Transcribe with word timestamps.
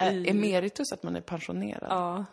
Ä- 0.00 0.30
Emeritus, 0.30 0.92
att 0.92 1.02
man 1.02 1.16
är 1.16 1.20
pensionerad. 1.20 1.86
Ja. 1.90 2.24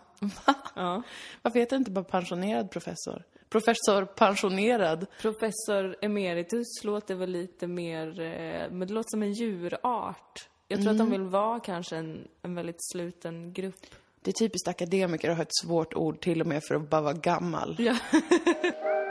ja. 0.75 1.02
Varför 1.42 1.60
heter 1.60 1.75
det 1.75 1.79
inte 1.79 1.91
bara 1.91 2.05
pensionerad 2.05 2.71
professor? 2.71 3.23
Professor 3.49 4.05
pensionerad. 4.05 5.05
Professor 5.21 5.95
emeritus 6.01 6.83
låter 6.83 7.15
väl 7.15 7.29
lite 7.29 7.67
mer, 7.67 8.19
eh, 8.21 8.69
men 8.71 8.79
det 8.88 8.93
låter 8.93 9.09
som 9.09 9.23
en 9.23 9.33
djurart. 9.33 10.49
Jag 10.67 10.81
tror 10.81 10.91
att 10.91 10.97
de 10.97 11.09
vill 11.09 11.21
vara 11.21 11.59
kanske 11.59 11.95
en, 11.97 12.27
en 12.41 12.55
väldigt 12.55 12.91
sluten 12.91 13.53
grupp. 13.53 13.86
Det 14.22 14.31
är 14.31 14.34
typiskt 14.34 14.68
akademiker 14.68 15.29
att 15.29 15.36
ha 15.36 15.44
ett 15.44 15.56
svårt 15.63 15.94
ord 15.94 16.20
till 16.22 16.42
och 16.42 16.48
med 16.48 16.62
för 16.68 16.76
att 16.76 16.90
bara 16.90 17.02
vara 17.02 17.14
gammal. 17.14 17.76
Ja. 17.80 17.96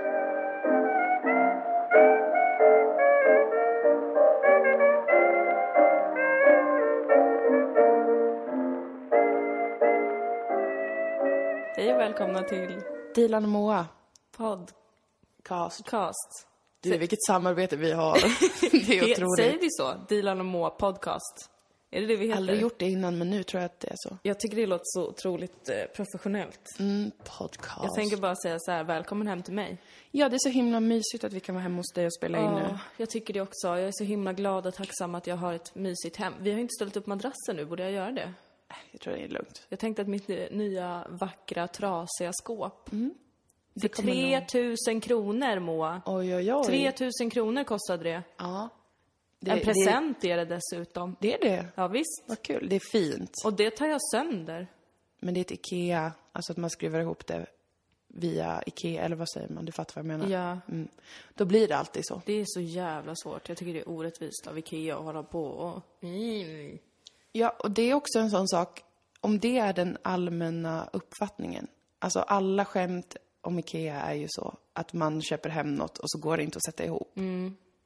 välkomna 12.19 12.43
till 12.43 12.81
Dilan 13.15 13.45
och 13.45 13.51
Moa, 13.51 13.87
Podcast. 14.37 15.85
cast. 15.85 16.47
Du, 16.81 16.99
vilket 16.99 17.25
samarbete 17.27 17.77
vi 17.77 17.93
har. 17.93 18.15
det 18.71 18.77
är 18.77 18.85
Säger 18.85 19.13
otroligt. 19.13 19.63
vi 19.63 19.71
så? 19.71 19.95
Dilan 20.09 20.41
och 20.41 20.47
Moa 20.47 20.71
Podcast? 20.71 21.51
Är 21.91 22.01
det 22.01 22.07
det 22.07 22.17
vi 22.17 22.27
heter? 22.27 22.37
Aldrig 22.37 22.61
gjort 22.61 22.79
det 22.79 22.85
innan, 22.91 23.19
men 23.19 23.31
nu 23.31 23.43
tror 23.43 23.63
jag 23.63 23.67
att 23.67 23.81
det 23.81 23.89
är 23.89 23.97
så. 23.97 24.19
Jag 24.23 24.41
tycker 24.41 24.57
det 24.57 24.67
låter 24.67 24.83
så 24.85 25.09
otroligt 25.09 25.69
eh, 25.69 25.85
professionellt. 25.97 26.79
Mm, 26.79 27.11
podcast. 27.39 27.83
Jag 27.83 27.95
tänker 27.95 28.17
bara 28.17 28.37
säga 28.37 28.59
så 28.59 28.71
här, 28.71 28.85
välkommen 28.85 29.27
hem 29.27 29.43
till 29.43 29.55
mig. 29.55 29.83
Ja, 30.11 30.29
det 30.29 30.37
är 30.37 30.41
så 30.43 30.49
himla 30.49 30.81
mysigt 30.81 31.25
att 31.25 31.33
vi 31.33 31.41
kan 31.41 31.55
vara 31.55 31.63
hemma 31.63 31.77
hos 31.77 31.93
dig 31.95 32.07
och 32.07 32.15
spela 32.15 32.39
in 32.39 32.51
nu. 32.51 32.67
Ja, 32.71 32.79
jag 32.97 33.11
tycker 33.11 33.35
det 33.35 33.41
också. 33.41 33.67
Jag 33.69 33.81
är 33.81 33.93
så 33.93 34.05
himla 34.05 34.33
glad 34.33 34.67
och 34.67 34.75
tacksam 34.75 35.15
att 35.15 35.27
jag 35.27 35.37
har 35.37 35.53
ett 35.53 35.75
mysigt 35.75 36.17
hem. 36.17 36.33
Vi 36.41 36.51
har 36.51 36.57
ju 36.57 36.63
inte 36.63 36.75
ställt 36.75 36.97
upp 36.97 37.07
madrassen 37.07 37.57
nu, 37.57 37.65
borde 37.65 37.83
jag 37.83 37.93
göra 37.93 38.13
det? 38.13 38.33
Jag 38.93 39.01
tror 39.01 39.15
det 39.15 39.25
är 39.25 39.29
lugnt. 39.29 39.67
Jag 39.69 39.79
tänkte 39.79 40.03
att 40.03 40.09
mitt 40.09 40.29
nya 40.51 41.07
vackra 41.09 41.69
trasiga 41.69 42.33
skåp. 42.33 42.93
Mm. 42.93 43.15
kommer 43.95 44.41
3000 44.41 45.01
kronor, 45.01 45.59
Moa. 45.59 46.03
Oj, 46.07 46.35
oj, 46.35 46.55
oj. 46.55 46.65
3000 46.65 47.31
kronor 47.31 47.65
kostade 47.65 48.05
det. 48.05 48.23
Ja. 48.37 48.69
Det, 49.41 49.51
En 49.51 49.61
present 49.61 50.25
är 50.25 50.37
det 50.37 50.45
dessutom. 50.45 51.17
Det, 51.21 51.37
det 51.41 51.49
är 51.49 51.57
det. 51.57 51.67
Ja, 51.75 51.89
visst. 51.89 52.25
Vad 52.27 52.43
kul. 52.43 52.69
Det 52.69 52.77
är 52.77 52.91
fint. 52.93 53.33
Och 53.45 53.53
det 53.53 53.71
tar 53.71 53.87
jag 53.87 54.01
sönder. 54.13 54.67
Men 55.21 55.35
det 55.35 55.41
är 55.41 55.43
ett 55.43 55.51
IKEA, 55.51 56.13
alltså 56.33 56.53
att 56.53 56.57
man 56.57 56.71
skruvar 56.71 57.01
ihop 57.01 57.27
det 57.27 57.47
via 58.09 58.63
IKEA, 58.67 59.03
eller 59.03 59.17
vad 59.17 59.31
säger 59.31 59.49
man? 59.49 59.65
Du 59.65 59.73
fattar 59.73 60.03
vad 60.03 60.13
jag 60.13 60.19
menar? 60.19 60.33
Ja, 60.33 60.61
Mm. 60.69 60.89
Då 61.35 61.45
blir 61.45 61.69
det 61.69 61.77
alltid 61.77 62.07
så. 62.07 62.23
det 62.27 62.33
är 62.33 62.45
så 62.47 62.61
jävla 62.61 63.15
svårt. 63.17 63.49
Jag 63.49 63.59
tycker 63.59 63.73
det 63.75 63.81
är 63.81 63.89
orättvist 63.89 64.47
av 64.47 64.59
Ikea 64.59 64.97
att 64.97 65.05
hålla 65.05 65.23
på 65.23 65.45
och... 65.45 65.83
Mm. 66.03 66.79
Ja, 67.37 67.57
och 67.59 67.71
det 67.71 67.91
är 67.91 67.95
också 67.95 68.19
en 68.19 68.31
sån 68.31 68.49
sak, 68.49 68.83
om 69.21 69.39
det 69.39 69.59
är 69.59 69.73
den 69.73 69.99
allmänna 70.03 70.89
uppfattningen. 70.93 71.67
Alltså 71.99 72.21
alla 72.21 72.65
skämt 72.65 73.17
om 73.41 73.59
IKEA 73.59 74.01
är 74.01 74.15
ju 74.15 74.27
så 74.29 74.55
att 74.73 74.93
man 74.93 75.23
köper 75.23 75.51
hem 75.51 75.75
något 75.75 75.99
och 75.99 76.11
så 76.11 76.19
går 76.19 76.37
det 76.37 76.43
inte 76.43 76.57
att 76.57 76.65
sätta 76.65 76.85
ihop. 76.85 77.13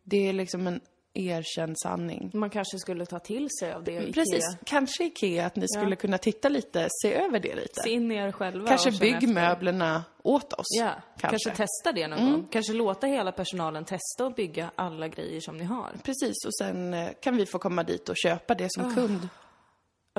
Det 0.03 0.29
är 0.29 0.33
liksom 0.33 0.67
en 0.67 0.81
erkänd 1.15 1.77
sanning. 1.83 2.31
Man 2.35 2.51
kanske 2.51 2.79
skulle 2.79 3.07
ta 3.07 3.19
till 3.19 3.49
sig 3.61 3.73
av 3.73 3.85
det 3.85 3.93
Ikea. 3.93 4.13
Precis, 4.13 4.45
kanske 4.65 5.05
IKEA 5.05 5.47
att 5.47 5.57
ni 5.57 5.69
skulle 5.69 5.97
kunna 5.97 6.19
titta 6.19 6.49
lite, 6.49 6.89
se 7.03 7.15
över 7.15 7.41
det 7.41 7.55
lite. 7.55 7.81
Se 7.83 7.91
in 7.91 8.13
er 8.13 8.33
själva 8.33 8.69
Kanske 8.69 8.93
bygg 8.93 9.29
möblerna 9.29 10.05
åt 10.23 10.53
oss. 10.53 10.67
Ja, 10.79 10.93
kanske. 11.19 11.51
kanske. 11.51 11.51
testa 11.51 11.93
det 11.93 12.09
någon 12.09 12.33
gång. 12.33 12.49
Kanske 12.51 12.73
låta 12.73 13.07
hela 13.07 13.33
personalen 13.33 13.85
testa 13.85 14.27
och 14.27 14.35
bygga 14.35 14.71
alla 14.75 15.09
grejer 15.09 15.41
som 15.41 15.57
ni 15.57 15.65
har. 15.65 15.91
Precis, 16.03 16.45
och 16.47 16.55
sen 16.55 16.95
eh, 16.95 17.09
kan 17.21 17.37
vi 17.37 17.47
få 17.47 17.59
komma 17.59 17.83
dit 17.83 18.09
och 18.09 18.17
köpa 18.17 18.55
det 18.55 18.69
som 18.71 18.95
kund. 18.95 19.29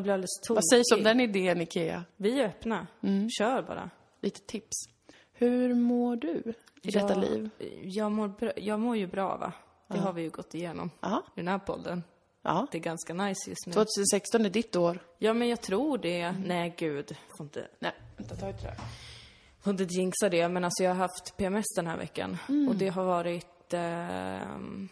Jag 0.01 0.03
blir 0.03 0.13
alldeles 0.13 0.39
tokig. 0.47 0.55
Vad 0.55 0.69
sägs 0.69 0.91
om 0.91 1.03
den 1.03 1.19
idén, 1.19 1.61
IKEA? 1.61 2.03
Vi 2.17 2.39
är 2.39 2.45
öppna. 2.47 2.87
Kör 3.39 3.61
bara. 3.61 3.89
Lite 4.21 4.39
tips. 4.41 4.75
Hur 5.33 5.73
mår 5.75 6.15
du 6.15 6.53
i 6.81 6.91
detta 6.91 7.07
Jag- 7.13 7.17
liv? 7.17 7.49
Jag 7.83 8.11
mår, 8.11 8.27
bra, 8.27 8.51
jag 8.55 8.79
mår 8.79 8.97
ju 8.97 9.07
bra, 9.07 9.37
va? 9.37 9.53
Det 9.87 9.97
har 9.97 10.13
vi 10.13 10.21
ju 10.21 10.29
gått 10.29 10.53
igenom 10.55 10.89
Ja. 11.01 11.23
i 11.35 11.39
den 11.39 11.47
här 11.47 11.59
podden. 11.59 12.03
Ja. 12.41 12.67
Det 12.71 12.77
är 12.77 12.81
ganska 12.81 13.13
nice 13.13 13.49
just 13.49 13.67
nu. 13.67 13.73
2016 13.73 14.45
är 14.45 14.49
ditt 14.49 14.75
år. 14.75 14.99
Ja, 15.17 15.33
men 15.33 15.47
jag 15.49 15.61
tror 15.61 15.97
det. 15.97 16.31
Nej, 16.31 16.75
gud. 16.77 17.15
Får 17.37 17.43
inte, 17.45 17.67
Nej, 17.79 17.91
vänta, 18.17 18.35
ta 18.35 18.49
ett 18.49 18.63
rör. 18.63 18.73
får 19.61 19.71
inte 19.71 19.83
jinxa 19.83 20.29
det, 20.29 20.47
men 20.49 20.63
alltså 20.63 20.83
jag 20.83 20.91
har 20.91 20.95
haft 20.97 21.37
PMS 21.37 21.65
den 21.75 21.87
här 21.87 21.97
veckan. 21.97 22.37
Och 22.69 22.75
det 22.75 22.87
har 22.89 23.03
varit... 23.05 23.73
ehm, 23.73 24.89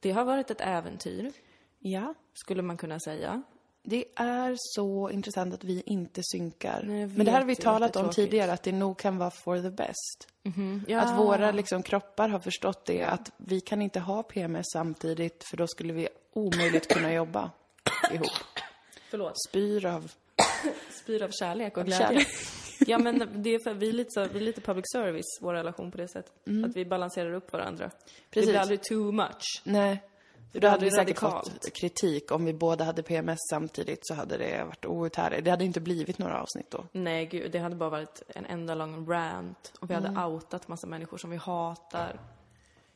det 0.00 0.10
har 0.10 0.24
varit 0.24 0.50
ett 0.50 0.60
äventyr, 0.60 1.32
Ja. 1.78 2.14
skulle 2.34 2.62
man 2.62 2.76
kunna 2.76 3.00
säga. 3.00 3.42
Det 3.84 4.04
är 4.16 4.54
så 4.56 5.10
intressant 5.10 5.54
att 5.54 5.64
vi 5.64 5.82
inte 5.86 6.20
synkar. 6.24 6.82
Nej, 6.86 7.06
Men 7.06 7.26
det 7.26 7.32
här 7.32 7.38
har 7.38 7.46
vi 7.46 7.54
det 7.54 7.62
talat 7.62 7.96
om 7.96 8.10
tidigare, 8.10 8.52
att 8.52 8.62
det 8.62 8.72
nog 8.72 8.98
kan 8.98 9.18
vara 9.18 9.30
for 9.30 9.62
the 9.62 9.70
best. 9.70 10.28
Ja. 10.86 11.00
Att 11.00 11.18
våra 11.18 11.50
liksom, 11.50 11.82
kroppar 11.82 12.28
har 12.28 12.38
förstått 12.38 12.84
det, 12.86 13.02
att 13.02 13.32
vi 13.36 13.60
kan 13.60 13.82
inte 13.82 14.00
ha 14.00 14.22
PMS 14.22 14.66
samtidigt, 14.72 15.44
för 15.44 15.56
då 15.56 15.66
skulle 15.66 15.92
vi 15.92 16.08
omöjligt 16.32 16.94
kunna 16.94 17.12
jobba 17.12 17.50
ihop. 18.12 18.28
Förlåt. 19.10 19.34
Spyr 19.48 19.86
av... 19.86 20.12
Spyr 20.90 21.22
av 21.22 21.30
kärlek 21.30 21.76
och 21.76 21.84
glädje. 21.84 22.06
kärlek. 22.06 22.28
ja, 22.86 22.98
men 22.98 23.42
det 23.42 23.54
är 23.54 23.58
för 23.64 23.74
vi 23.74 23.88
är 23.88 23.92
lite, 23.92 24.10
så, 24.10 24.26
vi 24.32 24.38
är 24.38 24.42
lite 24.42 24.60
public 24.60 24.84
service, 24.92 25.38
vår 25.40 25.54
relation 25.54 25.90
på 25.90 25.98
det 25.98 26.08
sättet. 26.08 26.32
Att 26.64 26.76
vi 26.76 26.84
balanserar 26.84 27.32
upp 27.32 27.52
varandra. 27.52 27.84
Det 27.84 28.12
Precis. 28.30 28.50
blir 28.50 28.60
aldrig 28.60 28.82
too 28.82 29.12
much. 29.12 29.62
Nej. 29.64 30.02
Då 30.52 30.68
hade 30.68 30.84
vi 30.84 30.90
säkert 30.90 31.18
fått 31.18 31.72
kritik. 31.74 32.32
Om 32.32 32.44
vi 32.44 32.52
båda 32.52 32.84
hade 32.84 33.02
PMS 33.02 33.38
samtidigt 33.50 34.06
så 34.06 34.14
hade 34.14 34.36
det 34.36 34.64
varit 34.64 34.84
outhärdligt. 34.84 35.44
Det 35.44 35.50
hade 35.50 35.64
inte 35.64 35.80
blivit 35.80 36.18
några 36.18 36.42
avsnitt 36.42 36.70
då. 36.70 36.84
Nej, 36.92 37.26
gud, 37.26 37.52
det 37.52 37.58
hade 37.58 37.76
bara 37.76 37.90
varit 37.90 38.22
en 38.28 38.46
enda 38.46 38.74
lång 38.74 39.06
rant. 39.08 39.72
Och 39.80 39.90
vi 39.90 39.94
hade 39.94 40.24
outat 40.24 40.68
massa 40.68 40.86
människor 40.86 41.18
som 41.18 41.30
vi 41.30 41.36
hatar. 41.36 42.20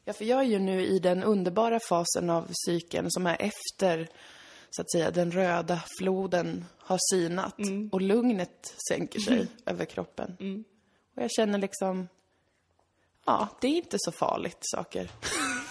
Ja, 0.05 0.13
för 0.13 0.25
jag 0.25 0.41
är 0.41 0.45
ju 0.45 0.59
nu 0.59 0.87
i 0.87 0.99
den 0.99 1.23
underbara 1.23 1.81
fasen 1.81 2.31
av 2.31 2.49
cykeln 2.67 3.11
som 3.11 3.27
är 3.27 3.37
efter, 3.43 4.09
så 4.71 4.83
att 4.83 4.93
säga, 4.93 5.11
den 5.11 5.33
röda 5.33 5.83
floden 5.99 6.65
har 6.79 6.99
sinat 7.13 7.55
och 7.93 8.01
lugnet 8.01 8.75
sänker 8.89 9.21
sig 9.21 9.49
över 9.67 9.85
kroppen. 9.85 10.65
Och 11.17 11.23
jag 11.23 11.31
känner 11.31 11.59
liksom, 11.59 12.09
ja, 13.27 13.49
det 13.61 13.67
är 13.67 13.77
inte 13.77 13.97
så 14.01 14.13
farligt 14.13 14.59
saker. 14.61 15.11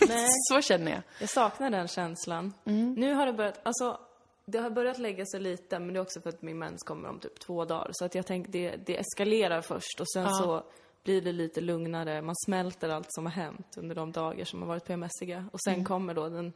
Nej. 0.07 0.27
så 0.49 0.61
känner 0.61 0.91
jag. 0.91 1.01
Jag 1.19 1.29
saknar 1.29 1.69
den 1.69 1.88
känslan. 1.88 2.53
Nu 2.97 3.13
har 3.13 3.25
det 3.25 3.33
börjat, 3.33 3.59
alltså, 3.63 3.99
det 4.45 4.57
har 4.57 4.69
börjat 4.69 4.99
lägga 4.99 5.25
sig 5.25 5.39
lite, 5.39 5.79
men 5.79 5.93
det 5.93 5.97
är 5.97 6.01
också 6.01 6.21
för 6.21 6.29
att 6.29 6.41
min 6.41 6.59
mens 6.59 6.83
kommer 6.83 7.09
om 7.09 7.19
typ 7.19 7.39
två 7.39 7.66
dagar. 7.66 7.89
Så 7.93 8.05
att 8.05 8.16
jag 8.16 8.25
tänker, 8.25 8.51
det, 8.51 8.75
det 8.85 8.97
eskalerar 8.99 9.61
först 9.61 9.99
och 9.99 10.11
sen 10.11 10.33
så 10.33 10.63
blir 11.03 11.21
det 11.21 11.31
lite 11.31 11.61
lugnare. 11.61 12.21
Man 12.21 12.35
smälter 12.45 12.89
allt 12.89 13.07
som 13.09 13.25
har 13.25 13.33
hänt 13.33 13.77
under 13.77 13.95
de 13.95 14.11
dagar 14.11 14.45
som 14.45 14.61
har 14.61 14.67
varit 14.67 14.85
PMSiga. 14.85 15.45
Och 15.51 15.61
sen 15.61 15.85
kommer 15.85 16.13
då 16.13 16.29
den 16.29 16.53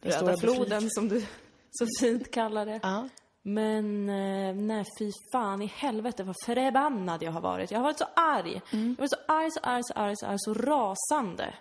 röda 0.00 0.36
floden, 0.36 0.90
som 0.90 1.08
du 1.08 1.20
så 1.70 1.86
fint 2.00 2.30
kallar 2.30 2.66
det. 2.66 2.80
Ja. 2.82 3.08
Men 3.42 4.08
eh, 4.08 4.54
nej, 4.54 4.84
fy 4.98 5.10
fan 5.32 5.62
i 5.62 5.66
helvete 5.66 6.22
vad 6.24 6.36
förbannad 6.44 7.22
jag 7.22 7.32
har 7.32 7.40
varit. 7.40 7.70
Jag 7.70 7.78
har 7.78 7.84
varit 7.84 7.98
så 7.98 8.06
arg. 8.16 8.62
Jag 8.70 8.78
har 8.78 8.96
varit 8.96 9.10
så 9.10 9.16
arg, 9.28 9.50
så 9.50 9.60
arg, 9.62 9.82
så 9.84 9.94
arg, 9.94 10.16
så 10.16 10.26
arg, 10.26 10.36
så 10.38 10.54
rasande. 10.54 11.54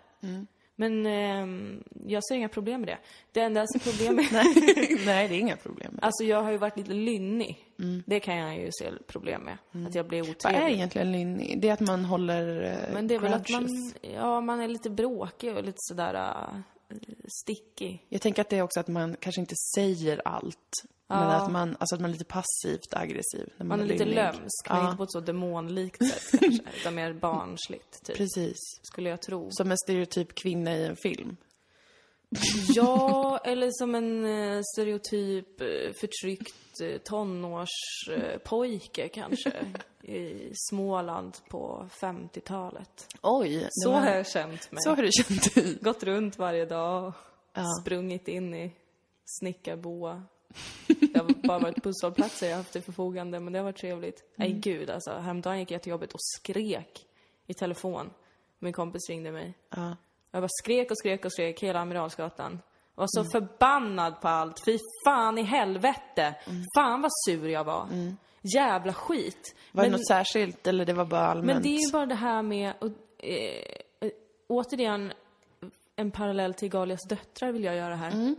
Men 0.76 1.06
ehm, 1.06 1.84
jag 2.06 2.24
ser 2.24 2.36
inga 2.36 2.50
problem 2.50 2.82
med 2.82 2.90
det. 2.90 2.98
Det 3.32 3.40
enda 3.40 3.68
som 3.68 3.82
är 3.82 3.92
problem 3.92 4.16
med... 4.16 4.26
Nej, 5.06 5.28
det 5.28 5.36
är 5.36 5.40
inga 5.40 5.58
problem. 5.58 6.00
Alltså 6.02 6.24
jag 6.24 6.44
har 6.44 6.52
ju 6.52 6.58
varit 6.58 6.78
lite 6.78 6.94
lynnig. 6.94 7.58
Det 8.06 8.20
kan 8.20 8.38
jag 8.38 8.58
ju 8.58 8.70
se 8.72 8.92
problem 9.08 9.42
med. 9.42 9.88
Att 9.88 9.96
jag 9.96 10.08
blir 10.08 10.20
Vad 10.20 10.30
är 10.30 10.32
otrevlig. 10.32 10.74
egentligen 10.74 11.12
lynnig? 11.12 11.62
Det 11.62 11.70
är 11.70 11.74
att 11.74 11.80
man 11.80 12.06
håller 12.06 12.64
eh, 12.64 12.94
Men 12.94 13.08
det 13.08 13.16
är 13.16 13.20
väl 13.20 13.34
att 13.34 13.50
man, 13.50 13.68
ja, 14.02 14.42
man 14.42 14.62
är 14.62 14.68
lite 14.68 14.90
bråkig 14.90 15.56
och 15.58 15.64
lite 15.64 15.78
sådär 15.78 16.14
uh, 16.14 16.60
stickig. 17.42 18.06
Jag 18.10 18.22
tänker 18.22 18.42
att 18.42 18.50
det 18.50 18.58
är 18.58 18.62
också 18.62 18.80
att 18.80 18.88
man 18.88 19.16
kanske 19.20 19.42
inte 19.42 19.56
säger 19.76 20.22
allt. 20.26 20.84
Men 21.20 21.30
att 21.30 21.52
man, 21.52 21.78
alltså 21.80 21.96
att 21.96 22.02
man 22.02 22.10
är 22.10 22.14
lite 22.14 22.26
passivt 22.26 22.94
aggressiv. 22.94 23.50
När 23.58 23.66
man, 23.66 23.68
Man 23.68 23.80
är 23.80 23.86
lite 23.86 24.06
lynnig. 24.06 24.16
lömsk, 24.16 24.70
men 24.70 24.78
Ja, 24.78 24.86
inte 24.86 24.98
på 24.98 25.04
ett 25.04 25.12
så 25.12 25.20
demonlikt 25.20 26.08
sätt 26.08 26.40
kanske. 26.42 26.64
Utan 26.80 26.96
mer 26.96 27.14
barnsligt, 27.14 28.04
typ. 28.06 28.18
precis. 28.18 28.58
Skulle 28.82 29.10
jag 29.10 29.22
tro. 29.22 29.48
Som 29.52 29.72
en 29.72 29.78
stereotyp 29.78 30.36
kvinna 30.36 30.76
i 30.78 30.86
en 30.86 30.96
film. 30.96 31.38
Ja, 32.76 33.38
eller 33.44 33.70
som 33.72 33.96
en 33.96 34.26
eh, 34.26 34.62
stereotyp 34.76 35.62
eh, 35.62 35.68
förtryckt 36.02 36.82
eh, 36.82 36.98
tonårspojke 36.98 39.08
kanske. 39.08 39.52
I 40.02 40.52
Småland 40.70 41.38
på 41.50 41.90
50-talet. 42.02 43.08
Oj, 43.22 43.68
Så 43.70 43.92
var- 43.92 44.00
har 44.00 44.16
jag 44.16 44.28
känt 44.28 44.72
mig. 44.72 44.82
så 44.84 44.90
har 44.90 44.96
du 45.04 45.10
känt 45.12 45.56
dig. 45.56 45.78
Gått 45.82 46.04
runt 46.04 46.38
varje 46.38 46.66
dag 46.66 47.08
och 47.08 47.14
Ja. 47.54 47.64
sprungit 47.82 48.28
in 48.28 48.54
i 48.54 48.76
snickarboa. 49.26 50.24
Det 50.88 51.18
har 51.20 51.48
bara 51.48 51.60
varit 51.60 51.84
busshållplatser 51.84 52.50
jag 52.50 52.58
haft 52.58 52.72
till 52.72 52.82
förfogande, 52.82 53.40
men 53.40 53.54
det 53.54 53.60
har 53.60 53.64
varit 53.64 53.78
trevligt. 53.78 54.24
Nej 54.36 54.52
gud 54.54 54.90
alltså, 54.90 55.12
häromdagen 55.12 55.60
gick 55.60 55.72
jag 55.72 55.82
till 55.82 55.90
jobbet 55.90 56.14
och 56.14 56.22
skrek 56.22 57.06
i 57.48 57.54
telefon. 57.54 58.10
Min 58.60 58.74
kompis 58.74 59.10
ringde 59.10 59.32
mig. 59.32 59.54
Ja. 59.76 59.98
Jag 60.32 60.42
bara 60.42 60.50
skrek 60.64 60.92
och 60.92 60.98
skrek 60.98 61.26
och 61.26 61.32
skrek 61.32 61.64
hela 61.64 61.80
Amiralsgatan. 61.80 62.60
Var 62.96 63.06
så 63.10 63.24
förbannad 63.32 64.22
på 64.22 64.28
allt. 64.28 64.66
Fy 64.66 64.78
fan 65.06 65.38
i 65.38 65.44
helvete. 65.44 66.36
Mm. 66.48 66.64
Fan 66.76 67.02
vad 67.02 67.12
sur 67.28 67.48
jag 67.50 67.64
var. 67.64 67.88
Jävla 68.56 68.94
skit. 68.94 69.56
Var 69.72 69.84
det 69.84 69.90
Men- 69.90 70.00
något 70.00 70.08
särskilt 70.08 70.68
eller 70.68 70.86
det 70.86 70.94
var 70.94 71.06
bara 71.06 71.28
allmänt? 71.28 71.46
men 71.46 71.64
det 71.64 71.70
är 71.70 71.86
ju 71.86 71.92
bara 71.92 72.06
det 72.06 72.16
här 72.16 72.42
med, 72.42 72.74
och, 72.80 72.88
eh, 73.26 73.64
eh, 74.00 74.12
återigen, 74.48 75.14
en 75.96 76.12
parallell 76.12 76.54
till 76.54 76.70
Galias 76.70 77.08
döttrar 77.10 77.52
vill 77.52 77.64
jag 77.64 77.76
göra 77.76 77.96
här. 77.96 78.36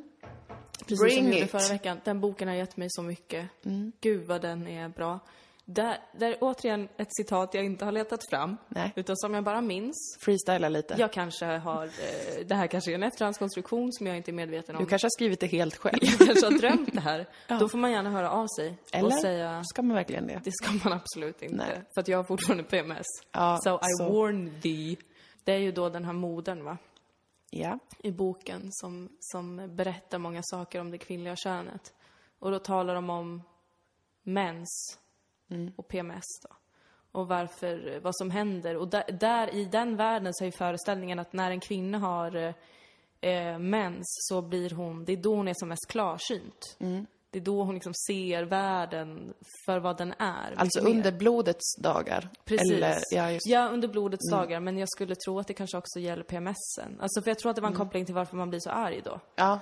Precis 0.79 0.99
som. 0.99 1.07
Bring 1.07 1.25
jag 1.27 1.35
gjorde 1.35 1.47
förra 1.47 1.69
veckan. 1.73 2.01
Den 2.05 2.21
boken 2.21 2.49
har 2.49 2.55
gett 2.55 2.77
mig 2.77 2.89
så 2.91 3.03
mycket. 3.03 3.49
Mm. 3.65 3.93
Gud 4.01 4.27
vad 4.27 4.43
den 4.43 4.67
är 4.69 4.89
bra. 4.89 5.21
Där, 5.67 5.99
där 6.19 6.29
är 6.31 6.37
återigen 6.41 6.89
ett 6.97 7.09
citat 7.11 7.55
jag 7.55 7.65
inte 7.65 7.85
har 7.85 7.93
letat 7.93 8.21
fram. 8.31 8.57
Nej. 8.69 8.93
Utan 8.97 9.17
som 9.17 9.35
jag 9.35 9.45
bara 9.45 9.61
minns. 9.61 10.17
Freestyla 10.21 10.69
lite. 10.69 10.95
Jag 10.99 11.13
kanske 11.13 11.45
har, 11.47 11.85
eh, 11.85 12.47
det 12.47 12.55
här 12.55 12.67
kanske 12.67 12.91
är 12.91 12.95
en 12.95 13.03
efterhandskonstruktion 13.03 13.93
som 13.93 14.07
jag 14.07 14.17
inte 14.17 14.31
är 14.31 14.33
medveten 14.33 14.77
om. 14.77 14.83
Du 14.83 14.89
kanske 14.89 15.05
har 15.07 15.11
skrivit 15.11 15.41
det 15.41 15.47
helt 15.47 15.77
själv. 15.77 15.99
Jag 16.03 16.19
kanske 16.27 16.47
har 16.47 16.59
drömt 16.59 16.95
det 16.95 17.01
här. 17.01 17.27
Då 17.61 17.69
får 17.69 17.79
man 17.79 17.93
gärna 17.93 18.11
höra 18.11 18.31
av 18.31 18.47
sig 18.59 18.79
Eller? 18.93 19.07
och 19.07 19.13
säga 19.21 19.63
Ska 19.65 19.83
man 19.83 19.97
verkligen 19.97 20.27
det? 20.27 20.41
det 20.45 20.53
ska 20.53 20.73
man 20.85 20.93
absolut 20.93 21.43
inte. 21.43 21.57
Nej. 21.57 21.83
För 21.95 22.01
att 22.01 22.09
jag 22.09 22.19
har 22.19 22.25
fortfarande 22.25 22.65
PMS. 22.65 23.07
Ja, 23.33 23.59
so 23.65 23.75
I 23.77 23.79
så. 23.99 24.13
warn 24.13 24.61
thee. 24.63 24.97
Det 25.45 25.53
är 25.53 25.59
ju 25.59 25.73
då 25.73 25.89
den 25.89 26.05
här 26.05 26.13
modern 26.13 26.65
va? 26.65 26.79
Ja. 27.57 27.79
I 27.99 28.13
boken 28.13 28.69
som, 28.73 29.09
som 29.21 29.77
berättar 29.77 30.19
många 30.19 30.43
saker 30.43 30.81
om 30.81 30.91
det 30.91 30.99
kvinnliga 30.99 31.37
könet. 31.37 31.95
Och 32.39 32.51
då 32.51 32.59
talar 32.59 32.95
de 32.95 33.11
om 33.11 33.43
mens 34.23 34.99
och 35.77 35.89
PMS 35.89 36.25
då. 36.43 36.57
Och 37.13 37.29
varför, 37.29 38.01
vad 38.01 38.17
som 38.17 38.31
händer. 38.31 38.77
Och 38.77 38.89
där, 38.89 39.13
där 39.21 39.55
i 39.55 39.65
den 39.65 39.97
världen 39.97 40.35
så 40.35 40.45
är 40.45 40.51
föreställningen 40.51 41.19
att 41.19 41.33
när 41.33 41.51
en 41.51 41.61
kvinna 41.61 41.99
har 41.99 42.55
eh, 43.21 43.59
mens 43.59 44.05
så 44.07 44.43
blir 44.43 44.71
hon, 44.71 45.05
det 45.05 45.13
är 45.13 45.17
då 45.17 45.35
hon 45.35 45.49
är 45.49 45.55
som 45.55 45.69
mest 45.69 45.89
klarsynt. 45.89 46.77
Det 47.35 47.41
är 47.41 47.45
då 47.45 47.63
hon 47.63 47.75
liksom 47.75 47.95
ser 47.95 48.43
världen 48.43 49.35
för 49.67 49.79
vad 49.79 49.97
den 49.99 50.15
är. 50.19 50.55
Alltså 50.57 50.81
under 50.81 51.13
blodets 51.13 51.77
dagar? 51.77 52.29
Precis. 52.45 52.73
Eller, 52.73 52.97
ja, 53.11 53.31
just 53.31 53.47
Ja, 53.49 53.69
under 53.69 53.89
blodets 53.89 54.31
dagar. 54.31 54.61
Men 54.61 54.79
jag 54.79 54.89
skulle 54.89 55.15
tro 55.15 55.39
att 55.39 55.47
det 55.47 55.55
kanske 55.55 55.77
också 55.77 56.01
gäller 56.01 56.23
PMSen. 56.23 57.01
Alltså, 57.01 57.23
för 57.23 57.31
jag 57.31 57.39
tror 57.39 57.51
att 57.51 57.57
det 57.57 57.63
var 57.63 57.69
en 57.69 57.77
koppling 57.77 58.05
till 58.05 58.15
varför 58.15 58.37
man 58.37 58.51
blir 58.51 58.61
så 58.61 58.71
arg 58.71 59.01
då. 59.05 59.21
Ja. 59.37 59.61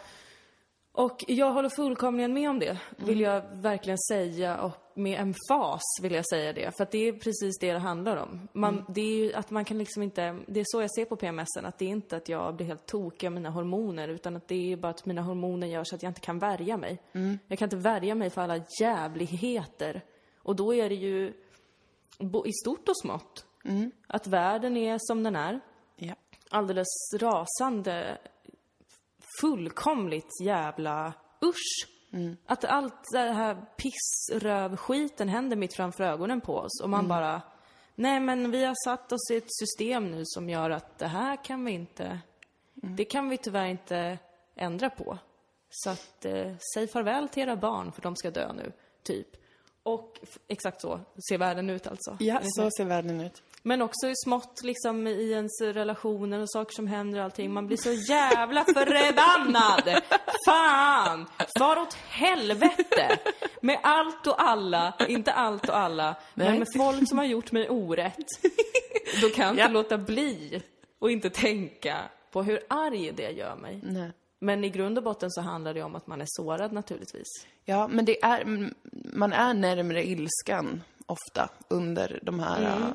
Och 0.92 1.24
jag 1.28 1.52
håller 1.52 1.68
fullkomligen 1.68 2.34
med 2.34 2.50
om 2.50 2.58
det, 2.58 2.78
vill 2.96 3.20
jag 3.20 3.42
verkligen 3.52 3.98
säga. 3.98 4.60
Och 4.60 4.72
med 4.94 5.20
emfas 5.20 5.82
vill 6.02 6.12
jag 6.12 6.28
säga 6.28 6.52
det. 6.52 6.76
För 6.76 6.82
att 6.82 6.90
det 6.90 7.08
är 7.08 7.12
precis 7.12 7.58
det 7.60 7.72
det 7.72 7.78
handlar 7.78 8.16
om. 8.16 8.48
Man, 8.52 8.84
Det 8.88 9.00
är 9.00 9.16
ju 9.16 9.32
att 9.34 9.50
man 9.50 9.64
kan 9.64 9.78
liksom 9.78 10.02
inte... 10.02 10.38
Det 10.46 10.60
är 10.60 10.64
så 10.66 10.80
jag 10.80 10.94
ser 10.94 11.04
på 11.04 11.16
PMSen, 11.16 11.66
att 11.66 11.78
det 11.78 11.84
är 11.84 11.88
inte 11.88 12.16
att 12.16 12.28
jag 12.28 12.56
blir 12.56 12.66
helt 12.66 12.86
tokig 12.86 13.26
av 13.26 13.32
mina 13.32 13.50
hormoner. 13.50 14.08
Utan 14.08 14.36
att 14.36 14.48
det 14.48 14.72
är 14.72 14.76
bara 14.76 14.88
att 14.90 15.06
mina 15.06 15.22
hormoner 15.22 15.66
gör 15.66 15.84
så 15.84 15.94
att 15.94 16.02
jag 16.02 16.10
inte 16.10 16.20
kan 16.20 16.38
värja 16.38 16.76
mig. 16.76 17.02
Jag 17.48 17.58
kan 17.58 17.66
inte 17.66 17.76
värja 17.76 18.14
mig 18.14 18.30
för 18.30 18.42
alla 18.42 18.60
jävligheter. 18.80 20.04
Och 20.38 20.56
då 20.56 20.74
är 20.74 20.88
det 20.88 20.94
ju 20.94 21.32
i 22.44 22.52
stort 22.52 22.88
och 22.88 22.98
smått. 22.98 23.46
Att 24.06 24.26
världen 24.26 24.76
är 24.76 24.98
som 25.00 25.22
den 25.22 25.36
är. 25.36 25.60
ja. 25.96 26.14
Alldeles 26.50 26.88
rasande, 27.20 28.18
fullkomligt 29.40 30.40
jävla 30.44 31.12
usch. 31.44 31.91
Att 32.46 32.64
allt 32.64 33.04
det 33.12 33.18
här 33.18 33.56
pissrövskiten 33.76 35.28
händer 35.28 35.56
mitt 35.56 35.76
framför 35.76 36.04
ögonen 36.04 36.40
på 36.40 36.56
oss 36.56 36.80
och 36.82 36.90
man 36.90 37.08
bara 37.08 37.42
Nej 37.94 38.20
men 38.20 38.50
vi 38.50 38.64
har 38.64 38.74
satt 38.84 39.12
oss 39.12 39.30
i 39.30 39.36
ett 39.36 39.54
system 39.54 40.10
nu 40.10 40.22
som 40.24 40.48
gör 40.48 40.70
att 40.70 40.98
det 40.98 41.06
här 41.06 41.44
kan 41.44 41.64
vi 41.64 41.72
inte 41.72 42.20
Det 42.74 43.04
kan 43.04 43.28
vi 43.28 43.38
tyvärr 43.38 43.66
inte 43.66 44.18
ändra 44.54 44.90
på. 44.90 45.18
Så 45.70 45.90
att 45.90 46.24
eh, 46.24 46.52
säg 46.74 46.88
farväl 46.88 47.28
till 47.28 47.42
era 47.42 47.56
barn 47.56 47.92
för 47.92 48.02
de 48.02 48.16
ska 48.16 48.30
dö 48.30 48.52
nu, 48.52 48.72
typ. 49.02 49.28
Och 49.82 50.20
exakt 50.48 50.80
så 50.80 51.00
ser 51.28 51.38
världen 51.38 51.70
ut 51.70 51.86
alltså. 51.86 52.16
ja, 52.20 52.40
så 52.42 52.70
ser 52.70 52.84
världen 52.84 53.20
ut. 53.20 53.42
Men 53.62 53.82
också 53.82 54.06
i 54.08 54.12
smått 54.24 54.60
liksom 54.62 55.06
i 55.06 55.30
ens 55.32 55.60
relationer 55.60 56.40
och 56.40 56.50
saker 56.50 56.72
som 56.74 56.86
händer 56.86 57.18
och 57.18 57.24
allting. 57.24 57.52
Man 57.52 57.66
blir 57.66 57.76
så 57.76 57.92
jävla 57.92 58.64
förbannad! 58.64 60.02
Fan! 60.46 61.26
Far 61.58 61.76
åt 61.82 61.94
helvete! 61.94 63.18
Med 63.60 63.78
allt 63.82 64.26
och 64.26 64.42
alla, 64.42 64.94
inte 65.08 65.32
allt 65.32 65.68
och 65.68 65.76
alla, 65.78 66.14
men 66.34 66.46
Nej. 66.46 66.58
med 66.58 66.68
folk 66.76 67.08
som 67.08 67.18
har 67.18 67.24
gjort 67.24 67.52
mig 67.52 67.68
orätt. 67.70 68.16
Då 69.22 69.28
kan 69.28 69.44
jag 69.44 69.52
inte 69.52 69.62
Ja. 69.62 69.68
låta 69.68 69.98
bli 69.98 70.62
och 70.98 71.10
inte 71.10 71.30
tänka 71.30 71.98
på 72.32 72.42
hur 72.42 72.60
arg 72.68 73.12
det 73.16 73.30
gör 73.30 73.56
mig. 73.56 73.80
Nej. 73.82 74.10
Men 74.38 74.64
i 74.64 74.68
grund 74.70 74.98
och 74.98 75.04
botten 75.04 75.30
så 75.30 75.40
handlar 75.40 75.74
det 75.74 75.82
om 75.82 75.94
att 75.96 76.06
man 76.06 76.20
är 76.20 76.26
sårad 76.28 76.72
naturligtvis. 76.72 77.28
Ja, 77.64 77.88
men 77.88 78.04
det 78.04 78.24
är, 78.24 78.70
man 79.12 79.32
är 79.32 79.54
närmare 79.54 80.04
ilskan 80.06 80.82
ofta 81.06 81.48
under 81.68 82.20
de 82.22 82.40
här... 82.40 82.76
Mm. 82.76 82.94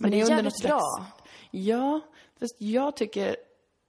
Men 0.00 0.10
det 0.10 0.20
är 0.20 0.28
jävligt 0.28 0.60
slags- 0.60 0.66
bra. 0.98 1.06
Ja, 1.50 2.00
fast 2.40 2.54
jag 2.58 2.96
tycker 2.96 3.36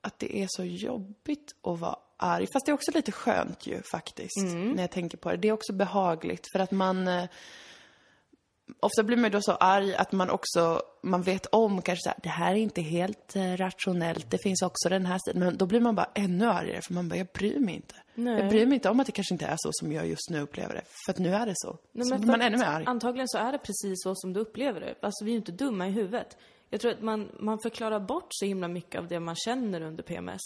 att 0.02 0.20
det 0.20 0.38
är 0.38 0.48
så 0.50 0.64
jobbigt 0.64 1.56
att 1.64 1.80
vara 1.80 1.96
arg. 2.18 2.48
Fast 2.54 2.66
det 2.66 2.72
är 2.72 2.74
också 2.74 2.92
lite 2.92 3.12
skönt 3.12 3.68
ju 3.68 3.82
faktiskt, 3.92 4.38
Mm. 4.38 4.72
när 4.72 4.84
jag 4.84 4.92
tänker 4.92 5.18
på 5.18 5.32
det. 5.32 5.38
Det 5.38 5.48
är 5.48 5.52
också 5.52 5.74
behagligt 5.74 6.48
för 6.52 6.60
att 6.60 6.72
man... 6.72 7.10
Ofta 8.84 9.04
blir 9.04 9.18
man 9.18 9.32
då 9.32 9.42
så 9.42 9.52
arg 9.52 9.96
att 9.96 10.12
man 10.12 10.30
också, 10.30 10.82
man 11.02 11.22
vet 11.22 11.46
om 11.46 11.82
kanske 11.82 12.04
så 12.04 12.10
här, 12.10 12.20
det 12.24 12.30
här 12.30 12.52
är 12.52 12.56
inte 12.56 12.82
helt 12.82 13.36
eh, 13.36 13.58
rationellt, 13.58 14.32
det 14.32 14.38
finns 14.44 14.62
också 14.62 14.90
den 14.90 15.06
här 15.06 15.20
sidan. 15.26 15.40
Men 15.40 15.58
då 15.58 15.66
blir 15.66 15.80
man 15.80 15.96
bara 15.96 16.10
ännu 16.14 16.50
argare 16.50 16.82
för 16.82 16.94
man 16.94 17.10
bara, 17.10 17.16
jag 17.16 17.28
bryr 17.28 17.60
mig 17.60 17.76
inte. 17.76 17.96
Nej. 18.16 18.40
Jag 18.40 18.50
bryr 18.50 18.66
mig 18.66 18.74
inte 18.74 18.90
om 18.90 19.00
att 19.00 19.06
det 19.06 19.12
kanske 19.12 19.34
inte 19.34 19.46
är 19.46 19.56
så 19.58 19.70
som 19.72 19.92
jag 19.92 20.08
just 20.08 20.30
nu 20.30 20.40
upplever 20.40 20.74
det. 20.74 20.82
För 21.06 21.14
att 21.14 21.20
nu 21.20 21.36
är 21.36 21.46
det 21.46 21.54
så. 21.56 21.78
Nej, 21.92 22.08
så 22.08 22.18
blir 22.18 22.28
man 22.28 22.42
ännu 22.42 22.58
mer 22.58 22.66
arg. 22.66 22.84
Antagligen 22.88 23.28
så 23.28 23.38
är 23.38 23.52
det 23.52 23.58
precis 23.58 24.04
så 24.04 24.16
som 24.16 24.34
du 24.34 24.40
upplever 24.40 24.80
det. 24.80 24.96
Alltså 25.02 25.26
vi 25.26 25.32
är 25.32 25.34
ju 25.34 25.38
inte 25.40 25.52
dumma 25.52 25.88
i 25.88 25.92
huvudet. 25.92 26.38
Jag 26.70 26.82
tror 26.82 26.92
att 26.92 27.02
man, 27.02 27.32
man 27.40 27.60
förklarar 27.64 28.00
bort 28.00 28.28
så 28.30 28.46
himla 28.46 28.68
mycket 28.68 29.00
av 29.00 29.08
det 29.08 29.20
man 29.20 29.36
känner 29.36 29.82
under 29.82 30.04
PMS. 30.04 30.42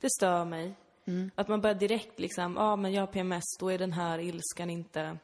Det 0.00 0.10
stör 0.10 0.44
mig. 0.44 0.74
Mm. 1.06 1.30
Att 1.34 1.48
man 1.48 1.60
börjar 1.60 1.74
direkt 1.74 2.20
liksom, 2.20 2.54
ja 2.56 2.62
ah, 2.62 2.76
men 2.76 2.92
jag 2.92 3.02
har 3.02 3.06
PMS, 3.06 3.44
då 3.60 3.68
är 3.68 3.78
den 3.78 3.92
här 3.92 4.18
ilskan 4.18 4.70
inte... 4.70 5.18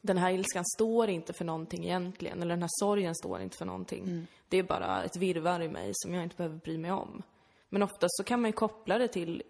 Den 0.00 0.18
här 0.18 0.32
ilskan 0.32 0.64
står 0.64 1.08
inte 1.08 1.32
för 1.32 1.44
någonting 1.44 1.84
egentligen, 1.84 2.42
eller 2.42 2.54
den 2.54 2.62
här 2.62 2.70
sorgen 2.80 3.14
står 3.14 3.40
inte 3.40 3.56
för 3.56 3.64
någonting. 3.64 4.04
Mm. 4.04 4.26
Det 4.48 4.58
är 4.58 4.62
bara 4.62 5.04
ett 5.04 5.16
virrvarr 5.16 5.62
i 5.62 5.68
mig 5.68 5.90
som 5.94 6.14
jag 6.14 6.22
inte 6.22 6.36
behöver 6.36 6.56
bry 6.56 6.78
mig 6.78 6.92
om. 6.92 7.22
Men 7.68 7.82
ofta 7.82 8.06
så 8.10 8.24
kan 8.24 8.40
man 8.40 8.48
ju 8.48 8.52
koppla 8.52 8.98
det 8.98 9.08
till 9.08 9.42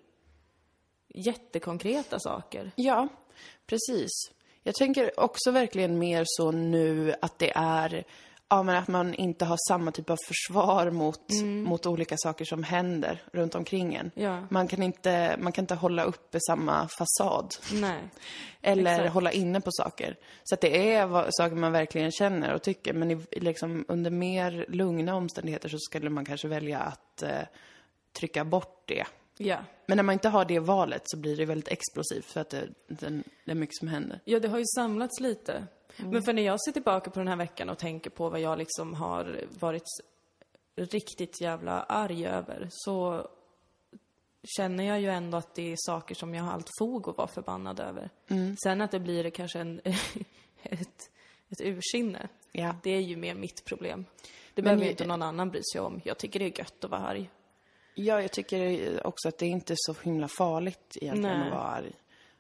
jättekonkreta 1.15 2.19
saker. 2.21 2.71
Ja, 2.77 3.09
precis. 3.67 4.11
Jag 4.63 4.75
tänker 4.75 5.21
också 5.21 5.51
verkligen 5.51 5.99
mer 5.99 6.23
så 6.27 6.51
nu 6.51 7.15
att 7.23 7.39
det 7.39 7.53
är, 7.57 8.05
ja 8.49 8.63
men 8.63 8.77
att 8.77 8.89
man 8.89 9.15
inte 9.15 9.45
har 9.45 9.59
samma 9.69 9.91
typ 9.91 10.11
av 10.11 10.19
försvar 10.27 10.91
mot, 10.91 11.21
mot 11.43 11.87
olika 11.87 12.17
saker 12.19 12.45
som 12.45 12.63
händer 12.63 13.23
runt 13.33 13.55
omkring 13.55 13.95
en. 13.95 14.11
Ja. 14.15 14.47
Man 14.51 14.69
kan 14.69 14.83
inte, 14.83 15.37
man 15.39 15.53
kan 15.53 15.63
inte 15.63 15.75
hålla 15.75 16.05
uppe 16.05 16.39
samma 16.47 16.89
fasad. 16.89 17.55
Nej. 17.73 18.01
Eller 18.63 18.95
Exakt. 18.95 19.15
hålla 19.15 19.33
inne 19.33 19.61
på 19.61 19.71
saker. 19.73 20.17
Så 20.45 20.55
att 20.55 20.61
det 20.61 20.93
är 20.93 21.07
vad, 21.07 21.27
saker 21.31 21.57
man 21.57 21.73
verkligen 21.73 22.11
känner 22.11 22.55
och 22.55 22.63
tycker. 22.63 22.93
Men 22.93 23.11
i, 23.11 23.21
liksom, 23.31 23.85
under 23.89 24.11
mer 24.11 24.67
lugna 24.69 25.15
omständigheter 25.15 25.69
så 25.69 25.79
skulle 25.79 26.11
man 26.11 26.25
kanske 26.25 26.49
välja 26.49 26.79
att 26.79 27.23
eh, 27.23 27.41
trycka 28.13 28.45
bort 28.45 28.83
det. 28.85 29.05
Ja. 29.37 29.59
Men 29.87 29.97
när 29.97 30.03
man 30.03 30.13
inte 30.13 30.29
har 30.29 30.45
det 30.45 30.59
valet 30.59 31.03
så 31.05 31.17
blir 31.17 31.37
det 31.37 31.45
väldigt 31.45 31.69
explosivt 31.69 32.25
för 32.25 32.41
att 32.41 32.51
det, 32.51 32.69
det, 32.89 33.23
det 33.45 33.51
är 33.51 33.55
mycket 33.55 33.77
som 33.77 33.89
händer. 33.89 34.21
Ja, 34.25 34.41
det 34.41 34.49
har 34.49 34.59
ju 34.59 34.65
samlats 34.75 35.21
lite. 35.21 35.67
Men 35.97 36.23
för 36.23 36.33
när 36.33 36.43
jag 36.43 36.61
ser 36.65 36.73
tillbaka 36.73 37.11
på 37.11 37.19
den 37.19 37.29
här 37.29 37.37
veckan 37.37 37.71
och 37.71 37.79
tänker 37.79 38.11
på 38.11 38.29
vad 38.29 38.41
jag 38.41 38.59
liksom 38.59 38.95
har 38.95 39.41
varit 39.61 39.85
riktigt 40.77 41.41
jävla 41.41 41.83
arg 41.83 42.27
över 42.27 42.69
så 42.71 43.29
känner 44.57 44.85
jag 44.85 45.01
ju 45.01 45.09
ändå 45.09 45.39
att 45.39 45.55
det 45.55 45.73
är 45.73 45.77
saker 45.79 46.15
som 46.15 46.35
jag 46.35 46.45
har 46.45 46.53
allt 46.53 46.71
fog 46.79 47.09
att 47.09 47.17
vara 47.17 47.29
förbannad 47.29 47.81
över. 47.81 48.11
Sen 48.63 48.81
att 48.81 48.91
det 48.91 49.01
blir 49.01 49.31
kanske 49.31 49.59
en, 49.61 49.81
ett, 50.63 51.11
ett 51.49 51.61
ursinne, 51.61 52.29
Ja. 52.53 52.77
det 52.83 52.91
är 52.91 53.01
ju 53.01 53.17
mer 53.17 53.35
mitt 53.35 53.65
problem. 53.65 54.05
Det 54.55 54.63
Men 54.63 54.65
behöver 54.65 54.85
ju 54.85 54.91
inte 54.91 55.07
någon 55.07 55.23
annan 55.23 55.51
bry 55.51 55.61
sig 55.73 55.81
om. 55.81 56.01
Jag 56.05 56.19
tycker 56.19 56.39
det 56.39 56.45
är 56.45 56.59
gött 56.59 56.85
att 56.85 56.91
vara 56.91 57.01
arg. 57.01 57.31
Ja, 57.95 58.23
jag 58.23 58.33
tycker 58.33 59.07
också 59.07 59.29
att 59.29 59.39
det 59.39 59.47
är 59.47 59.51
inte 59.51 59.75
så 59.77 59.95
himla 60.03 60.29
farligt 60.29 60.97
egentligen 61.01 61.39
Nej. 61.39 61.47
att 61.49 61.55
vara 61.55 61.63
arg. 61.63 61.93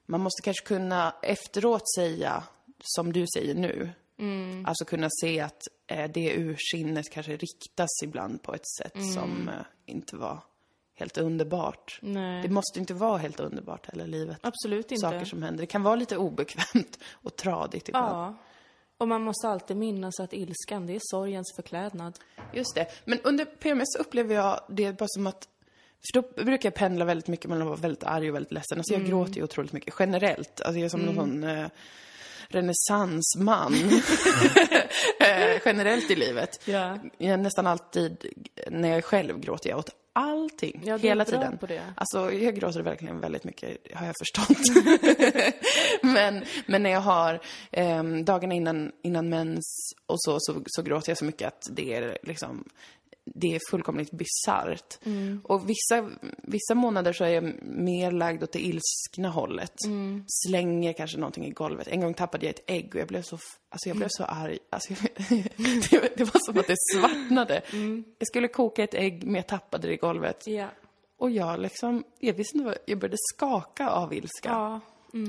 Man 0.06 0.20
måste 0.20 0.42
kanske 0.42 0.66
kunna 0.66 1.14
efteråt 1.22 1.94
säga, 1.94 2.42
som 2.80 3.12
du 3.12 3.24
säger 3.34 3.54
nu, 3.54 3.90
Mm. 4.18 4.66
alltså 4.66 4.84
kunna 4.84 5.08
se 5.20 5.40
att 5.40 5.62
eh, 5.86 6.10
det 6.14 6.34
ursinnet 6.36 7.10
kanske 7.10 7.36
riktas 7.36 7.90
ibland 8.04 8.42
på 8.42 8.54
ett 8.54 8.68
sätt 8.78 8.94
Mm. 8.96 9.12
som 9.12 9.48
eh, 9.48 9.54
inte 9.86 10.16
var 10.16 10.38
helt 10.94 11.18
underbart. 11.18 11.98
Nej. 12.02 12.42
Det 12.42 12.48
måste 12.48 12.78
inte 12.78 12.94
vara 12.94 13.18
helt 13.18 13.40
underbart 13.40 13.86
heller, 13.86 14.06
livet. 14.06 14.38
Absolut 14.40 14.92
inte. 14.92 15.00
Saker 15.00 15.24
som 15.24 15.42
händer. 15.42 15.60
Det 15.60 15.66
kan 15.66 15.82
vara 15.82 15.96
lite 15.96 16.16
obekvämt 16.16 16.98
och 17.12 17.36
tradigt 17.36 17.88
ibland. 17.88 18.16
Ja. 18.16 18.34
Och 18.98 19.08
man 19.08 19.22
måste 19.22 19.48
alltid 19.48 19.76
minnas 19.76 20.20
att 20.20 20.32
ilskan, 20.32 20.86
det 20.86 20.94
är 20.94 21.00
sorgens 21.02 21.52
förklädnad. 21.56 22.18
Just 22.52 22.74
det. 22.74 22.86
Men 23.04 23.20
under 23.24 23.44
PMS 23.44 23.96
upplever 23.98 24.34
jag 24.34 24.60
det 24.68 24.98
bara 24.98 25.08
som 25.08 25.26
att... 25.26 25.48
För 26.12 26.22
då 26.22 26.44
brukar 26.44 26.66
jag 26.66 26.74
pendla 26.74 27.04
väldigt 27.04 27.28
mycket 27.28 27.46
mellan 27.50 27.62
att 27.62 27.68
vara 27.68 27.80
väldigt 27.80 28.04
arg 28.04 28.28
och 28.30 28.34
väldigt 28.34 28.52
ledsen. 28.52 28.78
Alltså 28.78 28.92
jag 28.92 29.00
Mm. 29.00 29.10
gråter 29.10 29.34
ju 29.34 29.42
otroligt 29.44 29.72
mycket, 29.72 29.94
generellt. 29.98 30.60
Alltså 30.60 30.78
jag 30.78 30.84
är 30.84 30.88
som 30.88 31.00
någon 31.00 31.14
sån 31.14 31.44
eh, 31.44 31.66
renässansman. 32.48 33.74
eh, 35.20 35.60
generellt 35.64 36.10
i 36.10 36.16
livet. 36.16 36.60
Ja. 36.64 36.98
Jag 37.18 37.40
nästan 37.40 37.66
alltid, 37.66 38.26
när 38.70 38.88
jag 38.88 38.98
är 38.98 39.02
själv 39.02 39.40
gråter 39.40 39.70
jag 39.70 39.78
åt 39.78 39.90
allting. 40.14 40.82
Ja, 40.84 40.96
hela 40.96 41.24
tiden. 41.24 41.58
på 41.58 41.66
det. 41.66 41.82
Alltså, 41.94 42.32
jag 42.32 42.54
gråter 42.54 42.82
verkligen 42.82 43.20
väldigt 43.20 43.44
mycket, 43.44 43.78
har 43.94 44.06
jag 44.06 44.14
förstått. 44.18 44.84
men, 46.02 46.44
men 46.66 46.82
när 46.82 46.90
jag 46.90 47.00
har 47.00 47.40
ehm, 47.70 48.24
dagarna 48.24 48.54
innan, 48.54 48.92
innan 49.02 49.28
mens 49.28 49.94
och 50.06 50.16
så, 50.22 50.36
så, 50.40 50.62
så 50.66 50.82
gråter 50.82 51.10
jag 51.10 51.18
så 51.18 51.24
mycket 51.24 51.48
att 51.48 51.66
det 51.70 51.94
är 51.94 52.18
liksom 52.22 52.64
det 53.24 53.54
är 53.54 53.60
fullkomligt 53.70 54.10
bisarrt. 54.10 54.98
Och 55.42 55.70
vissa, 55.70 56.10
vissa 56.42 56.74
månader 56.74 57.12
så 57.12 57.24
är 57.24 57.28
jag 57.28 57.62
mer 57.62 58.10
lagd 58.10 58.42
åt 58.42 58.52
det 58.52 58.60
ilskna 58.60 59.28
hållet. 59.28 59.74
Slänger 60.46 60.92
kanske 60.92 61.18
någonting 61.18 61.46
i 61.46 61.50
golvet. 61.50 61.88
En 61.88 62.00
gång 62.00 62.14
tappade 62.14 62.46
jag 62.46 62.54
ett 62.54 62.64
ägg 62.66 62.94
och 62.94 63.00
jag 63.00 63.08
blev 63.08 63.22
så, 63.22 63.38
alltså 63.68 63.88
jag 63.88 63.96
blev 63.96 64.08
så 64.10 64.24
arg. 64.24 64.58
Alltså, 64.70 64.94
det, 65.90 66.16
det 66.16 66.24
var 66.24 66.44
som 66.46 66.58
att 66.58 66.66
det 66.66 66.76
svartnade. 66.94 67.62
Jag 68.18 68.26
skulle 68.26 68.48
koka 68.48 68.84
ett 68.84 68.94
ägg 68.94 69.24
men 69.24 69.34
jag 69.34 69.46
tappade 69.46 69.88
det 69.88 69.94
i 69.94 69.96
golvet. 69.96 70.46
Ja. 70.46 70.68
Och 71.18 71.30
jag 71.30 71.60
liksom, 71.60 72.04
jag 72.18 72.34
visste 72.34 72.56
inte 72.56 72.66
vad, 72.66 72.78
jag 72.86 72.98
började 72.98 73.16
skaka 73.34 73.90
av 73.90 74.14
ilska. 74.14 74.48
Ja. 74.48 74.80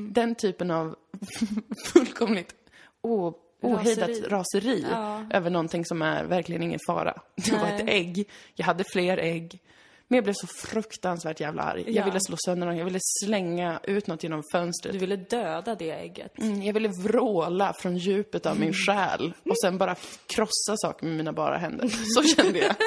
Den 0.09 0.35
typen 0.35 0.71
av 0.71 0.95
fullkomligt 1.85 2.55
o, 3.01 3.33
ohejdat 3.65 4.09
Raseri. 4.09 4.29
raseri, 4.29 4.85
Ja. 4.91 5.23
över 5.31 5.49
någonting 5.49 5.85
som 5.85 6.01
är 6.01 6.23
verkligen 6.25 6.63
ingen 6.63 6.79
fara. 6.87 7.21
Det 7.35 7.51
var 7.51 7.59
Nej. 7.61 7.81
ett 7.81 7.89
ägg, 7.89 8.29
jag 8.55 8.65
hade 8.65 8.83
fler 8.93 9.17
ägg. 9.17 9.59
Men 10.07 10.15
jag 10.17 10.23
blev 10.23 10.33
så 10.33 10.47
fruktansvärt 10.47 11.39
jävla 11.39 11.61
arg. 11.61 11.83
Jag 11.85 11.95
Ja. 11.95 12.05
ville 12.05 12.19
slå 12.19 12.35
sönder 12.45 12.67
någon, 12.67 12.77
jag 12.77 12.85
ville 12.85 12.99
slänga 13.23 13.79
ut 13.83 14.07
något 14.07 14.23
genom 14.23 14.41
fönstret. 14.51 14.93
Du 14.93 14.99
ville 14.99 15.15
döda 15.15 15.75
det 15.75 15.91
ägget. 15.91 16.39
Mm, 16.39 16.61
jag 16.61 16.73
ville 16.73 16.87
vråla 16.87 17.73
från 17.79 17.97
djupet 17.97 18.45
av 18.45 18.59
min 18.59 18.73
själ 18.87 19.33
och 19.45 19.57
sen 19.61 19.77
bara 19.77 19.95
krossa 20.27 20.77
saker 20.77 21.05
med 21.05 21.15
mina 21.15 21.33
bara 21.33 21.57
händer. 21.57 21.87
Så 21.87 22.23
kände 22.23 22.59
jag. 22.59 22.75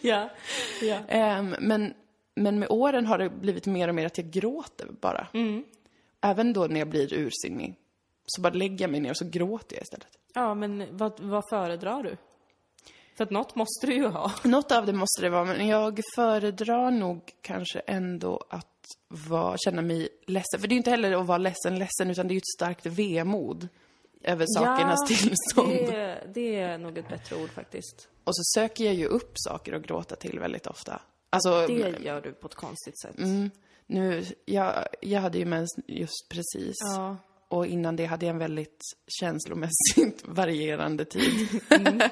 Ja. 0.00 0.30
ja. 0.82 0.98
Ehm, 1.08 1.54
men, 1.60 1.94
men 2.36 2.58
med 2.58 2.68
åren 2.70 3.06
har 3.06 3.18
det 3.18 3.30
blivit 3.30 3.66
mer 3.66 3.88
och 3.88 3.94
mer 3.94 4.06
att 4.06 4.18
jag 4.18 4.30
gråter 4.30 4.86
bara. 5.00 5.26
Även 6.22 6.52
då 6.52 6.66
när 6.66 6.78
jag 6.80 6.88
blir 6.88 7.14
ursinnig. 7.14 7.74
Så 8.26 8.40
bara 8.40 8.52
lägger 8.52 8.84
jag 8.84 8.90
mig 8.90 9.00
ner 9.00 9.10
och 9.10 9.16
så 9.16 9.28
gråter 9.28 9.76
jag 9.76 9.82
istället. 9.82 10.08
Ja, 10.34 10.54
men 10.54 10.96
vad, 10.96 11.20
vad 11.20 11.44
föredrar 11.50 12.02
du? 12.02 12.16
För 13.16 13.24
att 13.24 13.30
något 13.30 13.54
måste 13.54 13.86
du 13.86 13.94
ju 13.94 14.06
ha. 14.06 14.32
Något 14.44 14.72
av 14.72 14.86
det 14.86 14.92
måste 14.92 15.22
det 15.22 15.30
vara, 15.30 15.44
men 15.44 15.66
jag 15.66 16.00
föredrar 16.14 16.90
nog 16.90 17.32
kanske 17.42 17.78
ändå 17.78 18.44
att 18.50 18.66
vara, 19.08 19.56
känna 19.58 19.82
mig 19.82 20.08
ledsen. 20.26 20.60
För 20.60 20.68
det 20.68 20.72
är 20.72 20.74
ju 20.74 20.78
inte 20.78 20.90
heller 20.90 21.12
att 21.20 21.26
vara 21.26 21.38
ledsen, 21.38 21.78
ledsen, 21.78 22.10
utan 22.10 22.28
det 22.28 22.32
är 22.32 22.34
ju 22.34 22.38
ett 22.38 22.56
starkt 22.56 22.86
vemod 22.86 23.68
över 24.22 24.46
sakernas 24.46 25.08
tillstånd. 25.08 25.70
Det, 25.70 26.30
det 26.34 26.56
är 26.56 26.78
nog 26.78 26.98
ett 26.98 27.08
bättre 27.08 27.36
ord 27.36 27.50
faktiskt. 27.50 28.08
Och 28.24 28.36
så 28.36 28.60
söker 28.60 28.84
jag 28.84 28.94
ju 28.94 29.06
upp 29.06 29.32
saker 29.34 29.72
att 29.72 29.82
gråta 29.82 30.16
till 30.16 30.38
väldigt 30.38 30.66
ofta. 30.66 31.02
Alltså, 31.30 31.66
Det 31.66 31.98
gör 32.00 32.20
du 32.20 32.32
på 32.32 32.46
ett 32.46 32.54
konstigt 32.54 33.00
sätt. 33.00 33.18
Mm, 33.18 33.50
nu, 33.86 34.24
jag, 34.44 34.86
jag 35.00 35.20
hade 35.20 35.38
ju 35.38 35.44
mens 35.44 35.70
just 35.86 36.28
precis. 36.28 36.76
Ja. 36.96 37.16
Och 37.48 37.66
innan 37.66 37.96
det 37.96 38.04
hade 38.04 38.26
jag 38.26 38.32
en 38.32 38.38
väldigt 38.38 38.80
känslomässigt 39.20 40.22
varierande 40.24 41.04
tid. 41.04 41.48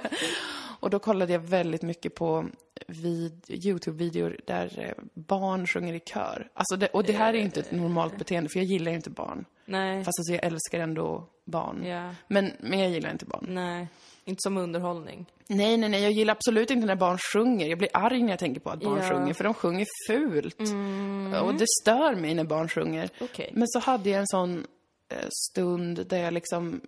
och 0.81 0.91
då 0.91 0.99
kollade 0.99 1.33
jag 1.33 1.41
väldigt 1.41 1.83
mycket 1.83 2.15
på 2.15 2.47
vid, 2.87 3.45
Youtube-videor 3.49 4.37
där 4.47 4.79
eh, 4.79 5.05
barn 5.15 5.67
sjunger 5.67 5.95
i 5.95 6.01
kör. 6.01 6.49
Alltså 6.55 6.77
det, 6.77 6.89
och 6.89 7.05
det 7.05 7.13
här 7.13 7.35
är 7.35 7.39
inte 7.39 7.61
ett 7.61 7.73
normalt 7.73 8.19
beteende, 8.19 8.51
för 8.51 8.59
jag 8.59 8.67
gillar 8.67 8.91
ju 8.91 8.97
inte 8.97 9.11
barn. 9.11 9.45
Nej. 9.65 10.05
Fast 10.05 10.19
alltså 10.19 10.33
jag 10.33 10.45
älskar 10.45 10.81
ändå 10.81 11.27
barn. 11.45 11.85
Ja. 11.87 12.15
Men, 12.29 12.53
men 12.61 12.79
jag 12.79 12.91
gillar 12.91 13.11
inte 13.11 13.25
barn. 13.25 13.47
Nej. 13.49 13.89
Inte 14.25 14.41
som 14.43 14.57
underhållning. 14.57 15.27
Nej, 15.47 15.77
nej, 15.77 15.89
nej, 15.89 16.03
jag 16.03 16.13
gillar 16.13 16.35
absolut 16.35 16.71
inte 16.71 16.87
när 16.87 16.95
barn 16.97 17.19
sjunger. 17.33 17.67
Jag 17.67 17.79
blir 17.79 17.91
arg 17.93 18.23
när 18.23 18.31
jag 18.31 18.39
tänker 18.39 18.61
på 18.61 18.71
att 18.71 18.81
barn 18.81 18.99
Ja. 19.03 19.11
sjunger, 19.11 19.35
för 19.35 19.45
de 19.45 19.55
sjunger 19.55 19.87
fult. 20.09 20.61
Och 21.43 21.55
det 21.55 21.67
stör 21.83 22.15
mig 22.15 22.35
när 22.35 22.45
barn 22.45 22.69
sjunger. 22.69 23.11
Okej. 23.21 23.51
Men 23.55 23.69
så 23.69 23.79
hade 23.79 24.11
jag 24.11 24.21
en 24.21 24.27
sån 24.27 24.67
stund 25.51 26.07
där 26.07 26.19
jag 26.19 26.35
liksom, 26.35 26.81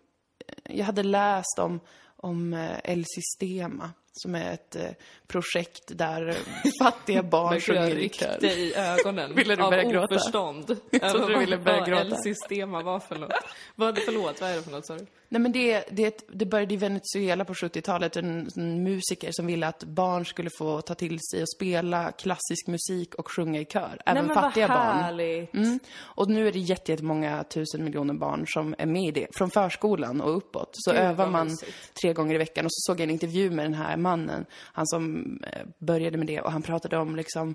eh, 0.64 0.76
jag 0.78 0.84
hade 0.84 1.02
läst 1.02 1.58
om, 1.58 1.80
om 2.16 2.54
eh, 2.54 2.78
El 2.84 3.04
Sistema, 3.06 3.90
som 4.12 4.34
är 4.34 4.52
ett 4.52 4.76
eh, 4.76 4.90
projekt 5.26 5.82
där 5.98 6.28
eh, 6.28 6.34
fattiga 6.82 7.22
barn 7.22 7.60
sjunger 7.60 7.90
rykte 7.94 8.46
i 8.46 8.74
ögonen 8.74 9.34
Ville 9.36 9.56
du 9.56 9.62
av 9.62 9.70
börja 9.70 9.90
gråta? 9.90 10.14
oförstånd. 10.14 10.76
Jag 10.90 11.10
trodde 11.10 11.32
du 11.32 11.38
ville 11.38 11.58
börja 11.58 11.86
gråta. 11.86 12.02
L-systema 12.02 12.82
var 12.82 13.00
för 13.00 13.16
något. 13.16 13.32
Vad, 13.74 13.98
förlåt, 13.98 14.40
vad 14.40 14.50
är 14.50 14.56
det 14.56 14.62
för 14.62 14.70
något 14.70 14.86
du? 14.86 15.06
Nej 15.34 15.40
men 15.42 15.52
det, 15.52 15.84
det, 15.90 16.26
det 16.28 16.46
började 16.46 16.74
i 16.74 16.76
Venezuela 16.76 17.44
på 17.44 17.52
70-talet, 17.54 18.16
en, 18.16 18.48
en 18.56 18.82
musiker 18.82 19.28
som 19.32 19.46
ville 19.46 19.66
att 19.66 19.84
barn 19.84 20.26
skulle 20.26 20.50
få 20.58 20.80
ta 20.80 20.94
till 20.94 21.18
sig 21.30 21.42
och 21.42 21.48
spela 21.56 22.12
klassisk 22.12 22.66
musik 22.66 23.14
och 23.14 23.30
sjunga 23.30 23.60
i 23.60 23.64
kör. 23.64 23.98
Även 24.06 24.24
Nej 24.26 24.34
men 24.34 24.42
fattiga 24.42 24.68
vad 24.68 24.76
barn. 24.76 25.20
Mm. 25.52 25.78
Och 25.96 26.30
nu 26.30 26.48
är 26.48 26.52
det 26.52 26.58
jätte- 26.58 26.92
jättemånga 26.92 27.44
tusen 27.44 27.84
miljoner 27.84 28.14
barn 28.14 28.44
som 28.46 28.74
är 28.78 28.86
med 28.86 29.02
i 29.02 29.10
det. 29.10 29.26
Från 29.36 29.50
förskolan 29.50 30.20
och 30.20 30.36
uppåt. 30.36 30.70
Så 30.72 30.90
Gud, 30.90 31.00
övar 31.00 31.30
man 31.30 31.46
mysigt. 31.46 31.72
tre 32.02 32.12
gånger 32.12 32.34
i 32.34 32.38
veckan. 32.38 32.64
Och 32.64 32.72
så 32.72 32.92
såg 32.92 33.00
jag 33.00 33.04
en 33.04 33.10
intervju 33.10 33.50
med 33.50 33.64
den 33.64 33.74
här 33.74 33.96
mannen. 33.96 34.46
Han 34.52 34.86
som 34.86 35.24
eh, 35.52 35.66
började 35.78 36.18
med 36.18 36.26
det. 36.26 36.40
Och 36.40 36.52
han 36.52 36.62
pratade 36.62 36.96
om 36.98 37.16
liksom 37.16 37.54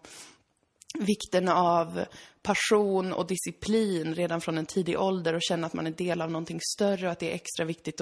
vikten 0.97 1.49
av 1.49 2.05
passion 2.41 3.13
och 3.13 3.27
disciplin 3.27 4.15
redan 4.15 4.41
från 4.41 4.57
en 4.57 4.65
tidig 4.65 4.99
ålder 4.99 5.33
och 5.33 5.41
känna 5.41 5.67
att 5.67 5.73
man 5.73 5.87
är 5.87 5.91
del 5.91 6.21
av 6.21 6.31
någonting 6.31 6.59
större 6.75 7.05
och 7.05 7.11
att 7.11 7.19
det 7.19 7.31
är 7.31 7.35
extra 7.35 7.65
viktigt 7.65 7.97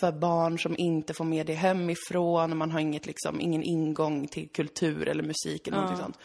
för 0.00 0.12
barn 0.12 0.58
som 0.58 0.76
inte 0.78 1.14
får 1.14 1.24
med 1.24 1.46
det 1.46 1.54
hemifrån 1.54 2.50
och 2.50 2.56
man 2.56 2.70
har 2.70 2.80
inget, 2.80 3.06
liksom, 3.06 3.40
ingen 3.40 3.62
ingång 3.62 4.28
till 4.28 4.48
kultur 4.48 5.08
eller 5.08 5.22
musik 5.22 5.68
eller 5.68 5.76
någonting 5.76 6.02
sånt. 6.02 6.18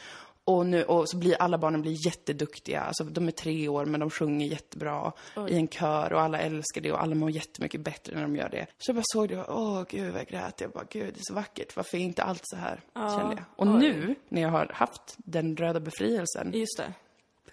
Och, 0.46 0.66
nu, 0.66 0.84
och 0.84 1.10
så 1.10 1.18
blir 1.18 1.36
alla 1.42 1.58
barnen 1.58 1.82
blir 1.82 2.06
jätteduktiga. 2.06 2.82
Alltså, 2.82 3.04
de 3.04 3.28
är 3.28 3.32
tre 3.32 3.68
år 3.68 3.86
men 3.86 4.00
de 4.00 4.10
sjunger 4.10 4.48
jättebra 4.48 5.12
i 5.50 5.56
en 5.56 5.68
kör 5.68 6.14
och 6.14 6.22
alla 6.22 6.40
älskar 6.40 6.82
det 6.82 6.92
och 6.92 7.02
alla 7.02 7.16
mår 7.16 7.32
jättemycket 7.32 7.82
bättre 7.82 8.16
när 8.16 8.22
de 8.22 8.36
gör 8.36 8.50
det. 8.50 8.68
Så 8.78 8.90
jag 8.90 8.96
bara 8.96 9.04
såg 9.06 9.30
det 9.30 9.44
och 9.44 9.62
åh 9.62 9.84
gud 9.90 10.12
vad 10.12 10.22
jag 10.22 10.28
grät. 10.28 10.62
Jag 10.62 10.72
bara 10.72 10.86
gud 10.90 11.14
det 11.14 11.20
är 11.20 11.24
så 11.24 11.34
vackert. 11.34 11.76
Varför 11.76 11.98
är 11.98 12.02
inte 12.02 12.24
allt 12.24 12.42
så 12.44 12.56
här? 12.56 12.82
Kände 12.94 13.36
jag. 13.36 13.44
Och 13.56 13.68
Oj. 13.68 13.80
nu 13.80 14.16
när 14.30 14.42
jag 14.42 14.50
har 14.50 14.72
haft 14.74 15.16
den 15.18 15.58
röda 15.58 15.80
befrielsen 15.80 16.52
Just 16.54 16.78
det. 16.78 16.94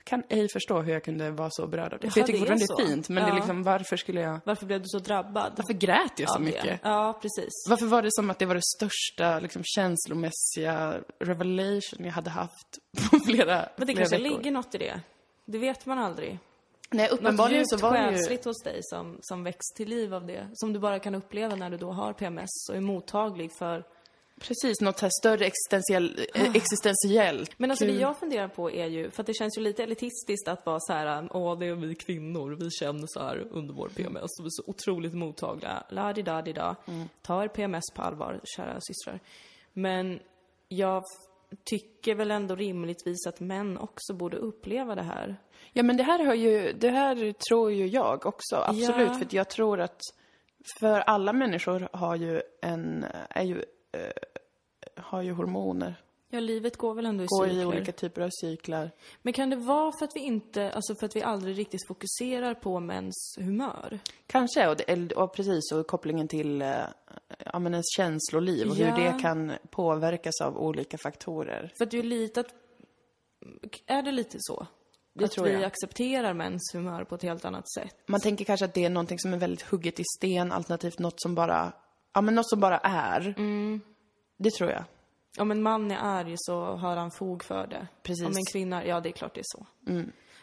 Kan 0.08 0.22
ej 0.28 0.48
förstå 0.48 0.80
hur 0.80 0.92
jag 0.92 1.04
kunde 1.04 1.30
vara 1.30 1.50
så 1.50 1.66
berörd 1.66 1.92
av 1.92 1.98
det. 1.98 2.06
Jaha, 2.06 2.10
För 2.12 2.20
jag 2.20 2.26
tycker 2.26 2.38
fortfarande 2.38 2.66
det 2.76 2.82
är 2.82 2.86
fint. 2.86 3.08
Men 3.08 3.22
det 3.24 3.28
är 3.28 3.32
Ja. 3.32 3.34
liksom 3.36 3.62
varför 3.62 3.96
skulle 3.96 4.20
jag... 4.20 4.40
Varför 4.44 4.66
blev 4.66 4.80
du 4.80 4.86
så 4.88 4.98
drabbad? 4.98 5.52
Varför 5.56 5.72
grät 5.72 6.12
jag 6.18 6.28
så 6.30 6.38
det? 6.38 6.44
mycket? 6.44 6.80
Ja, 6.82 7.18
precis. 7.22 7.52
Varför 7.68 7.86
var 7.86 8.02
det 8.02 8.12
som 8.12 8.30
att 8.30 8.38
det 8.38 8.46
var 8.46 8.54
det 8.54 8.62
största 8.76 9.38
liksom, 9.40 9.62
känslomässiga 9.64 10.94
revelation 11.20 12.04
jag 12.04 12.12
hade 12.12 12.30
haft 12.30 12.78
på 13.10 13.18
flera, 13.26 13.68
Men 13.76 13.86
det 13.86 13.92
flera 13.92 13.96
kanske 13.98 14.18
veckor? 14.18 14.36
ligger 14.36 14.50
något 14.50 14.74
i 14.74 14.78
det. 14.78 15.00
Det 15.44 15.58
vet 15.58 15.86
man 15.86 15.98
aldrig. 15.98 16.38
Nej, 16.90 17.08
Något 17.10 17.20
uppenbarligen 17.20 17.66
så 17.66 17.76
var 17.76 17.92
det 17.92 17.98
ju... 17.98 18.04
själsligt 18.04 18.44
hos 18.44 18.62
dig 18.62 18.78
som, 18.82 19.18
som 19.22 19.44
väcks 19.44 19.66
till 19.76 19.88
liv 19.88 20.14
av 20.14 20.26
det. 20.26 20.48
Som 20.54 20.72
du 20.72 20.78
bara 20.78 20.98
kan 20.98 21.14
uppleva 21.14 21.54
när 21.56 21.70
du 21.70 21.76
då 21.76 21.92
har 21.92 22.12
PMS 22.12 22.48
och 22.70 22.76
är 22.76 22.80
mottaglig 22.80 23.50
för... 23.58 23.84
Precis, 24.40 24.80
något 24.80 25.00
här 25.00 25.10
större 25.20 25.46
existentiell, 25.46 26.26
eh, 26.34 26.56
existentiellt. 26.56 27.50
Men 27.56 27.70
alltså 27.70 27.84
det 27.84 27.90
Kul. 27.90 28.00
jag 28.00 28.18
funderar 28.18 28.48
på 28.48 28.70
är 28.70 28.86
ju, 28.86 29.10
för 29.10 29.22
att 29.22 29.26
det 29.26 29.34
känns 29.34 29.58
ju 29.58 29.62
lite 29.62 29.82
elitistiskt 29.82 30.48
att 30.48 30.66
vara 30.66 30.80
så 30.80 30.92
här, 30.92 31.28
åh 31.30 31.58
det 31.58 31.66
är 31.66 31.74
vi 31.74 31.94
kvinnor, 31.94 32.56
vi 32.60 32.70
känner 32.70 33.06
så 33.06 33.20
här 33.20 33.46
under 33.50 33.74
vår 33.74 33.88
PMS 33.88 34.22
och 34.38 34.44
vi 34.44 34.46
är 34.46 34.50
så 34.50 34.62
otroligt 34.66 35.14
mottagliga. 35.14 35.84
la 35.90 36.12
di 36.12 36.22
da 36.22 36.42
di 36.42 36.52
da 36.52 36.76
Mm. 36.86 37.08
Ta 37.22 37.44
er 37.44 37.48
PMS 37.48 37.84
på 37.94 38.02
allvar, 38.02 38.40
kära 38.44 38.80
systrar. 38.80 39.20
Men 39.72 40.20
jag 40.68 41.02
tycker 41.64 42.14
väl 42.14 42.30
ändå 42.30 42.54
rimligtvis 42.54 43.26
att 43.26 43.40
män 43.40 43.78
också 43.78 44.14
borde 44.14 44.36
uppleva 44.36 44.94
det 44.94 45.02
här. 45.02 45.36
Ja, 45.72 45.82
men 45.82 45.96
det 45.96 46.02
här, 46.02 46.24
har 46.24 46.34
ju, 46.34 46.72
det 46.72 46.90
här 46.90 47.32
tror 47.32 47.72
ju 47.72 47.86
jag 47.86 48.26
också, 48.26 48.56
absolut. 48.56 49.08
Ja. 49.08 49.14
För 49.14 49.26
jag 49.30 49.48
tror 49.48 49.80
att 49.80 50.00
för 50.80 51.00
alla 51.00 51.32
människor 51.32 51.88
har 51.92 52.16
ju 52.16 52.42
en, 52.62 53.06
är 53.30 53.44
ju, 53.44 53.64
eh, 53.92 54.00
har 54.96 55.22
ju 55.22 55.32
hormoner. 55.32 55.94
Ja, 56.30 56.40
livet 56.40 56.76
går 56.76 56.94
väl 56.94 57.06
ändå 57.06 57.24
i 57.24 57.26
Går 57.26 57.46
i 57.46 57.50
cykler. 57.50 57.66
olika 57.66 57.92
typer 57.92 58.22
av 58.22 58.30
cyklar. 58.40 58.90
Men 59.22 59.32
kan 59.32 59.50
det 59.50 59.56
vara 59.56 59.92
för 59.98 60.04
att 60.04 60.16
vi 60.16 60.20
inte, 60.20 60.72
alltså 60.72 60.94
för 60.94 61.06
att 61.06 61.16
vi 61.16 61.22
aldrig 61.22 61.58
riktigt 61.58 61.86
fokuserar 61.88 62.54
på 62.54 62.80
mäns 62.80 63.36
humör? 63.38 63.98
Kanske, 64.26 64.68
och, 64.68 64.76
det, 64.76 65.12
och 65.12 65.32
precis, 65.34 65.72
och 65.72 65.86
kopplingen 65.86 66.28
till 66.28 66.62
eh, 66.62 66.68
ja, 67.52 67.58
men 67.58 67.72
ens 67.74 67.86
känsloliv 67.96 68.70
och 68.70 68.76
Ja. 68.76 68.86
hur 68.86 69.04
det 69.04 69.18
kan 69.22 69.52
påverkas 69.70 70.40
av 70.40 70.58
olika 70.58 70.98
faktorer. 70.98 71.72
För 71.78 71.84
att 71.84 71.90
du 71.90 72.02
litat... 72.02 72.46
Är 73.86 74.02
det 74.02 74.12
lite 74.12 74.36
så? 74.40 74.66
Det 75.14 75.24
att 75.24 75.38
vi 75.38 75.64
accepterar 75.64 76.34
mäns 76.34 76.70
humör 76.74 77.04
på 77.04 77.14
ett 77.14 77.22
helt 77.22 77.44
annat 77.44 77.72
sätt? 77.72 77.96
Man 78.06 78.20
tänker 78.20 78.44
kanske 78.44 78.64
att 78.64 78.74
det 78.74 78.84
är 78.84 78.90
någonting 78.90 79.18
som 79.18 79.34
är 79.34 79.38
väldigt 79.38 79.62
hugget 79.62 80.00
i 80.00 80.04
sten, 80.18 80.52
alternativt 80.52 80.98
något 80.98 81.20
som 81.22 81.34
bara, 81.34 81.72
ja 82.14 82.20
men 82.20 82.34
något 82.34 82.48
som 82.50 82.60
bara 82.60 82.78
är. 82.78 83.34
Det 84.36 84.50
tror 84.50 84.70
jag. 84.70 84.84
Om 85.38 85.50
en 85.50 85.62
man 85.62 85.90
är 85.90 85.98
arg 86.00 86.34
så 86.36 86.60
har 86.64 86.96
han 86.96 87.10
fog 87.10 87.44
för 87.44 87.66
det. 87.66 87.86
Precis. 88.02 88.26
Om 88.26 88.36
en 88.36 88.44
kvinna, 88.52 88.86
ja 88.86 89.00
det 89.00 89.08
är 89.08 89.12
klart 89.12 89.34
det 89.34 89.40
är 89.40 89.44
så. 89.46 89.66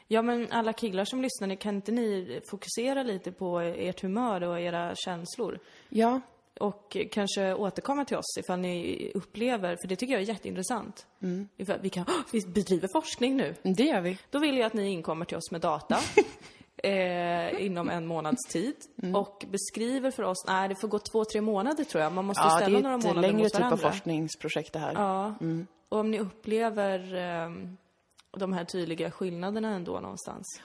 Ja 0.07 0.21
men 0.21 0.51
alla 0.51 0.73
killar 0.73 1.05
som 1.05 1.21
lyssnar, 1.21 1.47
ni- 1.47 1.57
kan 1.57 1.75
inte 1.75 1.91
ni 1.91 2.39
fokusera 2.49 3.03
lite 3.03 3.31
på 3.31 3.59
ert 3.59 4.01
humör 4.01 4.43
och 4.43 4.59
era 4.59 4.95
känslor? 4.95 5.59
Ja, 5.89 6.21
Och 6.59 6.97
kanske 7.11 7.53
återkomma 7.53 8.05
till 8.05 8.17
oss 8.17 8.37
ifall 8.39 8.59
ni 8.59 9.11
upplever, 9.15 9.77
för 9.81 9.87
det 9.87 9.95
tycker 9.95 10.13
jag 10.13 10.21
är 10.21 10.25
jätteintressant. 10.27 11.07
Mm. 11.21 11.47
Ifall 11.57 11.79
vi 11.81 11.89
kan, 11.89 12.05
"Åh, 12.07 12.21
vi 12.31 12.41
bedriver 12.47 12.89
forskning 12.93 13.37
nu. 13.37 13.55
det 13.63 13.83
gör 13.83 14.01
vi. 14.01 14.17
Då 14.29 14.39
vill 14.39 14.57
jag 14.57 14.65
att 14.65 14.73
ni 14.73 14.89
inkommer 14.89 15.25
till 15.25 15.37
oss 15.37 15.51
med 15.51 15.61
data. 15.61 15.97
Eh, 16.85 17.65
inom 17.65 17.89
en 17.89 18.05
månads 18.05 18.45
tid. 18.51 18.75
Mm. 19.03 19.15
Och 19.15 19.45
beskriver 19.51 20.11
för 20.11 20.23
oss, 20.23 20.45
nej 20.47 20.69
det 20.69 20.75
får 20.81 20.87
gå 20.87 20.99
två, 20.99 21.25
tre 21.25 21.41
månader 21.41 21.83
tror 21.83 22.03
jag. 22.03 22.11
Man 22.13 22.25
måste 22.25 22.43
Ja, 22.43 22.49
det 22.49 22.61
ställa 22.61 22.77
är 22.79 22.83
några 22.83 22.95
ett 22.97 23.03
månader 23.03 23.21
längre 23.27 23.43
mot 23.43 23.53
typ 23.53 23.55
av 23.55 23.61
varandra. 23.61 23.91
forskningsprojekt 23.91 24.73
det 24.73 24.79
här. 24.79 24.93
Ja. 24.93 25.33
Och 25.89 25.99
om 25.99 26.11
ni 26.11 26.19
upplever 26.19 27.15
eh, 27.15 27.49
de 28.37 28.53
här 28.53 28.63
tydliga 28.65 29.11
skillnaderna 29.11 29.75
ändå 29.75 29.99
någonstans. 29.99 30.61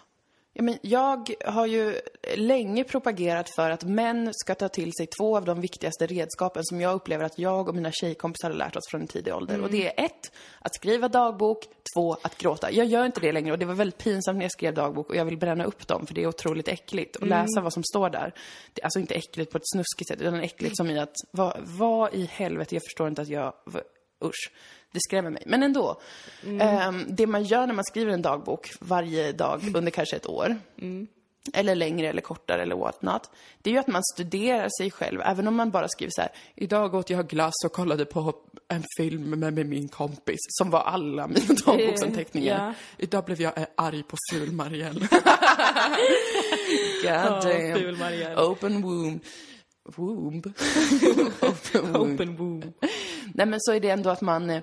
Ja, 0.60 0.64
men 0.64 0.78
jag 0.82 1.30
har 1.44 1.66
ju 1.66 2.00
länge 2.36 2.84
propagerat 2.84 3.50
för 3.50 3.70
att 3.70 3.84
män 3.84 4.30
ska 4.32 4.54
ta 4.54 4.68
till 4.68 4.92
sig 4.92 5.06
två 5.06 5.36
av 5.36 5.44
de 5.44 5.60
viktigaste 5.60 6.06
redskapen 6.06 6.64
som 6.64 6.80
jag 6.80 6.94
upplever 6.94 7.24
att 7.24 7.38
jag 7.38 7.68
och 7.68 7.74
mina 7.74 7.92
tjejkompisar 7.92 8.50
har 8.50 8.56
lärt 8.56 8.76
oss 8.76 8.88
från 8.90 9.00
en 9.00 9.06
tidig 9.06 9.34
ålder. 9.34 9.62
Och 9.62 9.70
det 9.70 9.86
är 9.86 10.04
ett, 10.04 10.32
att 10.58 10.74
skriva 10.74 11.08
dagbok, 11.08 11.64
två, 11.94 12.16
att 12.22 12.38
gråta. 12.38 12.72
Jag 12.72 12.86
gör 12.86 13.06
inte 13.06 13.20
det 13.20 13.32
längre 13.32 13.52
och 13.52 13.58
det 13.58 13.64
var 13.64 13.74
väldigt 13.74 13.98
pinsamt 13.98 14.38
när 14.38 14.44
jag 14.44 14.52
skrev 14.52 14.74
dagbok 14.74 15.10
och 15.10 15.16
jag 15.16 15.24
vill 15.24 15.38
bränna 15.38 15.64
upp 15.64 15.86
dem 15.86 16.06
för 16.06 16.14
det 16.14 16.22
är 16.22 16.26
otroligt 16.26 16.68
äckligt 16.68 17.16
att 17.16 17.28
läsa 17.28 17.60
vad 17.60 17.72
som 17.72 17.82
står 17.84 18.10
där. 18.10 18.34
Det 18.72 18.82
är 18.82 18.84
alltså 18.84 18.98
inte 18.98 19.14
äckligt 19.14 19.52
på 19.52 19.58
ett 19.58 19.68
snuskigt 19.74 20.08
sätt 20.08 20.20
utan 20.20 20.40
äckligt 20.40 20.76
som 20.76 20.90
i 20.90 20.98
att, 20.98 21.14
vad, 21.30 21.56
vad 21.60 22.14
i 22.14 22.24
helvete, 22.24 22.74
jag 22.74 22.82
förstår 22.82 23.08
inte 23.08 23.22
att 23.22 23.28
jag, 23.28 23.52
usch. 24.24 24.50
Det 24.92 25.00
skrämmer 25.00 25.30
mig. 25.30 25.42
Men 25.46 25.62
ändå. 25.62 26.00
Ehm, 26.60 27.04
det 27.08 27.26
man 27.26 27.44
gör 27.44 27.66
när 27.66 27.74
man 27.74 27.84
skriver 27.84 28.12
en 28.12 28.22
dagbok 28.22 28.70
varje 28.80 29.32
dag 29.32 29.60
under 29.76 29.90
kanske 29.90 30.16
ett 30.16 30.26
år, 30.26 30.56
eller 31.54 31.74
längre 31.74 32.08
eller 32.08 32.20
kortare 32.22 32.62
eller 32.62 32.76
what 32.76 33.02
not, 33.02 33.30
det 33.62 33.70
är 33.70 33.74
ju 33.74 33.80
att 33.80 33.86
man 33.86 34.02
studerar 34.14 34.68
sig 34.80 34.90
själv, 34.90 35.20
även 35.24 35.48
om 35.48 35.54
man 35.56 35.70
bara 35.70 35.88
skriver 35.88 36.10
så 36.14 36.20
här, 36.20 36.30
idag 36.54 36.94
åt 36.94 37.10
jag 37.10 37.28
glass 37.28 37.54
och 37.66 37.72
kollade 37.72 38.04
på 38.04 38.34
en 38.68 38.84
film 38.98 39.30
med, 39.40 39.52
med 39.52 39.66
min 39.66 39.88
kompis, 39.88 40.38
som 40.48 40.70
var 40.70 40.80
alla 40.80 41.26
mina 41.26 41.54
dagboksanteckningar. 41.66 42.66
ja. 42.66 42.74
Idag 42.98 43.24
blev 43.24 43.40
jag 43.40 43.58
eh, 43.58 43.64
arg 43.76 44.02
på 44.02 44.16
ful-Marielle. 44.32 45.08
God 45.10 45.20
Ja, 47.04 47.40
damn. 47.44 47.74
ful-Marielle. 47.78 48.36
Open 48.42 48.82
womb. 48.82 49.20
Womb? 49.96 50.46
Open 51.40 51.92
womb. 51.92 52.14
Open 52.14 52.36
womb. 52.36 52.64
Nej 53.34 53.46
men 53.46 53.60
så 53.60 53.72
är 53.72 53.80
det 53.80 53.90
ändå 53.90 54.10
att 54.10 54.20
man, 54.20 54.50
eh, 54.50 54.62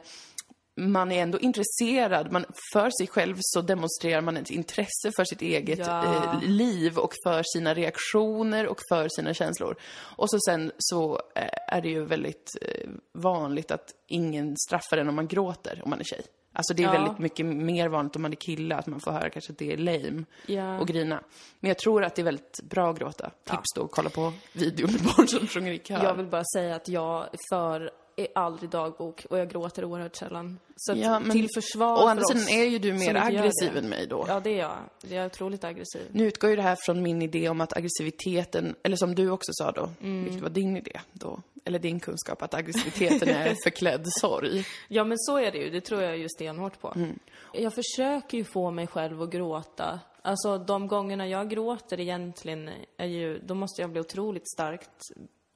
man 0.79 1.11
är 1.11 1.21
ändå 1.23 1.39
intresserad. 1.39 2.31
Man, 2.31 2.45
för 2.73 2.89
sig 2.99 3.07
själv 3.07 3.35
så 3.39 3.61
demonstrerar 3.61 4.21
man 4.21 4.37
ett 4.37 4.49
intresse 4.49 5.11
för 5.15 5.23
sitt 5.25 5.41
eget 5.41 5.79
Ja. 5.79 6.03
eh, 6.05 6.41
liv 6.43 6.97
och 6.97 7.13
för 7.25 7.43
sina 7.53 7.73
reaktioner 7.73 8.67
och 8.67 8.79
för 8.89 9.07
sina 9.09 9.33
känslor. 9.33 9.75
Och 9.95 10.29
så 10.29 10.37
sen 10.39 10.71
så 10.77 11.21
eh, 11.35 11.47
är 11.77 11.81
det 11.81 11.89
ju 11.89 12.05
väldigt 12.05 12.51
eh, 12.61 12.89
vanligt 13.13 13.71
att 13.71 13.93
ingen 14.07 14.55
straffar 14.67 14.97
en 14.97 15.09
om 15.09 15.15
man 15.15 15.27
gråter 15.27 15.81
om 15.83 15.89
man 15.89 15.99
är 15.99 16.03
tjej. 16.03 16.21
Alltså 16.53 16.73
det 16.73 16.83
är 16.83 16.87
Ja. 16.87 16.91
väldigt 16.91 17.19
mycket 17.19 17.45
mer 17.45 17.87
vanligt 17.87 18.15
om 18.15 18.21
man 18.21 18.31
är 18.31 18.35
kille 18.35 18.75
att 18.75 18.87
man 18.87 18.99
får 18.99 19.11
höra 19.11 19.29
kanske 19.29 19.51
att 19.51 19.57
det 19.57 19.73
är 19.73 19.77
lame 19.77 20.23
Ja. 20.45 20.79
och 20.79 20.87
grina. 20.87 21.23
Men 21.59 21.67
jag 21.69 21.77
tror 21.77 22.03
att 22.03 22.15
det 22.15 22.21
är 22.21 22.23
väldigt 22.23 22.59
bra 22.63 22.89
att 22.91 22.99
gråta. 22.99 23.31
Tips 23.43 23.73
då, 23.75 23.87
kolla 23.87 24.09
på 24.09 24.33
videon 24.53 24.91
med 24.91 25.01
barn 25.01 25.27
som 25.27 25.47
sjunger 25.47 25.71
i 25.71 25.79
kör. 25.79 26.03
Jag 26.03 26.13
vill 26.15 26.25
bara 26.25 26.43
säga 26.55 26.75
att 26.75 26.87
jag 26.87 27.27
för 27.49 27.91
är 28.19 28.27
aldrig 28.35 28.69
dagbok 28.69 29.25
och 29.29 29.39
jag 29.39 29.49
gråter 29.49 29.85
oerhört 29.85 30.15
sällan. 30.15 30.59
Så 30.75 30.93
Ja, 30.95 31.19
men- 31.19 31.31
till 31.31 31.47
försvar 31.55 31.93
Å 31.93 32.01
för 32.01 32.07
andra 32.09 32.21
oss 32.23 32.27
sidan 32.43 32.59
är 32.59 32.63
ju 32.65 32.79
du 32.79 32.93
mer 32.93 33.15
aggressiv 33.15 33.77
än 33.77 33.89
mig 33.89 34.07
då. 34.07 34.25
Ja, 34.27 34.39
det 34.39 34.49
är 34.49 34.57
jag. 34.57 34.77
Jag 35.01 35.11
är 35.13 35.25
otroligt 35.25 35.63
aggressiv. 35.63 36.01
Nu 36.11 36.27
utgår 36.27 36.49
ju 36.49 36.55
det 36.55 36.61
här 36.61 36.77
från 36.85 37.01
min 37.03 37.21
idé 37.21 37.49
om 37.49 37.61
att 37.61 37.77
aggressiviteten, 37.77 38.75
eller 38.83 38.95
som 38.97 39.15
du 39.15 39.29
också 39.29 39.51
sa 39.53 39.71
då, 39.71 39.89
Mm. 40.01 40.23
vilket 40.23 40.41
var 40.41 40.49
din 40.49 40.77
idé 40.77 40.99
då, 41.13 41.39
eller 41.65 41.79
din 41.79 41.99
kunskap, 41.99 42.41
att 42.41 42.53
aggressiviteten 42.53 43.29
är 43.29 43.55
förklädd 43.63 44.05
sorg. 44.19 44.65
Ja, 44.87 45.03
men 45.03 45.17
så 45.17 45.37
är 45.37 45.51
det 45.51 45.57
ju. 45.57 45.69
Det 45.69 45.81
tror 45.81 46.01
jag 46.03 46.17
ju 46.17 46.29
stenhårt 46.29 46.81
på. 46.81 46.93
Mm. 46.95 47.19
Jag 47.53 47.73
försöker 47.73 48.37
ju 48.37 48.43
få 48.43 48.71
mig 48.71 48.87
själv 48.87 49.21
att 49.21 49.29
gråta. 49.31 49.99
Alltså, 50.21 50.57
de 50.57 50.87
gångerna 50.87 51.27
jag 51.27 51.49
gråter 51.49 51.99
egentligen 51.99 52.69
är 52.97 53.05
ju... 53.05 53.39
Då 53.39 53.53
måste 53.55 53.81
jag 53.81 53.91
bli 53.91 54.01
otroligt 54.01 54.49
starkt 54.51 55.01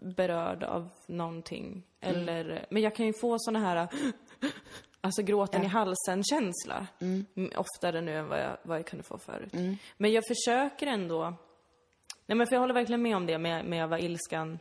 berörd 0.02 0.64
av 0.64 0.90
någonting. 1.08 1.84
Mm. 2.00 2.16
Eller... 2.22 2.66
Men 2.70 2.82
jag 2.82 2.96
kan 2.96 3.06
ju 3.06 3.14
få 3.14 3.36
såna 3.40 3.60
här... 3.60 3.88
Alltså 5.04 5.22
gråten 5.22 5.64
i 5.64 5.68
halsen-känsla. 5.68 6.88
Mm. 7.00 7.26
Mm, 7.36 7.52
Oftare 7.58 8.02
nu 8.02 8.18
än 8.18 8.28
vad 8.28 8.40
jag, 8.40 8.58
vad 8.64 8.78
jag 8.78 8.86
kunde 8.86 9.04
få 9.04 9.18
förut. 9.18 9.54
Men 9.98 10.12
jag 10.12 10.24
försöker 10.28 10.88
ändå... 10.88 11.34
Nej, 12.26 12.36
men 12.36 12.48
för 12.48 12.56
jag 12.56 12.60
håller 12.60 12.74
verkligen 12.74 13.02
med 13.02 13.16
om 13.16 13.26
det 13.26 13.38
med, 13.38 13.66
med 13.66 13.90
vad 13.90 14.00
ilskan 14.00 14.60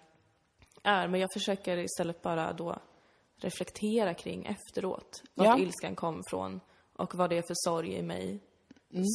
är. 0.82 1.08
Men 1.08 1.20
jag 1.20 1.28
försöker 1.32 1.76
istället 1.76 2.22
bara 2.22 2.52
då 2.52 2.76
reflektera 3.36 4.14
kring 4.14 4.46
efteråt. 4.46 5.22
Vart 5.34 5.46
Ja. 5.46 5.58
ilskan 5.58 5.94
kom 5.96 6.22
från 6.24 6.60
och 6.92 7.14
vad 7.14 7.30
det 7.30 7.38
är 7.38 7.42
för 7.42 7.54
sorg 7.56 7.92
i 7.94 8.02
mig 8.02 8.40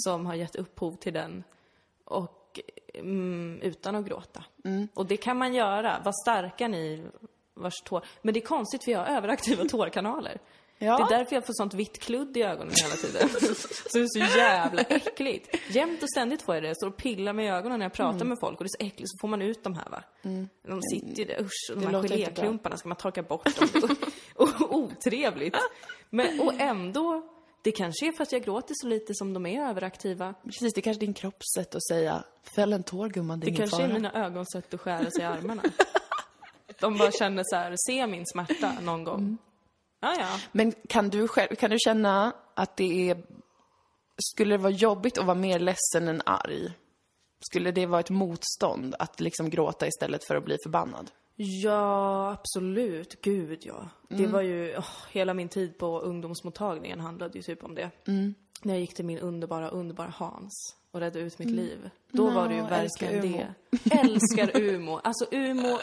som 0.06 0.26
har 0.26 0.36
gett 0.36 0.56
upphov 0.56 0.96
till 0.96 1.14
den. 1.14 1.44
Och 2.04 2.45
mm, 2.94 3.60
utan 3.62 3.96
att 3.96 4.06
gråta. 4.06 4.44
Och 4.94 5.06
det 5.06 5.18
kan 5.18 5.38
man 5.38 5.54
göra. 5.54 6.02
Var 6.06 6.14
starka 6.24 6.68
ni 6.68 7.04
vars 7.54 7.82
tår... 7.86 8.06
Men 8.22 8.34
det 8.34 8.40
är 8.40 8.46
konstigt 8.46 8.84
för 8.84 8.92
jag 8.92 9.00
har 9.00 9.06
överaktiva 9.18 9.64
tårkanaler. 9.70 10.40
Ja. 10.78 10.98
Det 10.98 11.04
är 11.16 11.18
därför 11.20 11.36
jag 11.36 11.46
får 11.46 11.54
sånt 11.54 11.74
vitt 11.74 12.00
kludd 12.00 12.38
i 12.38 12.44
ögonen 12.44 12.74
hela 12.84 12.96
tiden. 12.96 13.30
så 13.90 13.98
det 13.98 14.04
är 14.04 14.08
så 14.08 14.38
jävla 14.38 14.82
äckligt. 14.82 15.56
Jämt 15.70 16.04
och 16.04 16.10
ständigt 16.10 16.42
får 16.42 16.56
jag 16.56 16.64
det. 16.64 16.68
Jag 16.68 16.78
står 16.78 16.88
och 16.88 16.98
pillar 16.98 17.34
med 17.34 17.54
ögonen 17.54 17.80
när 17.80 17.86
jag 17.86 17.94
pratar 17.94 18.16
Mm. 18.16 18.28
med 18.30 18.38
folk 18.40 18.58
och 18.58 18.64
det 18.64 18.68
är 18.68 18.86
så 18.86 18.88
äckligt. 18.88 19.10
Så 19.12 19.18
får 19.22 19.28
man 19.28 19.42
ut 19.42 19.64
de 19.64 19.74
här 19.74 19.90
va. 19.90 20.04
De 20.68 20.82
sitter 20.82 21.20
ju 21.20 21.26
där, 21.26 21.42
usch. 21.42 21.72
Och 21.76 21.82
de 21.82 21.94
här 21.96 22.02
geléklumparna 22.02 22.78
ska 22.78 22.88
man 22.90 22.96
torka 22.98 23.24
bort 23.24 23.60
dem. 23.60 23.96
och 24.36 24.50
otrevligt. 24.76 25.58
Men, 26.10 26.40
och 26.40 26.54
ändå, 26.60 27.30
det 27.66 27.72
kanske 27.72 28.08
är 28.08 28.12
för 28.12 28.24
att 28.24 28.32
jag 28.32 28.44
gråter 28.44 28.74
så 28.78 28.88
lite 28.88 29.14
som 29.16 29.34
de 29.34 29.46
är 29.46 29.70
överaktiva. 29.70 30.34
Precis, 30.44 30.74
det 30.74 30.80
är 30.80 30.82
kanske 30.82 31.00
din 31.00 31.14
kropps 31.14 31.46
sätt 31.56 31.76
att 31.76 31.88
säga, 31.88 32.24
fäll 32.56 32.74
en 32.74 32.84
tår 32.84 33.10
gumman, 33.10 33.40
det 33.40 33.48
är 33.48 33.52
Det 33.52 33.58
kanske 33.58 33.78
fara. 33.78 33.88
är 33.88 33.94
mina 33.94 34.14
ögonsätt 34.26 34.74
att 34.74 34.82
skära 34.82 35.12
sig 35.12 35.22
i 35.22 35.26
armarna. 35.26 35.62
De 36.80 36.98
bara 36.98 37.12
känner 37.12 37.44
så 37.46 37.56
här, 37.56 37.76
se 37.78 38.08
min 38.08 38.26
smärta 38.26 38.72
någon 38.82 39.04
gång. 39.04 39.20
Mm. 39.20 39.38
Ja, 40.00 40.16
ja. 40.20 40.40
Men 40.52 40.74
kan 40.90 41.10
du 41.10 41.28
själv, 41.28 41.56
kan 41.56 41.70
du 41.72 41.78
känna 41.80 42.34
att 42.54 42.78
det 42.78 43.10
är, 43.10 43.18
skulle 44.32 44.54
det 44.54 44.64
vara 44.64 44.74
jobbigt 44.74 45.18
att 45.18 45.26
vara 45.26 45.38
mer 45.38 45.60
ledsen 45.60 46.08
än 46.08 46.22
arg? 46.26 46.74
Skulle 47.40 47.72
det 47.72 47.86
vara 47.86 48.00
ett 48.00 48.10
motstånd 48.10 48.96
att 49.00 49.20
liksom 49.20 49.50
gråta 49.50 49.88
istället 49.88 50.24
för 50.24 50.36
att 50.36 50.46
bli 50.46 50.58
förbannad? 50.64 51.12
Ja, 51.36 52.32
absolut. 52.32 53.22
Gud, 53.22 53.60
ja. 53.62 53.90
Det 54.10 54.28
var 54.28 54.42
ju, 54.42 54.76
åh, 54.78 54.86
hela 55.12 55.34
min 55.34 55.50
tid 55.50 55.78
på 55.78 56.00
ungdomsmottagningen 56.00 57.00
handlade 57.00 57.38
ju 57.38 57.42
typ 57.42 57.64
om 57.64 57.76
det. 57.76 57.90
När 58.64 58.74
jag 58.74 58.80
gick 58.82 58.94
till 58.94 59.06
min 59.06 59.20
underbara, 59.20 59.70
underbara 59.70 60.14
Hans 60.18 60.76
och 60.92 61.00
räddade 61.00 61.26
ut 61.26 61.40
mitt 61.40 61.50
liv. 61.52 61.90
Då 62.12 62.30
var 62.30 62.48
det 62.48 62.56
ju 62.56 62.62
verkligen 62.62 63.14
älskar 63.14 63.54
det. 63.72 64.00
Älskar 64.00 64.62
Umo. 64.62 65.00
Alltså 65.04 65.26
Umo, 65.32 65.78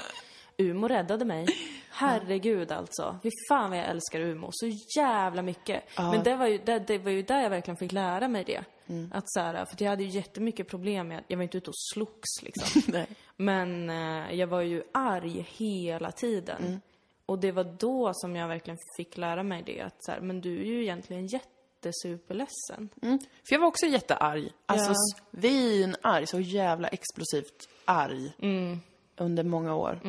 Umo 0.59 0.89
räddade 0.89 1.25
mig. 1.25 1.47
Herregud 1.91 2.73
alltså. 2.73 3.19
Fy 3.23 3.31
fan 3.49 3.71
vad 3.71 3.79
jag 3.79 3.87
älskar 3.87 4.21
Umo. 4.21 4.49
Så 4.53 4.67
jävla 4.97 5.43
mycket. 5.43 5.83
Men 5.97 6.23
det 6.23 6.37
var, 6.37 6.47
ju, 6.47 6.59
det, 6.59 6.79
det 6.79 6.99
var 6.99 7.11
ju 7.11 7.23
där 7.23 7.43
jag 7.43 7.51
verkligen 7.51 7.77
fick 7.77 7.93
lära 7.93 8.29
mig 8.29 8.45
det. 8.45 8.65
Att 9.13 9.25
så 9.33 9.41
här, 9.41 9.65
för 9.65 9.83
jag 9.83 9.91
hade 9.91 10.03
ju 10.03 10.09
jättemycket 10.09 10.69
problem 10.69 11.09
med, 11.09 11.25
jag 11.29 11.37
var 11.37 11.43
inte 11.43 11.59
ute 11.59 11.71
och 11.71 11.77
slogs 11.95 12.43
liksom. 12.43 12.83
Men 13.37 13.91
eh, 13.91 14.35
jag 14.35 14.47
var 14.47 14.61
ju 14.61 14.83
arg 14.93 15.47
hela 15.57 16.13
tiden. 16.13 16.81
Och 17.27 17.39
det 17.39 17.53
var 17.53 17.65
då 17.65 18.11
som 18.15 18.37
jag 18.37 18.49
verkligen 18.49 18.79
fick 18.97 19.17
lära 19.17 19.43
mig 19.43 19.63
det 19.67 19.81
att 19.81 20.05
så 20.05 20.13
här, 20.13 20.21
men 20.21 20.41
du 20.41 20.61
är 20.61 20.65
ju 20.65 20.83
egentligen 20.83 21.27
jättesuperledsen. 21.27 22.89
Mm. 23.03 23.19
För 23.19 23.55
jag 23.55 23.61
var 23.61 23.67
också 23.67 23.87
jättearg. 23.87 24.53
Alltså 24.67 24.91
Ja. 24.91 24.95
svinarg, 25.41 26.27
så 26.27 26.41
jävla 26.41 26.89
explosivt 26.89 27.69
arg. 27.85 28.33
Mm. 28.39 28.81
Under 29.17 29.45
många 29.45 29.75
år. 29.75 30.01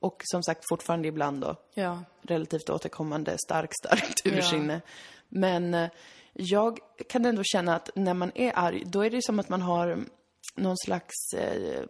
Och 0.00 0.22
som 0.24 0.42
sagt 0.42 0.64
fortfarande 0.68 1.08
ibland 1.08 1.40
då. 1.40 1.56
Ja. 1.74 2.02
relativt 2.22 2.70
återkommande 2.70 3.36
stark, 3.38 3.70
starkt 3.84 4.26
ursinne. 4.26 4.80
Men 5.28 5.74
eh, 5.74 5.88
jag 6.38 6.78
kan 7.08 7.24
ändå 7.24 7.42
känna 7.44 7.74
att 7.74 7.90
när 7.94 8.14
man 8.14 8.32
är 8.34 8.52
arg, 8.58 8.82
då 8.86 9.04
är 9.04 9.10
det 9.10 9.22
som 9.22 9.38
att 9.38 9.48
man 9.48 9.62
har 9.62 10.04
någon 10.54 10.76
slags 10.76 11.14
eh, 11.34 11.84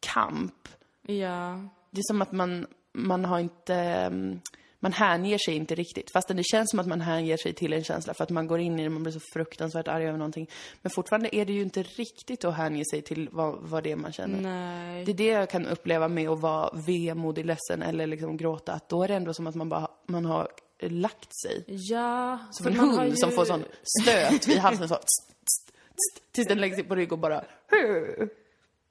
kamp. 0.00 0.68
Ja. 1.06 1.68
Det 1.90 2.00
är 2.00 2.06
som 2.06 2.22
att 2.22 2.32
man, 2.32 2.66
man 2.92 3.24
har 3.24 3.38
inte, 3.38 3.74
mm, 3.74 4.40
man 4.80 4.92
hänger 4.92 5.38
sig 5.38 5.54
inte 5.54 5.74
riktigt. 5.74 6.12
Fastän 6.12 6.36
det 6.36 6.44
känns 6.44 6.70
som 6.70 6.78
att 6.78 6.86
man 6.86 7.00
hänger 7.00 7.36
sig 7.36 7.52
till 7.52 7.72
en 7.72 7.84
känsla 7.84 8.14
för 8.14 8.24
att 8.24 8.30
man 8.30 8.46
går 8.46 8.60
in 8.60 8.80
i 8.80 8.82
det, 8.82 8.90
man 8.90 9.02
blir 9.02 9.12
så 9.12 9.20
fruktansvärt 9.32 9.88
arg 9.88 10.06
över 10.06 10.18
någonting. 10.18 10.50
Men 10.82 10.90
fortfarande 10.90 11.36
är 11.36 11.44
det 11.44 11.52
ju 11.52 11.62
inte 11.62 11.82
riktigt 11.82 12.44
att 12.44 12.54
hänge 12.54 12.84
sig 12.90 13.02
till 13.02 13.28
vad, 13.32 13.58
vad 13.60 13.84
det 13.84 13.92
är 13.92 13.96
man 13.96 14.12
känner. 14.12 14.40
Nej. 14.40 15.04
Det 15.04 15.12
är 15.12 15.16
det 15.16 15.26
jag 15.26 15.50
kan 15.50 15.66
uppleva 15.66 16.08
med 16.08 16.28
att 16.28 16.40
vara 16.40 16.70
vemodig, 16.86 17.46
ledsen 17.46 17.82
eller 17.82 18.06
liksom 18.06 18.36
gråta. 18.36 18.72
Att 18.72 18.88
då 18.88 19.02
är 19.02 19.08
det 19.08 19.14
ändå 19.14 19.34
som 19.34 19.46
att 19.46 19.54
man 19.54 19.68
bara 19.68 19.88
man 20.06 20.24
har 20.24 20.48
lagt 20.80 21.40
sig. 21.42 21.64
Ja, 21.66 22.38
Som 22.50 22.66
en 22.66 22.76
hund 22.76 23.08
ju- 23.10 23.16
som 23.16 23.30
får 23.30 23.44
sån 23.44 23.64
stöt 24.02 24.48
vid 24.48 24.58
halsen 24.58 24.88
så. 24.88 24.94
tst, 24.94 25.04
tst, 25.04 25.66
tst, 25.70 26.32
tills 26.32 26.48
den 26.48 26.58
lägger 26.60 26.74
sig 26.74 26.84
på 26.84 26.94
rygg 26.94 27.12
och 27.12 27.18
bara... 27.18 27.44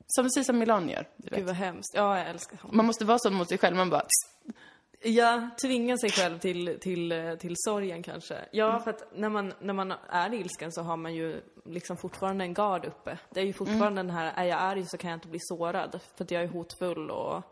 Som 0.07 0.29
Cesar 0.29 0.53
Milan 0.53 0.89
gör. 0.89 1.07
du 1.17 1.29
vet. 1.29 1.39
Gud 1.39 1.45
vad 1.47 1.55
hemskt. 1.55 1.93
Ja, 1.95 2.17
jag 2.17 2.29
älskar 2.29 2.57
honom. 2.57 2.77
Man 2.77 2.85
måste 2.85 3.05
vara 3.05 3.19
sån 3.19 3.33
mot 3.33 3.49
sig 3.49 3.57
själv. 3.57 3.75
Man 3.77 3.89
bara... 3.89 4.05
Ja, 5.03 5.49
tvinga 5.61 5.97
sig 5.97 6.09
själv 6.11 6.39
till, 6.39 6.77
till, 6.81 7.37
till 7.39 7.53
sorgen 7.57 8.03
kanske. 8.03 8.37
Ja, 8.51 8.79
för 8.79 8.91
att 8.91 9.03
när 9.15 9.29
man, 9.29 9.53
när 9.61 9.73
man 9.73 9.93
är 10.09 10.33
ilsken 10.33 10.71
så 10.71 10.81
har 10.81 10.97
man 10.97 11.15
ju 11.15 11.41
liksom 11.65 11.97
fortfarande 11.97 12.43
en 12.43 12.53
gard 12.53 12.85
uppe. 12.85 13.17
Det 13.29 13.39
är 13.39 13.45
ju 13.45 13.53
fortfarande 13.53 13.99
den 14.03 14.09
här, 14.09 14.33
är 14.35 14.43
jag 14.43 14.59
arg 14.61 14.85
så 14.85 14.97
kan 14.97 15.09
jag 15.09 15.17
inte 15.17 15.27
bli 15.27 15.39
sårad. 15.41 15.99
För 16.17 16.23
att 16.23 16.31
jag 16.31 16.43
är 16.43 16.47
hotfull 16.47 17.11
och 17.11 17.43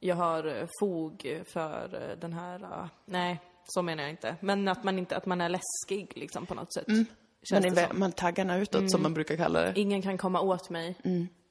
jag 0.00 0.16
har 0.16 0.44
eh, 0.46 0.66
fog 0.80 1.42
för 1.46 2.10
eh, 2.10 2.18
den 2.18 2.32
här, 2.32 2.62
eh, 2.62 2.86
nej, 3.04 3.40
så 3.66 3.82
menar 3.82 4.02
jag 4.02 4.10
inte. 4.10 4.36
Men 4.40 4.68
att 4.68 4.84
man 4.84 4.98
inte, 4.98 5.16
att 5.16 5.26
man 5.26 5.40
är 5.40 5.48
läskig 5.48 6.12
liksom 6.18 6.46
på 6.46 6.54
något 6.54 6.74
sätt. 6.74 6.88
Man, 6.88 7.06
Känns 7.42 7.78
är, 7.78 7.92
man 7.92 8.12
taggarna 8.12 8.58
utåt 8.58 8.90
som 8.90 9.02
man 9.02 9.14
brukar 9.14 9.36
kalla 9.36 9.62
det. 9.62 9.72
Ingen 9.80 10.02
kan 10.02 10.18
komma 10.18 10.40
åt 10.40 10.70
mig. 10.70 10.96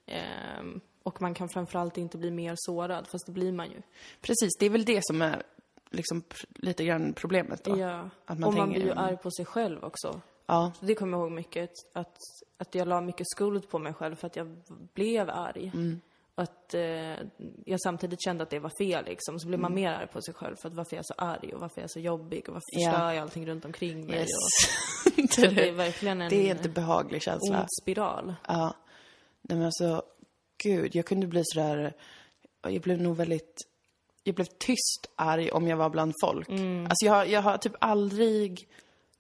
Ehm, 0.06 0.82
och 1.04 1.22
man 1.22 1.34
kan 1.34 1.50
framförallt 1.50 1.98
inte 1.98 2.18
bli 2.18 2.32
mer 2.32 2.54
sårad, 2.58 3.08
fast 3.08 3.26
det 3.26 3.32
blir 3.32 3.52
man 3.52 3.72
ju. 3.72 3.82
Precis, 4.22 4.58
det 4.60 4.66
är 4.66 4.70
väl 4.70 4.86
det 4.86 5.00
som 5.04 5.22
är 5.22 5.44
liksom 5.92 6.24
lite 6.56 6.86
grann 6.86 7.14
problemet 7.14 7.64
då. 7.64 7.78
Ja, 7.80 8.10
Att 8.26 8.40
man 8.40 8.48
och 8.50 8.54
man 8.54 8.68
tänker- 8.68 8.80
blir 8.82 8.94
ju 8.94 9.00
arg 9.00 9.18
på 9.18 9.32
sig 9.32 9.46
själv 9.46 9.84
också. 9.84 10.22
Ja, 10.46 10.72
Så 10.80 10.86
det 10.86 10.96
kommer 10.96 11.18
jag 11.18 11.24
ihåg 11.26 11.32
mycket, 11.32 11.70
att, 11.94 12.18
att 12.58 12.76
jag 12.76 12.88
la 12.88 13.02
mycket 13.02 13.28
skuld 13.30 13.70
på 13.70 13.80
mig 13.80 13.94
själv 13.94 14.16
för 14.16 14.28
att 14.28 14.36
jag 14.36 14.58
blev 14.94 15.30
arg. 15.30 15.72
Mm. 15.74 16.02
Att 16.36 16.74
eh, 16.74 16.82
jag 17.66 17.82
samtidigt 17.84 18.22
kände 18.24 18.44
att 18.44 18.50
det 18.50 18.60
var 18.60 18.72
fel 18.78 19.06
liksom. 19.06 19.40
Så 19.40 19.48
blir 19.48 19.58
man 19.58 19.74
mer 19.74 19.92
arg 19.92 20.08
på 20.08 20.22
sig 20.22 20.34
själv 20.34 20.56
för 20.62 20.70
att 20.70 20.76
varför 20.76 20.96
är 20.96 20.98
jag 20.98 21.06
så 21.06 21.14
arg 21.18 21.54
och 21.54 21.60
varför 21.62 21.78
är 21.78 21.84
jag 21.84 21.92
så 21.92 22.00
jobbig 22.00 22.50
och 22.50 22.54
varför 22.54 22.64
Mm. 22.82 22.92
Förstör 22.92 23.12
jag 23.12 23.22
allting 23.22 23.48
runt 23.48 23.66
omkring 23.66 24.08
mig. 24.08 24.16
yes. 24.20 24.28
Och, 25.24 25.30
så 25.30 25.42
det, 25.42 25.68
är 25.70 25.72
verkligen 25.72 26.22
en 26.22 26.30
det 26.30 26.50
är 26.50 26.56
inte 26.56 26.70
behaglig 26.70 27.22
känsla. 27.22 27.60
ond 27.60 27.68
spiral. 27.82 28.34
Ja. 28.48 28.76
Nej 29.42 29.58
men 29.58 29.66
alltså, 29.66 30.04
gud, 30.64 30.96
jag 30.96 31.06
kunde 31.06 31.28
bli 31.28 31.42
sådär, 31.46 31.94
jag 32.62 32.82
blev 32.82 33.02
nog 33.02 33.16
väldigt, 33.18 33.56
jag 34.24 34.36
blev 34.36 34.46
tyst 34.46 35.10
arg 35.16 35.52
om 35.52 35.68
jag 35.68 35.78
var 35.78 35.90
bland 35.90 36.14
folk. 36.22 36.50
Alltså 36.50 37.06
jag, 37.06 37.30
jag 37.30 37.42
har 37.42 37.58
typ 37.58 37.76
aldrig, 37.80 38.68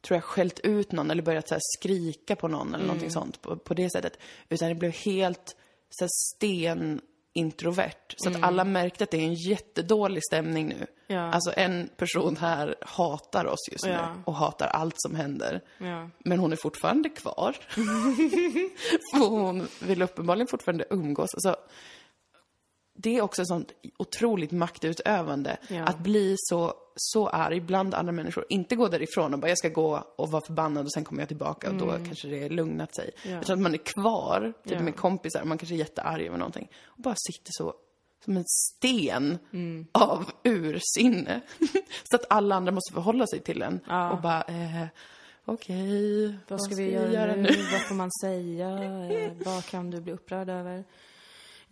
tror 0.01 0.15
jag, 0.15 0.23
skällt 0.23 0.59
ut 0.59 0.91
någon 0.91 1.11
eller 1.11 1.23
börjat 1.23 1.47
så 1.47 1.55
skrika 1.59 2.35
på 2.35 2.47
någon 2.47 2.75
eller 2.75 2.85
någonting 2.85 3.11
sånt 3.11 3.41
på, 3.41 3.55
på 3.55 3.73
det 3.73 3.91
sättet. 3.91 4.17
Utan 4.49 4.69
det 4.69 4.75
blev 4.75 4.91
helt 4.91 5.55
så 5.99 6.07
sten 6.09 7.01
introvert. 7.35 8.13
Så 8.17 8.29
att 8.29 8.43
alla 8.43 8.63
märkte 8.63 9.03
att 9.03 9.11
det 9.11 9.17
är 9.17 9.21
en 9.25 9.33
jättedålig 9.33 10.23
stämning 10.23 10.67
nu. 10.67 10.85
Ja. 11.07 11.19
Alltså 11.31 11.53
en 11.57 11.89
person 11.97 12.37
här 12.37 12.75
hatar 12.81 13.45
oss 13.45 13.59
just 13.71 13.85
nu 13.85 13.91
Ja. 13.91 14.15
och 14.25 14.35
hatar 14.35 14.67
allt 14.67 14.95
som 14.97 15.15
händer. 15.15 15.61
Ja. 15.77 16.09
Men 16.19 16.39
hon 16.39 16.51
är 16.51 16.55
fortfarande 16.55 17.09
kvar. 17.09 17.55
För 19.13 19.29
hon 19.29 19.67
vill 19.81 20.01
uppenbarligen 20.01 20.47
fortfarande 20.47 20.85
umgås. 20.89 21.29
Alltså, 21.33 21.55
det 22.93 23.17
är 23.17 23.21
också 23.21 23.41
ett 23.41 23.47
sånt 23.47 23.71
otroligt 23.97 24.51
maktutövande. 24.51 25.57
Ja. 25.67 25.83
Att 25.83 25.99
bli 25.99 26.35
så, 26.37 26.73
så 26.95 27.27
arg 27.27 27.59
bland 27.61 27.93
andra 27.95 28.11
människor. 28.11 28.45
Inte 28.49 28.75
gå 28.75 28.87
därifrån 28.87 29.33
och 29.33 29.39
bara, 29.39 29.47
jag 29.49 29.57
ska 29.57 29.69
gå 29.69 30.03
och 30.15 30.31
vara 30.31 30.41
förbannad 30.47 30.85
och 30.85 30.91
sen 30.93 31.03
kommer 31.03 31.21
jag 31.21 31.27
tillbaka 31.27 31.69
och 31.69 31.75
då 31.75 31.91
kanske 31.91 32.27
det 32.27 32.43
är 32.43 32.49
lugnat 32.49 32.95
sig. 32.95 33.11
Mm. 33.23 33.35
Ja. 33.35 33.41
Utan 33.41 33.53
att 33.53 33.61
man 33.63 33.73
är 33.73 33.77
kvar, 33.77 34.53
typ 34.63 34.73
Ja. 34.73 34.79
med 34.81 34.95
kompisar, 34.95 35.43
man 35.43 35.57
kanske 35.57 35.75
är 35.75 35.77
jättearg 35.77 36.25
över 36.27 36.37
någonting. 36.37 36.69
Och 36.85 37.01
bara 37.01 37.15
sitter 37.17 37.51
så, 37.51 37.73
som 38.25 38.37
en 38.37 38.43
sten 38.47 39.37
Mm. 39.53 39.85
av 39.91 40.25
ursinne. 40.43 41.41
så 42.09 42.15
att 42.15 42.25
alla 42.29 42.55
andra 42.55 42.71
måste 42.71 42.93
förhålla 42.93 43.27
sig 43.27 43.39
till 43.39 43.61
en. 43.61 43.79
Ja. 43.87 44.11
Och 44.11 44.21
bara, 44.21 44.41
eh, 44.43 44.85
okej, 45.45 46.35
Vad 46.47 46.61
ska 46.63 46.75
vi 46.75 46.91
göra, 46.91 47.35
nu? 47.35 47.49
Vad 47.71 47.81
får 47.81 47.95
man 47.95 48.09
säga? 48.21 48.69
Vad 49.45 49.65
kan 49.65 49.89
du 49.91 50.01
bli 50.01 50.13
upprörd 50.13 50.49
över? 50.49 50.83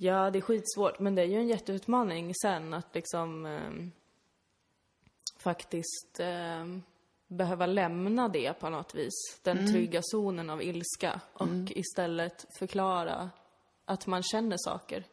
Ja, 0.03 0.31
det 0.31 0.39
är 0.39 0.41
skitsvårt, 0.41 0.99
men 0.99 1.15
det 1.15 1.21
är 1.21 1.25
ju 1.25 1.35
en 1.35 1.47
jätteutmaning 1.47 2.33
sen 2.41 2.73
att 2.73 2.95
liksom 2.95 3.45
ehm, 3.45 3.91
faktiskt 5.37 6.19
ehm, 6.19 6.83
behöva 7.27 7.65
lämna 7.65 8.27
det 8.27 8.53
på 8.59 8.69
något 8.69 8.95
vis. 8.95 9.39
Den 9.43 9.71
trygga 9.71 9.99
zonen 10.03 10.49
av 10.49 10.63
ilska 10.63 11.21
och 11.33 11.47
istället 11.67 12.45
förklara 12.59 13.29
att 13.85 14.07
man 14.07 14.23
känner 14.23 14.57
saker. 14.59 15.05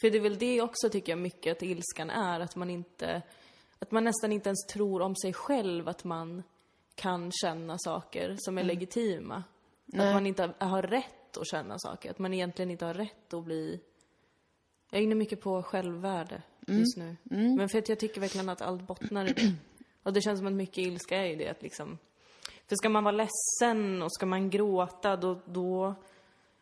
För 0.00 0.10
det 0.10 0.18
är 0.18 0.22
väl 0.22 0.38
det 0.38 0.62
också 0.62 0.90
tycker 0.90 1.12
jag 1.12 1.18
mycket 1.18 1.56
att 1.56 1.62
ilskan 1.62 2.10
är, 2.10 2.40
att 2.40 2.56
man 2.56 2.70
inte, 2.70 3.22
att 3.78 3.90
man 3.90 4.04
nästan 4.04 4.32
inte 4.32 4.48
ens 4.48 4.66
tror 4.66 5.02
om 5.02 5.16
sig 5.16 5.32
själv 5.32 5.88
att 5.88 6.04
man 6.04 6.42
kan 6.94 7.32
känna 7.32 7.78
saker 7.78 8.36
som 8.38 8.58
är 8.58 8.64
legitima. 8.64 9.44
Att 9.92 10.14
man 10.14 10.26
inte 10.26 10.54
har 10.58 10.82
rätt 10.82 11.36
att 11.36 11.48
känna 11.48 11.78
saker, 11.78 12.10
att 12.10 12.18
man 12.18 12.34
egentligen 12.34 12.70
inte 12.70 12.84
har 12.84 12.94
rätt 12.94 13.34
att 13.34 13.44
bli... 13.44 13.80
Jag 14.96 15.00
är 15.00 15.04
inne 15.04 15.14
mycket 15.14 15.40
på 15.40 15.62
självvärde 15.62 16.42
just 16.66 16.96
nu. 16.96 17.16
Men 17.56 17.68
för 17.68 17.78
att 17.78 17.88
jag 17.88 17.98
tycker 17.98 18.20
verkligen 18.20 18.48
att 18.48 18.62
allt 18.62 18.86
bottnar 18.86 19.30
i 19.30 19.32
det. 19.32 19.52
Och 20.02 20.12
det 20.12 20.20
känns 20.20 20.38
som 20.38 20.46
att 20.46 20.52
mycket 20.52 20.78
ilska 20.78 21.16
är 21.16 21.24
ju 21.24 21.36
det 21.36 21.48
att 21.48 21.62
liksom... 21.62 21.98
För 22.68 22.76
ska 22.76 22.88
man 22.88 23.04
vara 23.04 23.12
ledsen 23.16 24.02
och 24.02 24.12
ska 24.12 24.26
man 24.26 24.50
gråta, 24.50 25.16
då, 25.16 25.40
då 25.46 25.94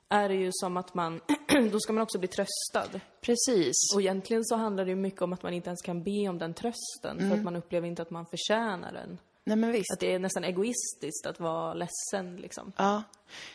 är 0.09 0.29
det 0.29 0.35
ju 0.35 0.51
som 0.53 0.77
att 0.77 0.95
man... 0.95 1.21
då 1.73 1.81
ska 1.81 1.93
man 1.93 2.03
också 2.03 2.19
bli 2.19 2.29
tröstad. 2.29 3.01
Precis. 3.21 3.75
Och 3.95 4.01
egentligen 4.01 4.45
så 4.45 4.57
handlar 4.57 4.85
det 4.85 4.91
ju 4.91 4.97
mycket 4.97 5.23
om 5.23 5.33
att 5.33 5.43
man 5.43 5.53
inte 5.53 5.69
ens 5.69 5.83
kan 5.83 6.03
be 6.03 6.29
om 6.29 6.39
den 6.39 6.55
trösten, 6.55 7.19
för 7.19 7.37
att 7.37 7.45
man 7.45 7.57
upplever 7.57 7.89
inte 7.89 8.03
att 8.03 8.11
man 8.11 8.27
förtjänar 8.27 8.93
den. 8.93 9.19
Nej 9.45 9.57
men 9.57 9.73
visst. 9.73 9.93
Att 9.93 10.01
det 10.01 10.13
är 10.13 10.19
nästan 10.19 10.45
egoistiskt 10.45 11.27
att 11.27 11.41
vara 11.41 11.75
ledsen 11.75 12.37
liksom. 12.37 12.73
Ja, 12.77 13.03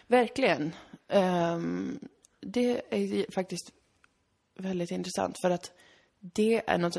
verkligen. 0.07 0.75
Ehm, 1.07 1.99
det 2.39 2.81
är 2.89 3.31
faktiskt 3.31 3.71
väldigt 4.59 4.91
intressant 4.91 5.35
för 5.41 5.49
att 5.49 5.71
det 6.21 6.61
är 6.69 6.77
något, 6.77 6.97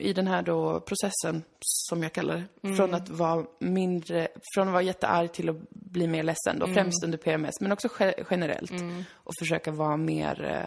i 0.00 0.12
den 0.12 0.26
här 0.26 0.42
då 0.42 0.80
processen, 0.80 1.42
som 1.60 2.02
jag 2.02 2.12
kallar 2.12 2.34
det, 2.36 2.74
från 2.76 2.94
att 2.94 3.08
vara 3.08 3.46
mindre, 3.58 4.28
från 4.54 4.68
att 4.68 4.72
vara 4.72 4.82
jättearg 4.82 5.32
till 5.32 5.48
att 5.48 5.70
bli 5.70 6.06
mer 6.06 6.22
ledsen 6.22 6.58
då, 6.58 6.66
främst 6.74 7.04
under 7.04 7.18
PMS, 7.18 7.60
men 7.60 7.72
också 7.72 7.88
ge- 8.00 8.24
generellt. 8.30 8.70
Och 9.12 9.32
försöka 9.38 9.70
vara 9.70 9.96
mer 9.96 10.44
eh, 10.44 10.66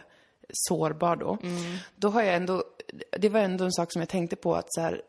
sårbar 0.54 1.16
då. 1.16 1.38
Då 1.96 2.10
har 2.10 2.22
jag 2.24 2.36
ändå, 2.36 2.64
det 3.20 3.30
var 3.30 3.40
ändå 3.40 3.66
en 3.66 3.72
sak 3.72 3.92
som 3.94 4.02
jag 4.02 4.10
tänkte 4.10 4.36
på 4.36 4.56
att 4.56 4.74
så 4.74 4.82
här, 4.82 5.02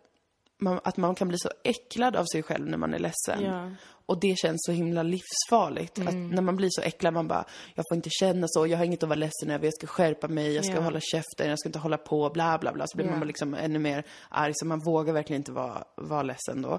man, 0.61 0.81
att 0.85 0.97
man 0.97 1.15
kan 1.15 1.29
bli 1.29 1.39
så 1.39 1.51
äcklad 1.65 2.17
av 2.17 2.25
sig 2.33 2.43
själv 2.43 2.67
när 2.69 2.79
man 2.79 2.95
är 2.95 2.99
ledsen. 2.99 3.43
Ja. 3.45 3.71
Och 4.07 4.21
det 4.21 4.35
känns 4.39 4.57
så 4.67 4.73
himla 4.73 5.03
livsfarligt. 5.03 5.99
Att 5.99 6.15
när 6.15 6.43
man 6.43 6.57
blir 6.57 6.69
så 6.71 6.83
äcklad, 6.83 7.15
man 7.15 7.29
bara, 7.29 7.45
jag 7.75 7.85
får 7.91 7.97
inte 7.97 8.09
känna 8.13 8.47
så, 8.51 8.67
jag 8.67 8.79
har 8.79 8.85
inget 8.85 9.03
att 9.03 9.09
vara 9.09 9.19
ledsen 9.19 9.51
över, 9.51 9.65
jag 9.65 9.75
ska 9.75 9.87
skärpa 9.87 10.29
mig, 10.29 10.55
jag 10.55 10.65
ska 10.65 10.75
Ja. 10.75 10.81
hålla 10.81 11.01
käften, 11.01 11.49
jag 11.51 11.59
ska 11.59 11.69
inte 11.69 11.79
hålla 11.79 11.99
på, 11.99 12.31
bla 12.31 12.59
bla 12.59 12.73
bla. 12.73 12.85
Så 12.87 12.97
blir 12.97 13.07
Ja. 13.07 13.17
man 13.17 13.27
liksom 13.27 13.55
ännu 13.55 13.79
mer 13.79 14.05
arg, 14.29 14.53
så 14.55 14.67
man 14.67 14.81
vågar 14.81 15.13
verkligen 15.13 15.41
inte 15.41 15.53
vara, 15.53 15.85
vara 15.97 16.23
ledsen 16.23 16.63
då. 16.63 16.79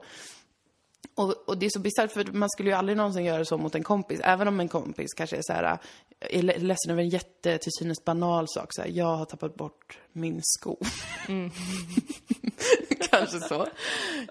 Och, 1.15 1.49
och 1.49 1.57
det 1.57 1.65
är 1.65 1.69
så 1.69 1.79
bisarrt, 1.79 2.11
för 2.11 2.25
man 2.33 2.49
skulle 2.49 2.69
ju 2.69 2.75
aldrig 2.75 2.97
någonsin 2.97 3.25
göra 3.25 3.45
så 3.45 3.57
mot 3.57 3.75
en 3.75 3.83
kompis. 3.83 4.19
Även 4.23 4.47
om 4.47 4.59
en 4.59 4.67
kompis 4.67 5.13
kanske 5.17 5.37
är 5.37 5.41
så 5.43 5.53
här, 5.53 5.77
är 6.19 6.41
le- 6.41 6.57
ledsen 6.57 6.91
över 6.91 7.01
en 7.01 7.09
jätte, 7.09 7.57
till 7.57 7.71
synes 7.79 8.05
banal 8.05 8.45
sak. 8.49 8.67
Så 8.69 8.81
här, 8.81 8.89
jag 8.89 9.15
har 9.17 9.25
tappat 9.25 9.55
bort 9.55 9.99
min 10.13 10.39
sko. 10.43 10.77
kanske 13.11 13.39
så. 13.39 13.67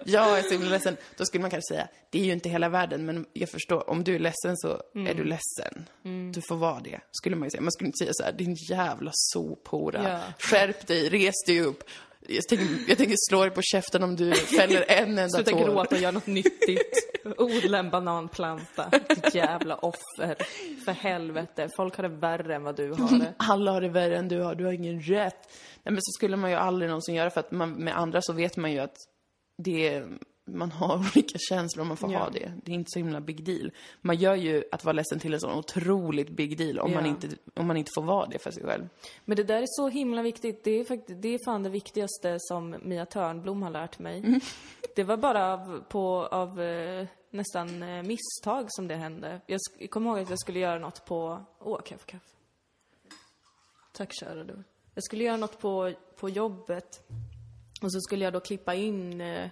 Jag 0.05 0.39
är 0.39 0.43
så 0.43 0.49
himla 0.51 0.69
ledsen. 0.69 0.97
Då 1.17 1.25
skulle 1.25 1.41
man 1.41 1.51
kanske 1.51 1.73
säga, 1.73 1.87
det 2.09 2.19
är 2.19 2.25
ju 2.25 2.31
inte 2.31 2.49
hela 2.49 2.69
världen, 2.69 3.05
men 3.05 3.25
jag 3.33 3.49
förstår, 3.49 3.89
om 3.89 4.03
du 4.03 4.15
är 4.15 4.19
ledsen 4.19 4.57
så 4.57 4.69
är 5.09 5.13
du 5.13 5.23
ledsen. 5.23 5.85
Du 6.33 6.41
får 6.41 6.55
vara 6.55 6.79
det, 6.79 6.99
skulle 7.11 7.35
man 7.35 7.45
ju 7.45 7.49
säga. 7.51 7.61
Man 7.61 7.71
skulle 7.71 7.87
inte 7.87 7.97
säga 7.97 8.11
så 8.13 8.23
här, 8.23 8.31
din 8.31 8.55
jävla 8.69 9.11
sophora. 9.13 10.09
Ja. 10.09 10.19
Skärp 10.39 10.87
dig, 10.87 11.09
res 11.09 11.35
dig 11.47 11.61
upp. 11.61 11.83
Jag 12.27 12.47
tänker, 12.47 12.67
jag 12.87 12.97
tänker 12.97 13.15
slå 13.29 13.41
dig 13.41 13.49
på 13.51 13.61
käften 13.61 14.03
om 14.03 14.15
du 14.15 14.33
fäller 14.57 14.85
en 14.87 15.09
enda 15.09 15.29
Sluta 15.29 15.51
tår. 15.51 15.65
gråta 15.65 15.95
och 15.95 16.01
gör 16.01 16.11
något 16.11 16.27
nyttigt. 16.27 16.93
Odla 17.37 17.77
en 17.79 17.89
bananplanta. 17.89 18.91
Ditt 19.09 19.35
jävla 19.35 19.75
offer. 19.75 20.35
För 20.85 20.91
helvete. 20.91 21.69
Folk 21.75 21.95
har 21.95 22.03
det 22.03 22.09
värre 22.15 22.55
än 22.55 22.63
vad 22.63 22.75
du 22.75 22.91
har 22.91 23.19
det. 23.19 23.33
Alla 23.37 23.71
har 23.71 23.81
det 23.81 23.89
värre 23.89 24.17
än 24.17 24.27
du 24.27 24.39
har, 24.41 24.55
du 24.55 24.65
har 24.65 24.71
ingen 24.71 25.01
rätt. 25.01 25.49
Nej 25.83 25.93
men 25.93 26.01
så 26.01 26.11
skulle 26.17 26.37
man 26.37 26.49
ju 26.49 26.55
aldrig 26.55 26.89
någonsin 26.89 27.15
göra 27.15 27.29
för 27.29 27.39
att 27.39 27.51
man, 27.51 27.71
med 27.71 27.97
andra 27.97 28.21
så 28.21 28.33
vet 28.33 28.57
man 28.57 28.71
ju 28.71 28.79
att 28.79 28.95
det 29.57 30.03
man 30.45 30.71
har 30.71 30.95
olika 31.15 31.37
känslor 31.49 31.81
och 31.81 31.87
man 31.87 31.97
får 31.97 32.11
Ja. 32.11 32.19
ha 32.19 32.29
det. 32.29 32.51
Det 32.63 32.71
är 32.71 32.75
inte 32.75 32.89
så 32.91 32.99
himla 32.99 33.21
big 33.21 33.43
deal. 33.45 33.71
Man 34.01 34.15
gör 34.15 34.35
ju 34.35 34.63
att 34.71 34.83
vara 34.85 34.93
ledsen 34.93 35.19
till 35.19 35.33
en 35.33 35.39
sån 35.39 35.57
otroligt 35.57 36.29
big 36.29 36.57
deal 36.57 36.79
om, 36.79 36.91
man, 36.93 37.03
Ja. 37.05 37.09
inte, 37.09 37.27
om 37.55 37.67
man 37.67 37.77
inte 37.77 37.91
får 37.95 38.01
vara 38.01 38.25
det 38.25 38.39
för 38.39 38.51
sig 38.51 38.63
själv. 38.63 38.89
Men 39.25 39.37
det 39.37 39.43
där 39.43 39.61
är 39.61 39.65
så 39.67 39.87
himla 39.89 40.21
viktigt. 40.21 40.63
Det 40.63 40.71
är, 40.71 40.83
faktiskt, 40.85 41.21
det 41.21 41.27
är 41.29 41.39
fan 41.45 41.63
det 41.63 41.69
viktigaste 41.69 42.37
som 42.39 42.75
Mia 42.83 43.05
Törnblom 43.05 43.61
har 43.63 43.69
lärt 43.69 43.99
mig. 43.99 44.17
Mm. 44.19 44.39
Det 44.95 45.03
var 45.03 45.17
bara 45.17 45.53
av, 45.53 45.83
på, 45.89 46.25
av 46.25 46.61
eh, 46.61 47.07
nästan 47.29 47.83
eh, 47.83 48.03
misstag 48.03 48.65
som 48.69 48.87
det 48.87 48.95
hände. 48.95 49.41
Jag 49.47 49.57
sk- 49.59 49.87
kommer 49.87 50.09
ihåg 50.09 50.19
att 50.19 50.29
jag 50.29 50.39
skulle 50.39 50.59
göra 50.59 50.79
något 50.79 51.05
på... 51.05 51.45
Åh, 51.59 51.81
kaffe, 51.81 52.05
kaffe. 52.05 52.25
Tack 53.93 54.09
kära 54.19 54.43
du. 54.43 54.63
Jag 54.93 55.03
skulle 55.03 55.23
göra 55.23 55.37
något 55.37 55.59
på, 55.59 55.93
på 56.15 56.29
jobbet. 56.29 57.03
Och 57.81 57.93
så 57.93 58.01
skulle 58.01 58.23
jag 58.23 58.33
då 58.33 58.39
klippa 58.39 58.75
in 58.75 59.21
eh, 59.21 59.49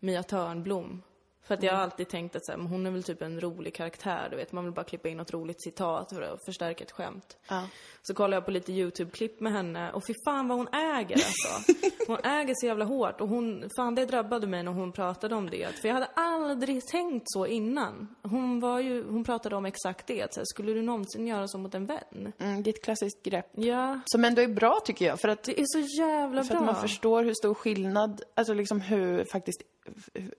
Mia 0.00 0.22
Törnblom. 0.22 1.02
För 1.46 1.54
att 1.54 1.62
jag 1.62 1.72
har 1.72 1.82
alltid 1.82 2.08
tänkt 2.08 2.36
att 2.36 2.46
så 2.46 2.52
här, 2.52 2.58
hon 2.58 2.86
är 2.86 2.90
väl 2.90 3.02
typ 3.02 3.22
en 3.22 3.40
rolig 3.40 3.74
karaktär, 3.74 4.28
du 4.30 4.36
vet. 4.36 4.52
Man 4.52 4.64
vill 4.64 4.72
bara 4.72 4.84
klippa 4.84 5.08
in 5.08 5.16
något 5.16 5.32
roligt 5.32 5.62
citat 5.62 6.12
för 6.12 6.22
att 6.22 6.44
förstärka 6.44 6.84
ett 6.84 6.92
skämt. 6.92 7.36
Ja. 7.48 7.68
Så 8.02 8.14
kollade 8.14 8.36
jag 8.36 8.44
på 8.44 8.50
lite 8.50 8.72
YouTube-klipp 8.72 9.40
med 9.40 9.52
henne 9.52 9.92
och 9.92 10.06
fy 10.06 10.14
fan 10.24 10.48
vad 10.48 10.58
hon 10.58 10.68
äger 10.68 11.14
alltså. 11.14 11.72
Hon 12.06 12.18
äger 12.24 12.54
så 12.56 12.66
jävla 12.66 12.84
hårt 12.84 13.20
och 13.20 13.28
hon, 13.28 13.70
fan 13.76 13.94
det 13.94 14.06
drabbade 14.06 14.46
mig 14.46 14.62
när 14.62 14.72
hon 14.72 14.92
pratade 14.92 15.34
om 15.34 15.50
det. 15.50 15.78
För 15.80 15.88
jag 15.88 15.94
hade 15.94 16.06
aldrig 16.14 16.86
tänkt 16.86 17.24
så 17.26 17.46
innan. 17.46 18.14
Hon 18.22 18.60
var 18.60 18.80
ju, 18.80 19.04
hon 19.10 19.24
pratade 19.24 19.56
om 19.56 19.66
exakt 19.66 20.06
det. 20.06 20.34
Så 20.34 20.40
här, 20.40 20.44
skulle 20.44 20.72
du 20.72 20.82
någonsin 20.82 21.26
göra 21.26 21.48
så 21.48 21.58
mot 21.58 21.74
en 21.74 21.86
vän? 21.86 22.32
Mm, 22.38 22.62
det 22.62 22.70
är 22.70 22.72
ett 22.74 22.84
klassiskt 22.84 23.22
grepp. 23.22 23.46
Ja, 23.54 24.00
Som 24.06 24.24
ändå 24.24 24.42
är 24.42 24.48
bra 24.48 24.80
tycker 24.84 25.06
jag, 25.06 25.20
för 25.20 25.28
att, 25.28 25.42
det 25.42 25.60
är 25.60 25.64
så 25.66 26.02
jävla 26.02 26.44
för 26.44 26.50
bra. 26.50 26.58
att 26.60 26.66
man 26.66 26.82
förstår 26.82 27.24
hur 27.24 27.34
stor 27.34 27.54
skillnad, 27.54 28.22
alltså 28.34 28.54
liksom 28.54 28.80
hur 28.80 29.24
faktiskt, 29.32 29.62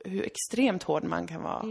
hur, 0.05 0.25
extremt 0.25 0.83
hård 0.83 1.03
man 1.03 1.27
kan 1.27 1.43
vara 1.43 1.63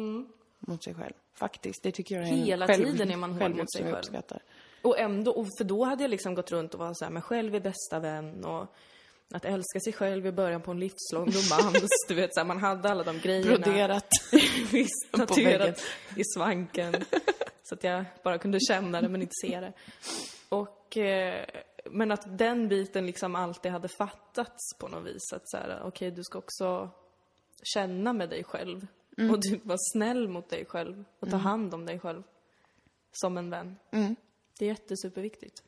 mot 0.59 0.85
sig 0.85 0.95
själv. 0.95 1.15
Faktiskt, 1.35 1.83
det 1.83 1.93
tycker 1.93 2.15
jag 2.15 2.25
är 2.25 2.33
Hela 2.33 2.67
själv, 2.67 2.85
tiden 2.85 3.11
är 3.11 3.17
man 3.17 3.33
hård 3.33 3.57
mot 3.57 3.73
sig 3.73 3.83
själv. 3.83 3.97
uppskattar. 3.97 4.43
Och 4.83 4.99
ändå, 4.99 5.31
och 5.31 5.47
för 5.59 5.65
då 5.65 5.85
hade 5.85 6.05
jag 6.05 6.11
liksom 6.11 6.35
gått 6.35 6.53
runt 6.53 6.75
och 6.75 6.81
var 6.81 6.95
så 6.95 7.05
här, 7.05 7.13
men 7.13 7.23
själv 7.23 7.55
är 7.55 7.61
bästa 7.61 7.99
vän 7.99 8.45
och 8.45 8.75
att 9.35 9.45
älska 9.45 9.81
sig 9.81 9.93
själv 9.93 10.27
i 10.27 10.33
början 10.33 10.63
på 10.63 10.71
en 10.71 10.81
livslång 10.81 11.27
romans. 11.27 11.89
du 12.09 12.15
vet, 12.15 12.35
så 12.35 12.41
här, 12.41 12.45
man 12.47 12.59
hade 12.59 12.91
alla 12.91 13.03
de 13.03 13.19
grejerna. 13.19 13.59
Broderat. 13.59 14.09
Visst, 14.73 15.13
tatuerat 15.13 15.83
i 16.17 16.25
svanken. 16.25 16.95
så 17.63 17.75
att 17.75 17.85
jag 17.85 18.05
bara 18.25 18.39
kunde 18.39 18.61
känna 18.61 19.01
det 19.01 19.09
men 19.09 19.23
inte 19.23 19.35
se 19.43 19.61
det. 19.61 19.73
Och, 20.49 20.97
eh, 20.97 21.45
men 21.91 22.11
att 22.11 22.39
den 22.39 22.69
biten 22.69 23.07
liksom 23.07 23.35
alltid 23.35 23.73
hade 23.73 23.89
fattats 23.89 24.79
på 24.79 24.89
något 24.89 25.07
vis. 25.07 25.33
Att 25.33 25.49
så 25.49 25.57
här, 25.57 25.81
okej 25.85 26.11
du 26.11 26.25
ska 26.25 26.39
också 26.39 26.91
känna 27.63 28.13
med 28.13 28.31
dig 28.31 28.45
själv. 28.45 28.87
Och 29.31 29.41
du 29.41 29.61
vara 29.63 29.79
snäll 29.93 30.29
mot 30.29 30.49
dig 30.49 30.65
själv. 30.65 31.05
Och 31.21 31.31
ta 31.31 31.37
hand 31.37 31.75
om 31.75 31.87
dig 31.87 31.99
själv. 31.99 32.23
Som 33.13 33.39
en 33.39 33.51
vän. 33.51 33.77
Det 34.59 34.65
är 34.65 34.69
jättesuperviktigt. 34.69 35.63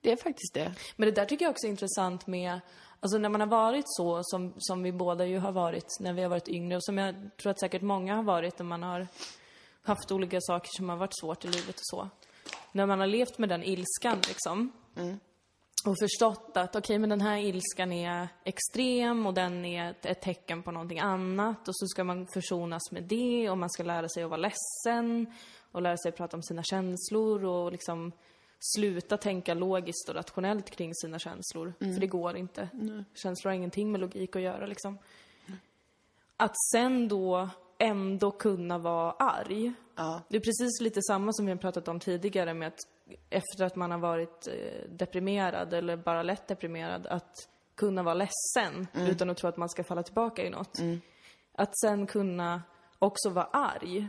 Det 0.00 0.12
är 0.12 0.16
faktiskt 0.16 0.54
det. 0.54 0.74
Men 0.96 1.06
det 1.06 1.14
där 1.14 1.24
tycker 1.24 1.44
jag 1.44 1.50
också 1.50 1.66
är 1.66 1.70
intressant 1.70 2.26
med, 2.26 2.60
alltså 3.00 3.18
när 3.18 3.28
man 3.28 3.40
har 3.40 3.48
varit 3.48 3.84
så 3.86 4.20
som, 4.22 4.54
som 4.58 4.82
vi 4.82 4.92
båda 4.92 5.26
ju 5.26 5.38
har 5.38 5.52
varit 5.52 5.96
när 6.00 6.12
vi 6.12 6.22
har 6.22 6.28
varit 6.28 6.48
yngre 6.48 6.76
och 6.76 6.84
som 6.84 6.98
jag 6.98 7.14
tror 7.36 7.50
att 7.50 7.60
säkert 7.60 7.82
många 7.82 8.16
har 8.16 8.22
varit 8.22 8.58
när 8.58 8.66
man 8.66 8.82
har 8.82 9.06
haft 9.82 10.12
olika 10.12 10.40
saker 10.40 10.68
som 10.76 10.88
har 10.88 10.96
varit 10.96 11.18
svårt 11.20 11.44
i 11.44 11.48
livet 11.48 11.74
och 11.74 11.86
så. 11.86 12.08
När 12.72 12.86
man 12.86 13.00
har 13.00 13.06
levt 13.06 13.38
med 13.38 13.48
den 13.48 13.62
ilskan 13.64 14.18
liksom. 14.28 14.72
Och 15.86 15.98
förstått 15.98 16.56
att 16.56 16.76
okej, 16.76 16.98
men 16.98 17.10
den 17.10 17.20
här 17.20 17.38
ilskan 17.38 17.92
är 17.92 18.28
extrem 18.44 19.26
och 19.26 19.34
den 19.34 19.64
är 19.64 19.94
ett, 20.02 20.20
tecken 20.20 20.62
på 20.62 20.70
någonting 20.70 20.98
annat 20.98 21.68
och 21.68 21.76
så 21.76 21.86
ska 21.86 22.04
man 22.04 22.26
försonas 22.26 22.92
med 22.92 23.02
det 23.02 23.50
och 23.50 23.58
man 23.58 23.70
ska 23.70 23.82
lära 23.82 24.08
sig 24.08 24.22
att 24.22 24.30
vara 24.30 24.40
ledsen 24.40 25.26
och 25.72 25.82
lära 25.82 25.96
sig 25.96 26.08
att 26.08 26.16
prata 26.16 26.36
om 26.36 26.42
sina 26.42 26.62
känslor 26.62 27.44
och 27.44 27.72
liksom 27.72 28.12
sluta 28.60 29.16
tänka 29.16 29.54
logiskt 29.54 30.08
och 30.08 30.14
rationellt 30.14 30.70
kring 30.70 30.94
sina 30.94 31.18
känslor. 31.18 31.74
För 31.78 32.00
det 32.00 32.06
går 32.06 32.36
inte. 32.36 32.68
Känslor 33.14 33.50
har 33.50 33.56
ingenting 33.56 33.92
med 33.92 34.00
logik 34.00 34.36
att 34.36 34.42
göra 34.42 34.66
liksom. 34.66 34.98
Att 36.36 36.54
sen 36.72 37.08
då 37.08 37.48
ändå 37.78 38.30
kunna 38.30 38.78
vara 38.78 39.12
arg. 39.12 39.72
Ja. 39.96 40.22
Det 40.28 40.36
är 40.36 40.40
precis 40.40 40.80
lite 40.80 41.02
samma 41.02 41.32
som 41.32 41.46
vi 41.46 41.52
har 41.52 41.58
pratat 41.58 41.88
om 41.88 42.00
tidigare 42.00 42.54
med 42.54 42.68
att 42.68 42.80
efter 43.30 43.64
att 43.64 43.76
man 43.76 43.90
har 43.90 43.98
varit 43.98 44.46
eh, 44.46 44.90
deprimerad 44.90 45.74
eller 45.74 45.96
bara 45.96 46.22
lätt 46.22 46.48
deprimerad, 46.48 47.06
att 47.06 47.48
kunna 47.74 48.02
vara 48.02 48.14
ledsen 48.14 48.86
utan 48.94 49.30
att 49.30 49.36
tro 49.36 49.48
att 49.48 49.56
man 49.56 49.68
ska 49.68 49.84
falla 49.84 50.02
tillbaka 50.02 50.44
i 50.44 50.50
något. 50.50 50.78
Att 51.52 51.78
sen 51.78 52.06
kunna 52.06 52.62
också 52.98 53.30
vara 53.30 53.44
arg. 53.44 54.08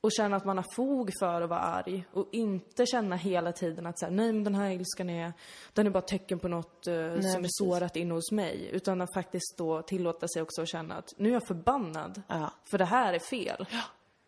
Och 0.00 0.12
känna 0.12 0.36
att 0.36 0.44
man 0.44 0.56
har 0.56 0.74
fog 0.74 1.10
för 1.20 1.40
att 1.40 1.50
vara 1.50 1.60
arg. 1.60 2.04
Och 2.12 2.28
inte 2.32 2.86
känna 2.86 3.16
hela 3.16 3.52
tiden 3.52 3.86
att 3.86 3.98
så 3.98 4.06
här, 4.06 4.12
nej 4.12 4.32
men 4.32 4.44
den 4.44 4.54
här 4.54 4.70
ilskan 4.70 5.10
är, 5.10 5.32
den 5.72 5.86
är 5.86 5.90
bara 5.90 6.02
tecken 6.02 6.38
på 6.38 6.48
något 6.48 6.86
eh, 6.86 6.94
som 6.94 7.04
är 7.04 7.20
precis. 7.20 7.50
sårat 7.50 7.96
inne 7.96 8.14
hos 8.14 8.32
mig. 8.32 8.70
Utan 8.72 9.00
att 9.00 9.14
faktiskt 9.14 9.54
då 9.58 9.82
tillåta 9.82 10.28
sig 10.28 10.42
också 10.42 10.62
att 10.62 10.68
känna 10.68 10.94
att 10.94 11.14
nu 11.16 11.28
är 11.28 11.32
jag 11.32 11.46
förbannad. 11.46 12.22
Ja. 12.28 12.50
För 12.70 12.78
det 12.78 12.84
här 12.84 13.14
är 13.14 13.18
fel. 13.18 13.66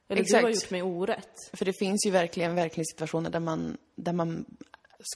Eller 0.09 0.23
exakt. 0.23 0.40
du 0.42 0.47
har 0.47 0.55
gjort 0.55 0.71
mig 0.71 0.83
orätt. 0.83 1.35
För 1.53 1.64
det 1.64 1.73
finns 1.79 2.07
ju 2.07 2.11
verkligen 2.11 2.55
verkligen 2.55 2.85
situationer 2.87 3.31
där 3.31 3.40
man, 3.40 3.77
där 3.95 4.12
man 4.12 4.45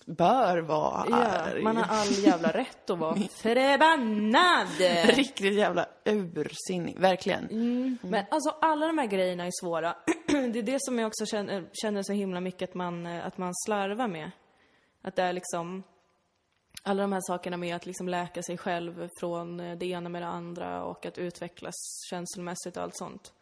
bör 0.06 0.58
vara 0.58 1.06
Ja, 1.10 1.16
arg. 1.16 1.62
man 1.62 1.76
har 1.76 1.96
all 1.96 2.12
jävla 2.12 2.48
rätt 2.52 2.90
att 2.90 2.98
vara 2.98 3.16
förbannad. 3.42 4.68
Riktigt 5.16 5.54
jävla 5.54 5.86
ursinnig, 6.04 6.98
verkligen. 6.98 7.98
Men 8.02 8.24
alltså 8.30 8.50
alla 8.60 8.86
de 8.86 8.98
här 8.98 9.06
grejerna 9.06 9.44
är 9.46 9.50
svåra. 9.62 9.96
Det 10.26 10.58
är 10.58 10.62
det 10.62 10.76
som 10.80 10.98
jag 10.98 11.06
också 11.06 11.26
känner, 11.26 11.70
känner 11.72 12.02
så 12.02 12.12
himla 12.12 12.40
mycket 12.40 12.68
att 12.68 12.74
man, 12.74 13.06
eh, 13.06 13.26
att 13.26 13.38
man 13.38 13.54
slarvar 13.54 14.08
med. 14.08 14.30
Att 15.02 15.16
det 15.16 15.22
är 15.22 15.32
liksom 15.32 15.82
alla 16.82 17.02
de 17.02 17.12
här 17.12 17.20
sakerna 17.22 17.56
med 17.56 17.76
att 17.76 17.86
liksom 17.86 18.08
läka 18.08 18.42
sig 18.42 18.58
själv 18.58 19.08
från 19.20 19.60
eh, 19.60 19.78
det 19.78 19.86
ena 19.86 20.08
med 20.08 20.22
det 20.22 20.28
andra 20.28 20.84
och 20.84 21.06
att 21.06 21.18
utvecklas 21.18 21.74
känslomässigt 22.10 22.76
och 22.76 22.82
allt 22.82 22.96
sånt. 22.96 23.32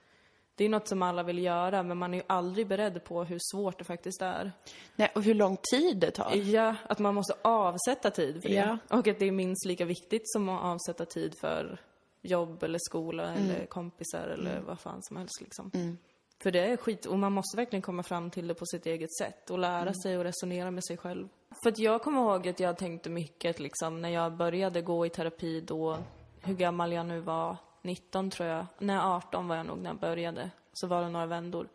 Det 0.59 0.65
är 0.65 0.69
något 0.69 0.89
som 0.89 1.03
alla 1.03 1.23
vill 1.23 1.39
göra, 1.39 1.83
men 1.83 1.99
man 1.99 2.15
är 2.15 2.19
ju 2.19 2.25
aldrig 2.27 2.67
beredd 2.67 3.05
på 3.05 3.25
hur 3.25 3.39
svårt 3.53 3.79
det 3.79 3.85
faktiskt 3.85 4.23
är. 4.23 4.53
Nej, 4.97 5.13
och 5.15 5.23
hur 5.23 5.35
lång 5.35 5.57
tid 5.71 5.97
det 5.97 6.11
tar. 6.11 6.35
Ja, 6.35 6.75
att 6.89 6.99
man 6.99 7.15
måste 7.15 7.35
avsätta 7.43 8.11
tid 8.11 8.43
för 8.43 8.49
det. 8.49 8.55
Ja. 8.55 8.79
Och 8.89 9.09
att 9.09 9.19
det 9.19 9.27
är 9.27 9.33
minst 9.33 9.67
lika 9.67 9.85
viktigt 9.85 10.23
som 10.25 10.49
att 10.49 10.63
avsätta 10.63 11.05
tid 11.05 11.35
för 11.41 11.81
jobb 12.23 12.63
eller 12.63 12.79
skola 12.83 13.35
eller 13.35 13.67
kompisar 13.67 14.29
eller 14.29 14.61
vad 14.61 14.81
fan 14.81 15.03
som 15.03 15.17
helst 15.17 15.41
liksom. 15.41 15.97
För 16.43 16.51
det 16.51 16.61
är 16.61 16.77
skit, 16.77 17.07
och 17.07 17.19
man 17.19 17.33
måste 17.33 17.57
verkligen 17.57 17.83
komma 17.83 18.03
fram 18.03 18.31
till 18.31 18.49
det 18.49 18.55
på 18.55 18.67
sitt 18.67 18.87
eget 18.87 19.17
sätt 19.17 19.51
och 19.51 19.59
lära 19.59 19.95
sig 19.95 20.19
och 20.19 20.25
resonera 20.25 20.71
med 20.71 20.85
sig 20.85 20.97
själv. 20.97 21.29
För 21.63 21.71
att 21.71 21.79
jag 21.79 22.03
kommer 22.03 22.21
ihåg 22.21 22.49
att 22.49 22.61
jag 22.61 22.79
tänkte 22.79 23.11
mycket 23.11 23.61
liksom 23.61 24.01
när 24.01 24.09
jag 24.09 24.37
började 24.37 24.83
gå 24.83 25.07
i 25.07 25.11
terapi 25.11 25.61
då, 25.61 25.99
hur 26.41 26.55
gammal 26.55 26.93
jag 26.93 27.07
nu 27.07 27.21
var, 27.21 27.57
19 27.83 28.31
tror 28.31 28.49
jag. 28.49 28.67
Nej, 28.79 28.99
18 28.99 29.49
var 29.49 29.57
jag 29.57 29.67
nog 29.67 29.79
när 29.79 29.91
jag 29.91 29.99
började. 29.99 30.51
Så 30.73 30.87
var 30.87 31.03
det 31.03 31.09
några 31.09 31.27
vändor. 31.27 31.69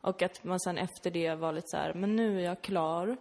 Och 0.00 0.22
att 0.22 0.44
man 0.44 0.60
sen 0.60 0.78
efter 0.78 1.10
det 1.10 1.34
var 1.34 1.52
lite 1.52 1.68
så 1.68 1.76
här, 1.76 1.94
men 1.94 2.16
nu 2.16 2.40
är 2.40 2.44
jag 2.44 2.62
klar. 2.62 3.16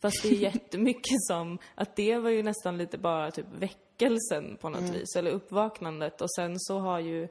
Fast 0.00 0.22
det 0.22 0.28
är 0.28 0.32
jättemycket 0.54 1.22
som, 1.22 1.58
att 1.74 1.96
det 1.96 2.18
var 2.18 2.30
ju 2.30 2.42
nästan 2.42 2.78
lite 2.78 2.98
bara 2.98 3.30
typ 3.30 3.46
väckelsen 3.58 4.56
på 4.60 4.68
något 4.68 4.94
vis, 4.94 5.16
eller 5.16 5.30
uppvaknandet. 5.30 6.20
Och 6.20 6.34
sen 6.34 6.60
så 6.60 6.78
har 6.78 6.98
ju 6.98 7.28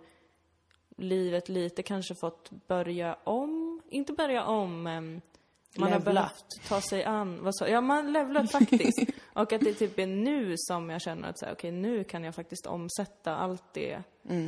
livet 0.97 1.49
lite 1.49 1.83
kanske 1.83 2.15
fått 2.21 2.49
börja 2.67 3.17
om, 3.23 3.81
inte 3.89 4.13
börja 4.13 4.45
om, 4.45 4.83
men 4.83 5.21
man 5.77 5.91
har 5.91 5.99
Levla. 5.99 6.13
behövt 6.13 6.67
ta 6.67 6.81
sig 6.81 7.03
an, 7.03 7.43
vad 7.43 7.55
så, 7.55 7.67
ja 7.67 7.81
man 7.81 8.13
levlar 8.13 8.43
faktiskt. 8.43 8.99
och 9.33 9.53
att 9.53 9.61
det 9.61 9.73
typ 9.73 9.99
är 9.99 10.07
nu 10.07 10.53
som 10.57 10.89
jag 10.89 11.01
känner 11.01 11.29
att 11.29 11.43
okej 11.51 11.71
nu 11.71 12.03
kan 12.03 12.23
jag 12.23 12.35
faktiskt 12.35 12.65
omsätta 12.65 13.35
allt 13.35 13.63
det 13.73 14.03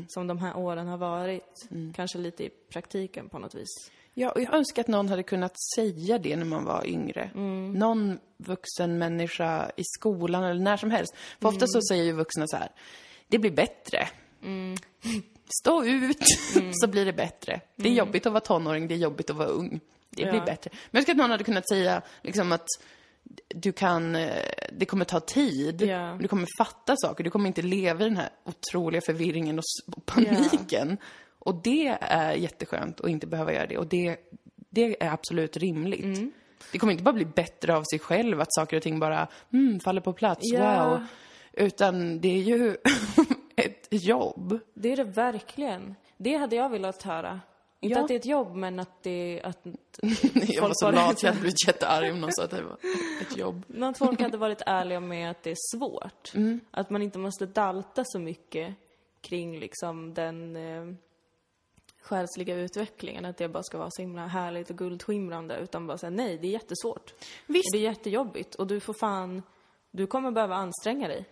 som 0.08 0.28
de 0.28 0.38
här 0.38 0.58
åren 0.58 0.88
har 0.88 0.98
varit, 0.98 1.68
kanske 1.96 2.18
lite 2.18 2.44
i 2.44 2.50
praktiken 2.50 3.30
på 3.30 3.40
något 3.40 3.56
vis. 3.56 3.92
Ja, 4.14 4.32
och 4.32 4.42
jag 4.42 4.54
önskar 4.54 4.82
att 4.82 4.88
någon 4.88 5.10
hade 5.10 5.24
kunnat 5.24 5.56
säga 5.76 6.18
det 6.18 6.36
när 6.36 6.46
man 6.46 6.66
var 6.66 6.88
yngre. 6.88 7.30
Någon 7.74 8.20
vuxen 8.38 8.98
människa 8.98 9.72
i 9.78 9.84
skolan 9.84 10.44
eller 10.44 10.62
när 10.62 10.78
som 10.78 10.92
helst. 10.92 11.16
För 11.40 11.48
ofta 11.48 11.68
så 11.68 11.82
säger 11.82 12.04
ju 12.04 12.12
vuxna 12.12 12.48
så 12.48 12.58
här, 12.58 12.70
det 13.28 13.40
blir 13.40 13.52
bättre. 13.52 14.08
Stå 15.62 15.86
ut, 15.86 16.24
så 16.74 16.88
blir 16.88 17.06
det 17.06 17.14
bättre. 17.14 17.62
Det 17.76 17.90
är 17.90 17.94
jobbigt 17.94 18.26
att 18.26 18.34
vara 18.34 18.42
tonåring, 18.42 18.88
det 18.88 18.94
är 18.94 18.98
jobbigt 18.98 19.30
att 19.30 19.36
vara 19.36 19.48
ung. 19.48 19.80
Det 20.15 20.23
blir 20.26 20.34
Ja. 20.39 20.45
bättre. 20.45 20.69
Men 20.73 20.80
jag 20.91 20.97
önskar 20.99 21.13
att 21.13 21.17
någon 21.17 21.30
hade 21.32 21.43
kunnat 21.43 21.69
säga 21.69 22.02
liksom 22.21 22.52
att 22.52 22.67
du 23.47 23.71
kan, 23.71 24.15
eh, 24.15 24.32
det 24.71 24.86
kommer 24.86 25.06
ta 25.06 25.19
tid. 25.19 25.82
Ja. 25.82 26.17
Du 26.21 26.28
kommer 26.28 26.47
fatta 26.58 26.95
saker. 26.97 27.23
Du 27.23 27.30
kommer 27.30 27.47
inte 27.47 27.62
leva 27.62 28.02
i 28.02 28.04
den 28.04 28.17
här 28.17 28.30
otroliga 28.43 29.02
förvirringen 29.02 29.60
och 29.60 30.06
paniken. 30.06 30.97
Och 31.39 31.56
det 31.63 31.97
är 32.02 32.34
jätteskönt 32.34 33.02
att 33.02 33.10
inte 33.10 33.28
behöva 33.28 33.54
göra 33.54 33.65
det. 33.67 33.78
Och 33.78 33.88
det, 33.88 34.17
det 34.69 35.04
är 35.04 35.10
absolut 35.13 35.58
rimligt. 35.58 36.04
Mm. 36.04 36.32
Det 36.71 36.78
kommer 36.80 36.91
inte 36.93 37.04
bara 37.04 37.13
bli 37.13 37.26
bättre 37.26 37.76
av 37.76 37.84
sig 37.84 37.99
själv, 37.99 38.41
att 38.41 38.54
saker 38.54 38.78
och 38.78 38.84
ting 38.84 38.99
bara 38.99 39.28
mm, 39.54 39.80
faller 39.80 40.02
på 40.02 40.13
plats. 40.13 40.41
Ja. 40.43 40.89
Wow. 40.89 41.06
Utan 41.54 42.21
det 42.21 42.28
är 42.28 42.41
ju 42.41 42.78
ett 43.56 43.88
jobb. 43.89 44.60
Det 44.73 44.91
är 44.91 44.97
det 44.97 45.04
verkligen. 45.04 45.95
Det 46.17 46.38
hade 46.38 46.56
jag 46.56 46.69
velat 46.69 47.04
höra. 47.04 47.41
Inte 47.84 47.93
Ja. 47.96 48.02
att 48.02 48.08
det 48.08 48.13
är 48.13 48.19
ett 48.19 48.26
jobb, 48.26 48.56
men 48.56 48.80
att 48.80 49.04
det 49.04 49.41
att 49.43 49.67
Jag 50.34 50.62
var 50.62 50.74
så 50.74 50.91
lat, 50.91 51.24
jag 51.24 51.30
hade 51.30 51.41
blivit 51.41 51.67
jättearg 51.67 52.12
om 52.12 52.22
någon 52.22 52.34
sa 52.34 52.43
att 52.43 52.52
det 52.52 52.62
var 52.62 52.78
ett 53.22 53.38
jobb. 53.38 53.63
Men 53.67 53.84
att 53.84 53.98
folk 53.98 54.22
hade 54.22 54.38
varit 54.38 54.62
ärliga 54.65 55.00
med 55.00 55.32
att 55.32 55.43
det 55.43 55.52
är 55.52 55.78
svårt. 55.78 56.34
Att 56.72 56.89
man 56.89 57.02
inte 57.02 57.19
måste 57.19 57.46
dalta 57.46 58.04
så 58.06 58.19
mycket 58.19 58.76
kring 59.22 59.60
liksom 59.60 60.13
den 60.13 60.56
eh, 60.56 60.96
själsliga 62.02 62.56
utvecklingen. 62.56 63.26
Att 63.26 63.38
det 63.38 63.48
bara 63.48 63.63
ska 63.63 63.78
vara 63.78 63.89
så 63.91 64.02
himla 64.02 64.28
härligt 64.28 64.69
och 64.69 64.78
guldskimrande. 64.78 65.58
Utan 65.58 65.88
bara 65.88 65.98
säga 65.98 66.10
nej, 66.10 66.38
det 66.38 66.48
är 66.48 66.52
jättesvårt. 66.52 67.13
Visst. 67.48 67.72
Det 67.74 67.78
är 67.78 67.82
jättejobbigt. 67.82 68.56
Och 68.56 68.67
du 68.67 68.80
får 68.80 68.93
fan, 68.93 69.43
du 69.91 70.08
kommer 70.08 70.32
behöva 70.32 70.56
anstränga 70.56 71.08
dig. 71.08 71.26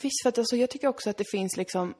Visst, 0.00 0.22
för 0.22 0.28
att 0.28 0.38
alltså, 0.38 0.56
jag 0.56 0.70
tycker 0.70 0.88
också 0.88 1.10
att 1.10 1.16
det 1.16 1.30
finns 1.30 1.56
liksom 1.56 1.94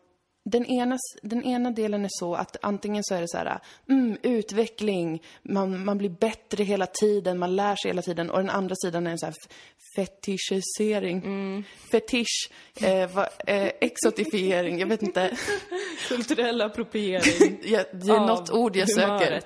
den 0.51 0.67
ena, 0.67 0.99
den 1.23 1.45
ena 1.45 1.71
delen 1.71 2.05
är 2.05 2.11
så 2.11 2.35
att 2.35 2.57
antingen 2.63 3.05
så 3.05 3.15
är 3.15 3.21
det 3.21 3.29
så 3.29 3.37
här, 3.39 3.61
mm, 3.89 4.17
utveckling, 4.23 5.23
man, 5.43 5.85
man 5.85 5.99
blir 5.99 6.11
bättre 6.11 6.65
hela 6.65 6.87
tiden, 6.87 7.39
man 7.39 7.57
lär 7.57 7.77
sig 7.77 7.89
hela 7.89 8.03
tiden. 8.03 8.31
Och 8.31 8.39
den 8.39 8.51
andra 8.51 8.75
sidan 8.85 9.07
är 9.07 9.11
en 9.11 9.19
så 9.19 9.27
här 9.27 9.35
fetischisering. 9.97 11.19
Mm. 11.19 11.65
Fetisch, 11.91 12.51
eh, 12.81 13.11
va, 13.11 13.29
eh, 13.47 13.71
exotifiering, 13.81 14.79
jag 14.79 14.87
vet 14.87 15.03
inte. 15.03 15.37
Kulturell 16.09 16.61
appropriering. 16.61 17.59
ja, 17.65 17.85
det 17.93 18.11
är 18.13 18.27
något 18.27 18.51
ord 18.51 18.77
jag 18.77 18.87
humöret. 18.87 19.21
söker. 19.21 19.43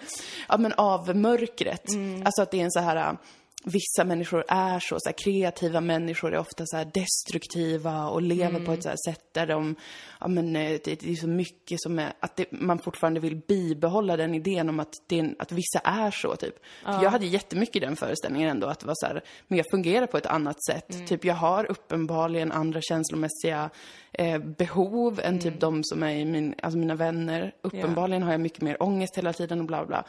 Ja, 0.49 0.59
men 0.59 0.73
av 0.73 1.17
mörkret. 1.17 1.88
Mm. 1.88 2.23
Alltså 2.27 2.43
att 2.43 2.51
det 2.51 2.61
är 2.61 2.65
en 2.65 2.71
så 2.71 2.81
här 2.81 3.17
vissa 3.64 4.05
människor 4.05 4.44
är 4.48 4.81
så, 4.81 4.96
så 5.01 5.09
här, 5.09 5.14
kreativa 5.25 5.81
människor 5.81 6.35
är 6.35 6.38
ofta 6.38 6.64
så 6.66 6.85
destruktiva 6.94 8.09
och 8.09 8.22
lever 8.22 8.48
mm. 8.48 8.64
på 8.64 8.72
ett 8.72 8.83
så 8.83 8.94
sätt 9.07 9.25
där 9.33 9.46
de, 9.46 9.75
ja 10.20 10.29
men 10.29 10.57
eh, 10.57 10.81
det, 10.85 11.01
det, 11.01 11.11
är 11.11 11.14
så 11.14 11.29
mycket 11.29 11.83
som 11.83 11.98
är, 11.98 12.12
att 12.20 12.37
det, 12.37 12.53
man 12.53 12.79
fortfarande 12.79 13.20
vill 13.20 13.37
bibehålla 13.37 14.16
den 14.16 14.35
idén 14.35 14.68
om 14.68 14.81
att, 14.81 14.94
det, 15.07 15.35
att 15.38 15.53
vissa 15.53 15.79
är 15.79 16.11
så 16.11 16.37
typ. 16.37 16.55
Ja. 16.85 16.92
För 16.92 17.03
jag 17.03 17.11
hade 17.11 17.27
jättemycket 17.27 17.83
den 17.83 17.96
föreställningen 17.96 18.48
ändå, 18.48 18.66
att 18.66 18.81
det 18.81 18.87
var 18.87 18.94
så 18.96 19.07
här, 19.07 19.22
men 19.48 19.59
jag 19.59 19.66
fungerar 19.70 20.07
på 20.07 20.18
ett 20.18 20.27
annat 20.27 20.64
sätt. 20.64 20.94
Mm. 20.94 21.07
Typ 21.07 21.25
jag 21.25 21.35
har 21.35 21.70
uppenbarligen 21.70 22.53
andra 22.53 22.81
känslomässiga 22.81 23.70
eh, 24.12 24.38
behov 24.38 25.20
än 25.22 25.38
typ 25.38 25.46
mm. 25.46 25.59
de 25.59 25.85
som 25.85 26.03
är 26.03 26.14
i 26.14 26.25
min, 26.25 26.55
alltså 26.62 26.79
mina 26.79 26.94
vänner. 26.94 27.55
Uppenbarligen 27.62 28.22
yeah. 28.22 28.27
har 28.27 28.33
jag 28.33 28.40
mycket 28.40 28.62
mer 28.62 28.83
ångest 28.83 29.18
hela 29.18 29.33
tiden 29.33 29.61
och 29.61 29.66
bla 29.66 29.87
bla. 29.87 30.05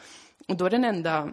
Och 0.48 0.56
då 0.56 0.66
är 0.66 0.70
den 0.70 0.84
enda 0.84 1.30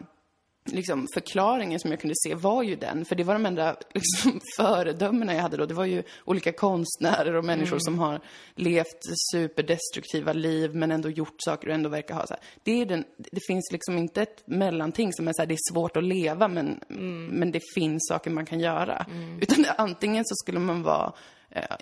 liksom, 0.65 1.07
förklaringen 1.13 1.79
som 1.79 1.91
jag 1.91 1.99
kunde 1.99 2.15
se 2.23 2.35
var 2.35 2.63
ju 2.63 2.75
den, 2.75 3.05
för 3.05 3.15
det 3.15 3.23
var 3.23 3.33
de 3.33 3.45
enda 3.45 3.75
liksom, 3.93 4.39
föredömena 4.57 5.33
jag 5.33 5.41
hade 5.41 5.57
då. 5.57 5.65
Det 5.65 5.73
var 5.73 5.85
ju 5.85 6.03
olika 6.25 6.51
konstnärer 6.51 7.35
och 7.35 7.45
människor 7.45 7.73
mm. 7.73 7.79
som 7.79 7.99
har 7.99 8.21
levt 8.55 8.99
superdestruktiva 9.31 10.33
liv 10.33 10.75
men 10.75 10.91
ändå 10.91 11.09
gjort 11.09 11.35
saker 11.37 11.67
och 11.67 11.73
ändå 11.73 11.89
verkar 11.89 12.15
ha 12.15 12.27
så 12.27 12.33
här. 12.33 12.43
Det, 12.63 12.81
är 12.81 12.85
den, 12.85 13.03
det 13.17 13.41
finns 13.47 13.69
liksom 13.71 13.97
inte 13.97 14.21
ett 14.21 14.43
mellanting 14.47 15.13
som 15.13 15.27
är 15.27 15.33
så 15.33 15.41
här, 15.41 15.47
det 15.47 15.53
är 15.53 15.73
svårt 15.73 15.97
att 15.97 16.03
leva 16.03 16.47
men, 16.47 16.79
mm. 16.89 17.25
men 17.27 17.51
det 17.51 17.61
finns 17.75 18.07
saker 18.07 18.31
man 18.31 18.45
kan 18.45 18.59
göra. 18.59 19.05
Mm. 19.11 19.39
Utan 19.41 19.65
antingen 19.77 20.25
så 20.25 20.35
skulle 20.35 20.59
man 20.59 20.83
vara 20.83 21.13
eh, 21.49 21.75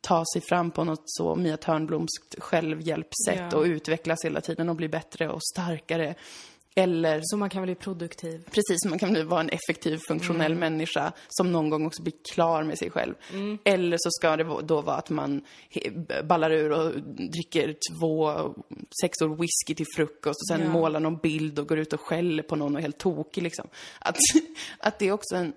ta 0.00 0.24
sig 0.32 0.42
fram 0.42 0.70
på 0.70 0.84
något 0.84 1.02
så 1.04 1.34
Mia 1.34 1.56
Törnblomskt 1.56 2.34
självhjälpssätt 2.38 3.36
yeah. 3.36 3.54
och 3.54 3.64
utvecklas 3.64 4.24
hela 4.24 4.40
tiden 4.40 4.68
och 4.68 4.76
bli 4.76 4.88
bättre 4.88 5.28
och 5.28 5.42
starkare. 5.42 6.14
Eller... 6.78 7.20
Så 7.22 7.36
man 7.36 7.50
kan 7.50 7.62
bli 7.62 7.74
produktiv? 7.74 8.44
Precis, 8.50 8.84
man 8.88 8.98
kan 8.98 9.12
bli, 9.12 9.22
vara 9.22 9.40
en 9.40 9.48
effektiv, 9.48 9.98
funktionell 10.08 10.52
mm. 10.52 10.60
människa 10.60 11.12
som 11.28 11.52
någon 11.52 11.70
gång 11.70 11.86
också 11.86 12.02
blir 12.02 12.14
klar 12.34 12.62
med 12.62 12.78
sig 12.78 12.90
själv. 12.90 13.14
Mm. 13.32 13.58
Eller 13.64 13.96
så 14.00 14.10
ska 14.10 14.36
det 14.36 14.44
då 14.62 14.80
vara 14.80 14.96
att 14.96 15.10
man 15.10 15.44
ballar 16.24 16.50
ur 16.50 16.72
och 16.72 16.92
dricker 17.30 17.76
två 18.00 18.32
sexor 19.02 19.28
whisky 19.28 19.74
till 19.74 19.86
frukost 19.96 20.40
och 20.42 20.48
sen 20.48 20.60
ja. 20.60 20.72
målar 20.72 21.00
någon 21.00 21.16
bild 21.16 21.58
och 21.58 21.68
går 21.68 21.78
ut 21.78 21.92
och 21.92 22.00
skäller 22.00 22.42
på 22.42 22.56
någon 22.56 22.74
och 22.74 22.78
är 22.78 22.82
helt 22.82 22.98
tokig 22.98 23.42
liksom. 23.42 23.68
Att, 23.98 24.16
att 24.78 24.98
det 24.98 25.08
är 25.08 25.12
också 25.12 25.36
en 25.36 25.52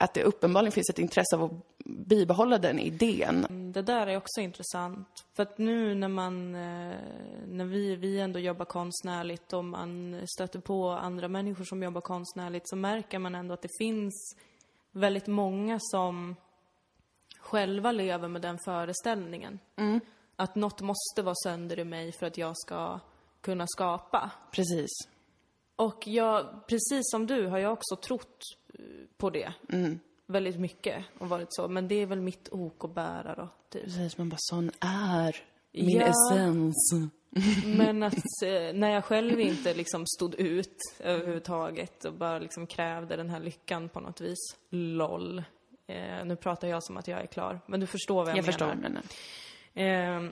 att 0.00 0.14
det 0.14 0.24
uppenbarligen 0.24 0.72
finns 0.72 0.90
ett 0.90 0.98
intresse 0.98 1.36
av 1.36 1.44
att 1.44 1.76
bibehålla 1.84 2.58
den 2.58 2.78
idén. 2.78 3.44
Mm, 3.44 3.72
det 3.72 3.82
där 3.82 4.06
är 4.06 4.16
också 4.16 4.40
intressant. 4.40 5.08
För 5.36 5.42
att 5.42 5.58
nu 5.58 5.94
när 5.94 6.08
man, 6.08 6.54
eh, 6.54 6.96
när 7.46 7.64
vi, 7.64 7.96
vi 7.96 8.20
ändå 8.20 8.38
jobbar 8.38 8.64
konstnärligt 8.64 9.52
och 9.52 9.64
man 9.64 10.20
stöter 10.26 10.60
på 10.60 10.90
andra 10.90 11.28
människor 11.28 11.64
som 11.64 11.82
jobbar 11.82 12.00
konstnärligt 12.00 12.68
så 12.68 12.76
märker 12.76 13.18
man 13.18 13.34
ändå 13.34 13.54
att 13.54 13.62
det 13.62 13.78
finns 13.78 14.36
väldigt 14.92 15.26
många 15.26 15.78
som 15.80 16.36
själva 17.38 17.92
lever 17.92 18.28
med 18.28 18.42
den 18.42 18.58
föreställningen. 18.64 19.58
Mm. 19.76 20.00
Att 20.36 20.54
något 20.54 20.80
måste 20.80 21.22
vara 21.22 21.34
sönder 21.44 21.78
i 21.78 21.84
mig 21.84 22.12
för 22.12 22.26
att 22.26 22.38
jag 22.38 22.58
ska 22.58 23.00
kunna 23.40 23.66
skapa. 23.66 24.30
Precis. 24.52 24.90
Och 25.76 26.06
jag, 26.06 26.66
precis 26.66 27.10
som 27.10 27.26
du, 27.26 27.46
har 27.46 27.58
jag 27.58 27.72
också 27.72 27.96
trott 27.96 28.59
på 29.16 29.30
det. 29.30 29.52
Mm. 29.72 29.98
Väldigt 30.26 30.58
mycket 30.58 31.04
och 31.18 31.28
varit 31.28 31.48
så. 31.50 31.68
Men 31.68 31.88
det 31.88 31.94
är 31.94 32.06
väl 32.06 32.20
mitt 32.20 32.48
ok 32.52 32.84
att 32.84 32.94
bära 32.94 33.34
då. 33.34 33.48
Typ. 33.68 33.84
Precis, 33.84 34.18
man 34.18 34.28
bara 34.28 34.36
sån 34.38 34.70
är 34.80 35.36
min 35.72 35.90
ja, 35.90 36.06
essens. 36.06 36.92
men 37.66 38.02
att 38.02 38.42
eh, 38.44 38.72
när 38.74 38.90
jag 38.90 39.04
själv 39.04 39.40
inte 39.40 39.74
liksom 39.74 40.06
stod 40.06 40.34
ut 40.34 40.76
överhuvudtaget 40.98 42.04
och 42.04 42.14
bara 42.14 42.38
liksom 42.38 42.66
krävde 42.66 43.16
den 43.16 43.30
här 43.30 43.40
lyckan 43.40 43.88
på 43.88 44.00
något 44.00 44.20
vis. 44.20 44.56
LOL. 44.70 45.42
Eh, 45.86 46.24
nu 46.24 46.36
pratar 46.36 46.68
jag 46.68 46.82
som 46.82 46.96
att 46.96 47.08
jag 47.08 47.20
är 47.20 47.26
klar, 47.26 47.60
men 47.66 47.80
du 47.80 47.86
förstår 47.86 48.24
vad 48.24 48.28
jag, 48.28 48.38
jag 48.38 48.44
menar. 48.44 48.66
Jag 48.66 48.74
förstår, 48.74 49.02
men... 49.74 50.26
Eh, 50.26 50.30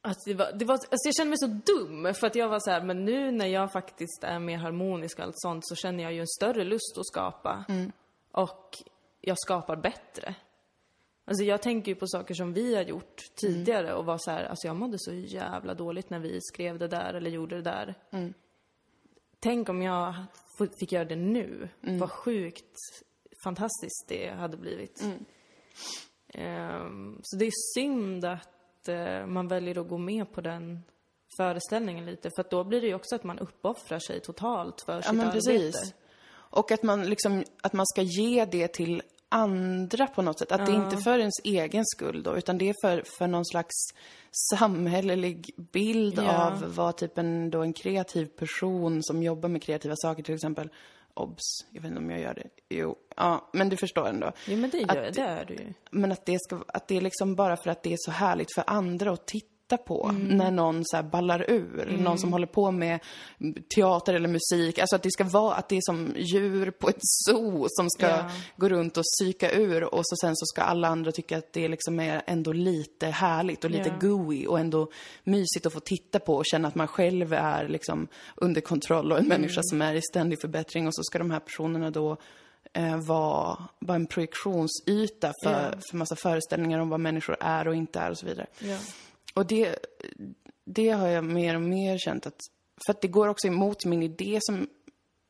att 0.00 0.24
det 0.24 0.34
var, 0.34 0.52
det 0.52 0.64
var, 0.64 0.74
alltså 0.74 1.08
jag 1.08 1.14
kände 1.14 1.28
mig 1.28 1.38
så 1.38 1.46
dum 1.46 2.14
för 2.14 2.26
att 2.26 2.34
jag 2.34 2.48
var 2.48 2.60
så 2.60 2.70
här, 2.70 2.82
men 2.82 3.04
nu 3.04 3.30
när 3.30 3.46
jag 3.46 3.72
faktiskt 3.72 4.24
är 4.24 4.38
mer 4.38 4.56
harmonisk 4.56 5.18
och 5.18 5.24
allt 5.24 5.40
sånt 5.40 5.68
så 5.68 5.74
känner 5.74 6.04
jag 6.04 6.12
ju 6.12 6.20
en 6.20 6.26
större 6.26 6.64
lust 6.64 6.98
att 6.98 7.06
skapa. 7.06 7.64
Mm. 7.68 7.92
Och 8.32 8.76
jag 9.20 9.38
skapar 9.38 9.76
bättre. 9.76 10.34
Alltså 11.24 11.44
jag 11.44 11.62
tänker 11.62 11.92
ju 11.92 11.94
på 11.94 12.06
saker 12.06 12.34
som 12.34 12.52
vi 12.52 12.74
har 12.74 12.82
gjort 12.82 13.22
tidigare 13.34 13.86
mm. 13.86 13.98
och 13.98 14.04
var 14.04 14.18
så 14.18 14.30
här, 14.30 14.44
alltså 14.44 14.66
jag 14.66 14.76
mådde 14.76 14.98
så 14.98 15.14
jävla 15.14 15.74
dåligt 15.74 16.10
när 16.10 16.18
vi 16.18 16.40
skrev 16.42 16.78
det 16.78 16.88
där 16.88 17.14
eller 17.14 17.30
gjorde 17.30 17.56
det 17.56 17.62
där. 17.62 17.94
Mm. 18.10 18.34
Tänk 19.40 19.68
om 19.68 19.82
jag 19.82 20.14
fick 20.80 20.92
göra 20.92 21.04
det 21.04 21.16
nu. 21.16 21.68
Mm. 21.82 21.98
Vad 21.98 22.10
sjukt 22.10 22.76
fantastiskt 23.44 24.04
det 24.08 24.30
hade 24.30 24.56
blivit. 24.56 25.02
Um, 26.34 27.20
så 27.22 27.36
det 27.36 27.46
är 27.46 27.74
synd 27.74 28.24
att 28.24 28.57
eh, 28.86 29.26
man 29.26 29.48
väljer 29.48 29.80
att 29.80 29.88
gå 29.88 29.98
med 29.98 30.32
på 30.32 30.40
den 30.40 30.82
föreställningen 31.36 32.06
lite. 32.06 32.30
För 32.36 32.40
att 32.40 32.50
då 32.50 32.64
blir 32.64 32.80
det 32.80 32.86
ju 32.86 32.94
också 32.94 33.14
att 33.14 33.24
man 33.24 33.38
uppoffrar 33.38 33.98
sig 33.98 34.20
totalt 34.20 34.80
för 34.80 35.00
sitt 35.00 35.06
ja, 35.06 35.12
men 35.12 35.26
arbete. 35.26 35.50
Precis. 35.50 35.94
Och 36.50 36.72
att 36.72 36.82
man 36.82 37.02
liksom, 37.02 37.44
att 37.62 37.72
man 37.72 37.86
ska 37.86 38.02
ge 38.02 38.44
det 38.44 38.68
till 38.68 39.02
andra 39.28 40.06
på 40.06 40.22
något 40.22 40.38
sätt. 40.38 40.52
Att 40.52 40.60
ja. 40.60 40.66
det 40.66 40.72
är 40.72 40.84
inte 40.84 40.96
för 40.96 41.18
ens 41.18 41.34
egen 41.44 41.84
skull 41.86 42.22
då, 42.22 42.36
utan 42.36 42.58
det 42.58 42.68
är 42.68 42.74
för, 42.82 43.02
för 43.18 43.26
någon 43.26 43.46
slags 43.46 43.74
samhällelig 44.50 45.50
bild 45.56 46.18
ja. 46.18 46.46
av 46.46 46.74
vad 46.74 46.96
typ 46.96 47.18
en, 47.18 47.50
då 47.50 47.62
en 47.62 47.72
kreativ 47.72 48.26
person 48.26 49.02
som 49.02 49.22
jobbar 49.22 49.48
med 49.48 49.62
kreativa 49.62 49.94
saker 49.96 50.22
till 50.22 50.34
exempel 50.34 50.70
obs, 51.18 51.66
jag 51.70 51.82
vet 51.82 51.88
inte 51.88 51.98
om 51.98 52.10
jag 52.10 52.20
gör 52.20 52.34
det. 52.34 52.48
Jo, 52.68 52.96
ja, 53.16 53.50
men 53.52 53.68
du 53.68 53.76
förstår 53.76 54.08
ändå. 54.08 54.32
Jo, 54.46 54.56
men 54.56 54.70
det 54.70 54.78
gör, 54.78 55.08
att, 55.08 55.14
det 55.14 55.22
är 55.22 55.44
du 55.44 55.54
ju. 55.54 55.72
Men 55.90 56.12
att 56.12 56.26
det 56.26 56.38
ska, 56.40 56.64
att 56.68 56.88
det 56.88 56.96
är 56.96 57.00
liksom 57.00 57.34
bara 57.34 57.56
för 57.56 57.70
att 57.70 57.82
det 57.82 57.92
är 57.92 57.96
så 57.98 58.10
härligt 58.10 58.54
för 58.54 58.64
andra 58.66 59.12
att 59.12 59.26
titta 59.26 59.57
titta 59.68 59.82
på 59.82 60.08
mm. 60.10 60.36
när 60.36 60.50
någon 60.50 60.82
så 60.84 61.02
ballar 61.02 61.50
ur. 61.50 61.88
Mm. 61.88 62.04
Någon 62.04 62.18
som 62.18 62.32
håller 62.32 62.46
på 62.46 62.70
med 62.70 63.00
teater 63.74 64.14
eller 64.14 64.28
musik. 64.28 64.78
Alltså 64.78 64.96
att 64.96 65.02
det 65.02 65.10
ska 65.10 65.24
vara 65.24 65.54
att 65.54 65.68
det 65.68 65.76
är 65.76 65.80
som 65.82 66.14
djur 66.16 66.70
på 66.70 66.88
ett 66.88 67.00
zoo 67.26 67.66
som 67.68 67.90
ska 67.90 68.06
yeah. 68.06 68.32
gå 68.56 68.68
runt 68.68 68.96
och 68.96 69.04
psyka 69.18 69.52
ur 69.52 69.94
och 69.94 70.02
så 70.04 70.16
sen 70.16 70.36
så 70.36 70.46
ska 70.46 70.62
alla 70.62 70.88
andra 70.88 71.12
tycka 71.12 71.38
att 71.38 71.52
det 71.52 71.68
liksom 71.68 72.00
är 72.00 72.22
ändå 72.26 72.52
lite 72.52 73.06
härligt 73.06 73.64
och 73.64 73.70
lite 73.70 73.88
yeah. 73.88 74.00
gooey 74.00 74.46
och 74.46 74.58
ändå 74.58 74.90
mysigt 75.24 75.66
att 75.66 75.72
få 75.72 75.80
titta 75.80 76.18
på 76.18 76.34
och 76.36 76.46
känna 76.46 76.68
att 76.68 76.74
man 76.74 76.88
själv 76.88 77.32
är 77.32 77.68
liksom 77.68 78.08
under 78.36 78.60
kontroll 78.60 79.12
och 79.12 79.18
en 79.18 79.26
mm. 79.26 79.40
människa 79.40 79.60
som 79.62 79.82
är 79.82 79.94
i 79.94 80.02
ständig 80.02 80.40
förbättring 80.40 80.86
och 80.86 80.94
så 80.94 81.02
ska 81.02 81.18
de 81.18 81.30
här 81.30 81.40
personerna 81.40 81.90
då 81.90 82.16
eh, 82.72 82.96
vara 82.96 83.58
bara 83.80 83.94
en 83.96 84.06
projektionsyta 84.06 85.32
för, 85.44 85.50
yeah. 85.50 85.78
för 85.90 85.96
massa 85.96 86.16
föreställningar 86.16 86.78
om 86.78 86.88
vad 86.88 87.00
människor 87.00 87.36
är 87.40 87.68
och 87.68 87.74
inte 87.74 88.00
är 88.00 88.10
och 88.10 88.18
så 88.18 88.26
vidare. 88.26 88.46
Yeah. 88.62 88.80
Och 89.38 89.46
det, 89.46 89.78
det 90.64 90.88
har 90.88 91.08
jag 91.08 91.24
mer 91.24 91.54
och 91.54 91.60
mer 91.60 91.98
känt 91.98 92.26
att, 92.26 92.40
för 92.86 92.92
att 92.92 93.00
det 93.00 93.08
går 93.08 93.28
också 93.28 93.46
emot 93.46 93.84
min 93.84 94.02
idé 94.02 94.38
som, 94.42 94.68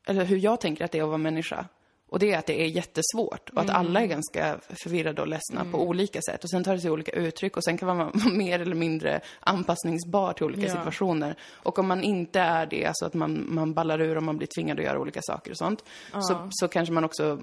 eller 0.07 0.25
hur 0.25 0.37
jag 0.37 0.61
tänker 0.61 0.85
att 0.85 0.91
det 0.91 0.99
är 0.99 1.03
att 1.03 1.07
vara 1.07 1.17
människa. 1.17 1.65
Och 2.07 2.19
det 2.19 2.33
är 2.33 2.37
att 2.37 2.45
det 2.45 2.61
är 2.61 2.65
jättesvårt 2.65 3.49
och 3.49 3.61
att 3.61 3.69
mm. 3.69 3.75
alla 3.75 4.01
är 4.01 4.05
ganska 4.05 4.59
förvirrade 4.83 5.21
och 5.21 5.27
ledsna 5.27 5.61
mm. 5.61 5.71
på 5.71 5.87
olika 5.87 6.21
sätt. 6.21 6.43
Och 6.43 6.49
sen 6.49 6.63
tar 6.63 6.73
det 6.73 6.79
sig 6.79 6.91
olika 6.91 7.11
uttryck 7.11 7.57
och 7.57 7.63
sen 7.63 7.77
kan 7.77 7.87
man 7.87 7.97
vara 7.97 8.11
mer 8.33 8.59
eller 8.59 8.75
mindre 8.75 9.21
anpassningsbar 9.39 10.33
till 10.33 10.45
olika 10.45 10.67
ja. 10.67 10.69
situationer. 10.69 11.35
Och 11.53 11.79
om 11.79 11.87
man 11.87 12.03
inte 12.03 12.39
är 12.39 12.65
det, 12.65 12.85
alltså 12.85 13.05
att 13.05 13.13
man, 13.13 13.45
man 13.49 13.73
ballar 13.73 14.01
ur 14.01 14.17
och 14.17 14.23
man 14.23 14.37
blir 14.37 14.47
tvingad 14.47 14.79
att 14.79 14.85
göra 14.85 14.99
olika 14.99 15.21
saker 15.21 15.51
och 15.51 15.57
sånt, 15.57 15.83
ja. 16.13 16.21
så, 16.21 16.47
så 16.51 16.67
kanske 16.67 16.93
man 16.93 17.03
också 17.03 17.41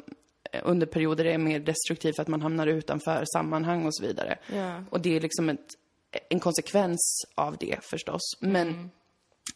eh, 0.52 0.60
under 0.64 0.86
perioder 0.86 1.24
är 1.24 1.38
mer 1.38 1.60
destruktiv 1.60 2.12
för 2.16 2.22
att 2.22 2.28
man 2.28 2.42
hamnar 2.42 2.66
utanför 2.66 3.24
sammanhang 3.32 3.86
och 3.86 3.96
så 3.96 4.06
vidare. 4.06 4.38
Ja. 4.54 4.84
Och 4.90 5.00
det 5.00 5.16
är 5.16 5.20
liksom 5.20 5.48
ett, 5.48 5.66
en 6.28 6.40
konsekvens 6.40 7.24
av 7.34 7.56
det 7.56 7.78
förstås. 7.82 8.36
Men, 8.40 8.68
mm. 8.68 8.90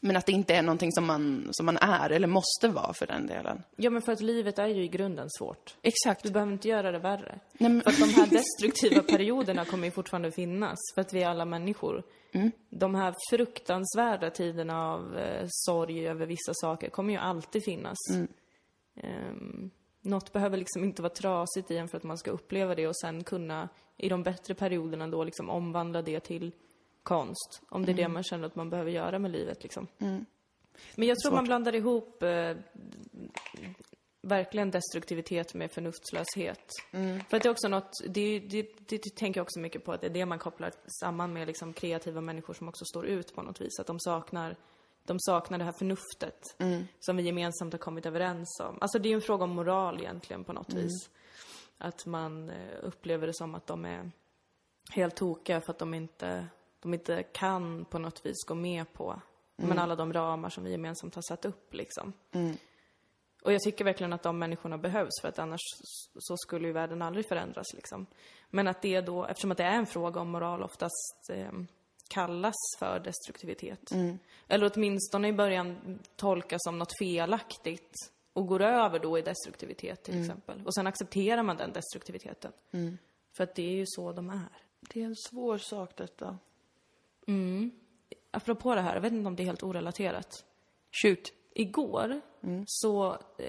men 0.01 0.17
att 0.17 0.27
det 0.27 0.33
inte 0.33 0.55
är 0.55 0.63
någonting 0.63 0.93
som 0.93 1.07
man, 1.07 1.49
som 1.51 1.67
man 1.67 1.77
är 1.77 2.11
eller 2.11 2.27
måste 2.29 2.69
vara 2.69 2.93
för 2.95 3.07
den 3.07 3.27
delen. 3.27 3.63
Ja, 3.77 3.91
men 3.91 4.03
för 4.03 4.13
att 4.13 4.21
livet 4.21 4.59
är 4.59 4.67
ju 4.67 4.85
i 4.85 4.89
grunden 4.89 5.31
svårt. 5.31 5.77
Exakt. 5.83 6.23
Du 6.23 6.31
behöver 6.31 6.53
inte 6.53 6.69
göra 6.69 6.93
det 6.93 6.99
värre. 6.99 7.41
Nej, 7.53 7.71
men... 7.71 7.83
För 7.83 7.91
att 7.91 7.99
de 7.99 8.15
här 8.15 8.27
destruktiva 8.31 9.03
perioderna 9.03 9.65
kommer 9.65 9.85
ju 9.85 9.91
fortfarande 9.91 10.33
finnas, 10.33 10.79
för 10.95 11.01
att 11.01 11.13
vi 11.13 11.23
är 11.23 11.29
alla 11.29 11.45
människor. 11.45 12.03
Mm. 12.33 12.51
De 12.71 12.95
här 12.95 13.15
fruktansvärda 13.31 14.31
tiderna 14.31 14.87
av 14.87 15.19
eh, 15.19 15.47
sorg 15.49 16.09
över 16.09 16.27
vissa 16.27 16.53
saker 16.55 16.91
kommer 16.91 17.13
ju 17.13 17.19
alltid 17.19 17.65
finnas. 17.65 17.99
Mm. 18.11 18.29
Um, 19.03 19.71
något 20.01 20.33
behöver 20.33 20.57
liksom 20.57 20.85
inte 20.85 21.03
vara 21.03 21.13
trasigt 21.13 21.71
i 21.71 21.77
en 21.77 21.89
för 21.89 21.97
att 21.97 22.03
man 22.03 22.19
ska 22.19 22.31
uppleva 22.31 22.75
det 22.75 22.89
och 22.89 22.97
sen 22.97 23.25
kunna 23.25 23.69
i 23.97 24.09
de 24.09 24.23
bättre 24.23 24.55
perioderna 24.55 25.09
då 25.09 25.25
liksom 25.25 25.51
omvandla 25.51 26.03
det 26.03 26.21
till 26.21 26.53
konst. 27.03 27.63
Om 27.69 27.87
det 27.87 27.93
är 27.93 27.97
det 27.97 28.09
man 28.09 28.23
känner 28.23 28.47
att 28.47 28.57
man 28.57 28.71
behöver 28.71 28.91
göra 28.91 29.19
med 29.19 29.31
livet 29.31 29.63
liksom. 29.63 29.87
Men 30.95 31.09
jag 31.09 31.19
tror 31.19 31.33
man 31.33 31.45
blandar 31.45 31.75
ihop 31.75 32.23
eh, 32.23 32.57
verkligen 34.23 34.71
destruktivitet 34.71 35.55
med 35.55 35.73
förnuftslöshet. 35.73 36.67
För 37.29 37.37
att 37.37 37.43
det 37.43 37.49
är 37.49 37.51
också 37.51 37.69
något, 37.69 37.93
det, 38.09 38.39
det, 38.39 38.63
det, 38.63 39.03
det 39.03 39.17
tänker 39.17 39.41
jag 39.41 39.45
också 39.45 39.61
mycket 39.61 39.85
på, 39.85 39.93
att 39.93 40.01
det 40.01 40.07
är 40.07 40.11
det 40.11 40.27
man 40.27 40.39
kopplar 40.39 40.73
samman 41.01 41.33
med 41.33 41.47
liksom 41.47 41.73
kreativa 41.73 42.21
människor 42.21 42.55
som 42.55 42.69
också 42.69 42.85
står 42.85 43.07
ut 43.07 43.35
på 43.35 43.43
något 43.43 43.61
vis. 43.61 43.81
Att 43.81 43.87
de 43.87 44.01
saknar, 44.01 44.57
de 45.05 45.21
saknar 45.21 45.59
det 45.59 45.65
här 45.65 45.73
förnuftet 45.73 46.57
som 47.01 47.17
vi 47.17 47.23
gemensamt 47.23 47.73
har 47.73 47.79
kommit 47.79 48.07
överens 48.07 48.61
om. 48.61 48.79
Alltså 48.81 48.99
det 48.99 49.09
är 49.09 49.11
ju 49.11 49.15
en 49.15 49.23
fråga 49.23 49.45
om 49.45 49.51
moral 49.51 50.01
egentligen 50.01 50.45
på 50.45 50.53
något 50.53 50.73
vis. 50.73 51.11
Att 51.79 52.07
man 52.07 52.51
eh, 52.51 52.79
upplever 52.83 53.27
det 53.27 53.35
som 53.35 53.55
att 53.55 53.67
de 53.67 53.85
är 53.85 54.11
helt 54.91 55.17
tokiga 55.17 55.61
för 55.61 55.71
att 55.71 55.79
de 55.79 55.95
inte, 55.95 56.47
de 56.81 56.95
inte 56.95 57.23
kan 57.23 57.85
på 57.85 57.99
något 57.99 58.27
vis 58.27 58.45
gå 58.47 58.55
med 58.55 58.93
på 58.93 59.21
men 59.69 59.79
alla 59.79 59.97
de 59.97 60.13
ramar 60.13 60.49
som 60.51 60.65
vi 60.65 60.71
gemensamt 60.71 61.15
har 61.15 61.23
satt 61.23 61.45
upp 61.45 61.75
liksom. 61.75 62.13
Och 63.43 63.53
jag 63.53 63.61
tycker 63.61 63.85
verkligen 63.85 64.13
att 64.13 64.23
de 64.23 64.39
människorna 64.39 64.79
behövs 64.79 65.21
för 65.21 65.29
att 65.29 65.39
annars 65.39 65.61
så 66.19 66.37
skulle 66.37 66.67
ju 66.67 66.73
världen 66.73 67.03
aldrig 67.03 67.29
förändras 67.29 67.75
liksom. 67.75 68.07
Men 68.51 68.69
att 68.69 68.83
det 68.83 69.01
då, 69.01 69.25
eftersom 69.25 69.51
att 69.51 69.59
det 69.59 69.65
är 69.65 69.77
en 69.77 69.87
fråga 69.87 70.21
om 70.21 70.31
moral 70.31 70.63
oftast 70.63 71.31
eh, 71.31 71.53
kallas 72.11 72.55
för 72.79 73.01
destruktivitet. 73.01 73.91
Eller 74.49 74.73
åtminstone 74.75 75.29
i 75.29 75.33
början 75.33 75.99
tolkas 76.17 76.63
som 76.63 76.79
något 76.79 76.99
felaktigt 76.99 77.95
och 78.33 78.47
går 78.47 78.61
över 78.63 78.99
då 78.99 79.19
i 79.19 79.23
destruktivitet 79.23 80.03
till 80.03 80.15
exempel. 80.21 80.63
Och 80.67 80.75
sen 80.75 80.87
accepterar 80.87 81.43
man 81.43 81.57
den 81.57 81.73
destruktiviteten. 81.73 82.53
För 83.37 83.45
att 83.45 83.55
det 83.55 83.63
är 83.63 83.77
ju 83.77 83.85
så 83.87 84.13
de 84.13 84.31
är. 84.31 84.63
Det 84.81 85.01
är 85.01 85.05
en 85.05 85.17
svår 85.17 85.59
sak 85.59 85.97
detta. 85.97 86.39
Apropå 88.31 88.75
det 88.75 88.81
här, 88.81 88.95
jag 88.95 89.01
vet 89.01 89.13
inte 89.13 89.29
om 89.29 89.37
det 89.37 89.43
är 89.43 89.45
helt 89.45 89.63
orelaterat. 89.63 90.45
Shoot. 91.03 91.33
Igår 91.55 92.21
så 92.67 93.13
eh, 93.39 93.49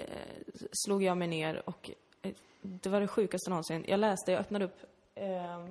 slog 0.72 1.02
jag 1.02 1.18
mig 1.18 1.28
ner 1.28 1.68
och 1.68 1.90
eh, 2.22 2.32
det 2.62 2.88
var 2.88 3.00
det 3.00 3.08
sjukaste 3.08 3.50
någonsin. 3.50 3.84
Jag 3.88 4.00
läste, 4.00 4.32
jag 4.32 4.40
öppnade 4.40 4.64
upp 4.64 4.76
eh, 5.14 5.68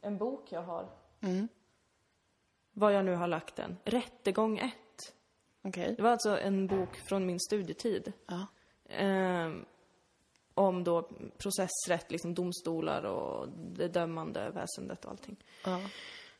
en 0.00 0.18
bok 0.18 0.52
jag 0.52 0.62
har. 0.62 0.88
Var 2.78 2.90
jag 2.90 3.04
nu 3.04 3.14
har 3.14 3.28
lagt 3.28 3.56
den. 3.56 3.76
Rättegång 3.84 4.58
1. 4.58 4.72
Okej. 5.62 5.94
Det 5.96 6.02
var 6.02 6.10
alltså 6.10 6.38
en 6.38 6.66
bok 6.66 6.96
från 7.08 7.26
min 7.26 7.40
studietid. 7.40 8.12
Ja. 8.26 8.46
Eh, 8.96 9.52
om 10.54 10.84
då 10.84 11.10
processrätt, 11.38 12.10
liksom 12.10 12.34
domstolar 12.34 13.02
och 13.02 13.48
det 13.48 13.88
dömande 13.88 14.50
väsendet 14.50 15.04
och 15.04 15.10
allting. 15.10 15.36
Ja. 15.64 15.80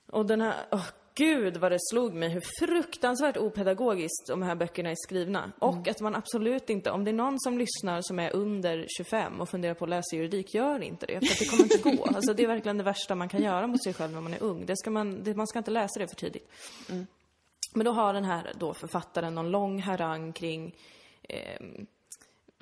Och 0.07 0.27
den 0.27 0.41
här, 0.41 0.55
åh 0.71 0.87
gud 1.19 1.57
vad 1.57 1.73
det 1.73 1.79
slog 1.81 2.15
mig 2.15 2.29
hur 2.29 2.43
fruktansvärt 2.59 3.37
opedagogiskt 3.37 4.27
de 4.27 4.43
här 4.43 4.55
böckerna 4.55 4.91
är 4.91 4.95
skrivna. 4.97 5.53
Och 5.59 5.89
att 5.89 6.01
man 6.01 6.15
absolut 6.15 6.71
inte, 6.71 6.91
om 6.91 7.05
det 7.05 7.11
är 7.11 7.13
någon 7.13 7.41
som 7.41 7.59
lyssnar 7.59 8.01
som 8.03 8.19
är 8.19 8.37
under 8.37 8.87
25 8.97 9.41
och 9.41 9.49
funderar 9.49 9.75
på 9.75 9.85
att 9.85 9.91
läsa 9.91 10.17
juridik, 10.17 10.55
gör 10.55 10.83
inte 10.83 11.07
det. 11.07 11.29
För 11.29 11.45
det 11.45 11.51
kommer 11.51 11.63
inte 11.63 11.79
gå. 11.97 12.05
Alltså 12.19 12.35
det 12.35 12.43
är 12.43 12.47
verkligen 12.47 12.79
det 12.79 12.85
värsta 12.85 13.15
man 13.15 13.29
kan 13.29 13.43
göra 13.43 13.67
mot 13.67 13.85
sig 13.85 13.95
själv 13.95 14.13
när 14.13 14.21
man 14.21 14.35
är 14.35 14.43
ung. 14.43 14.67
Det 14.67 14.77
ska 14.77 14.91
man, 14.91 15.23
det, 15.25 15.35
man 15.35 15.47
ska 15.47 15.59
inte 15.59 15.71
läsa 15.71 16.01
det 16.01 16.09
för 16.09 16.17
tidigt. 16.17 16.51
Men 17.75 17.85
då 17.85 17.93
har 17.93 18.15
den 18.15 18.25
här 18.25 18.53
då 18.59 18.75
författaren 18.75 19.35
någon 19.35 19.51
lång 19.51 19.81
harang 19.81 20.33
kring 20.33 20.75
eh, 21.23 21.61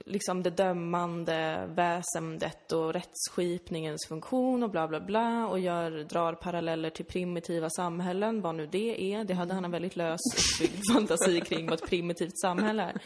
liksom 0.04 0.42
det 0.42 0.50
dömande 0.50 1.66
väsendet 1.68 2.72
och 2.72 2.92
rättsskipningens 2.92 4.06
funktion 4.08 4.62
och 4.62 4.70
bla 4.70 4.88
bla 4.88 5.00
bla 5.00 5.46
och 5.46 5.58
gör, 5.60 5.90
drar 5.90 6.32
paralleller 6.32 6.90
till 6.90 7.04
primitiva 7.04 7.70
samhällen, 7.70 8.40
vad 8.40 8.54
nu 8.54 8.66
det 8.66 9.14
är. 9.14 9.24
Det 9.24 9.34
hade 9.34 9.54
han 9.54 9.64
en 9.64 9.70
väldigt 9.70 9.96
lös 9.96 10.20
uppbyggd 10.36 10.82
fantasi 10.92 11.40
kring 11.40 11.66
vad 11.66 11.82
ett 11.82 11.88
primitivt 11.88 12.38
samhälle 12.40 12.82
är. 12.82 13.00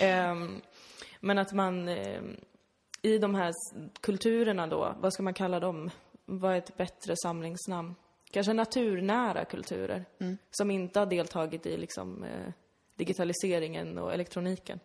Ehm, 0.00 0.60
men 1.20 1.38
att 1.38 1.52
man 1.52 1.88
ehm, 1.88 2.36
i 3.02 3.18
de 3.18 3.34
här 3.34 3.52
kulturerna 4.00 4.66
då, 4.66 4.96
vad 5.00 5.12
ska 5.12 5.22
man 5.22 5.34
kalla 5.34 5.60
dem? 5.60 5.90
Vad 6.24 6.52
är 6.52 6.58
ett 6.58 6.76
bättre 6.76 7.14
samlingsnamn? 7.16 7.94
Kanske 8.30 8.52
naturnära 8.52 9.44
kulturer 9.44 10.04
som 10.50 10.70
inte 10.70 10.98
har 10.98 11.06
deltagit 11.06 11.66
i 11.66 11.76
liksom 11.76 12.24
eh, 12.24 12.52
digitaliseringen 12.96 13.98
och 13.98 14.14
elektroniken 14.14 14.80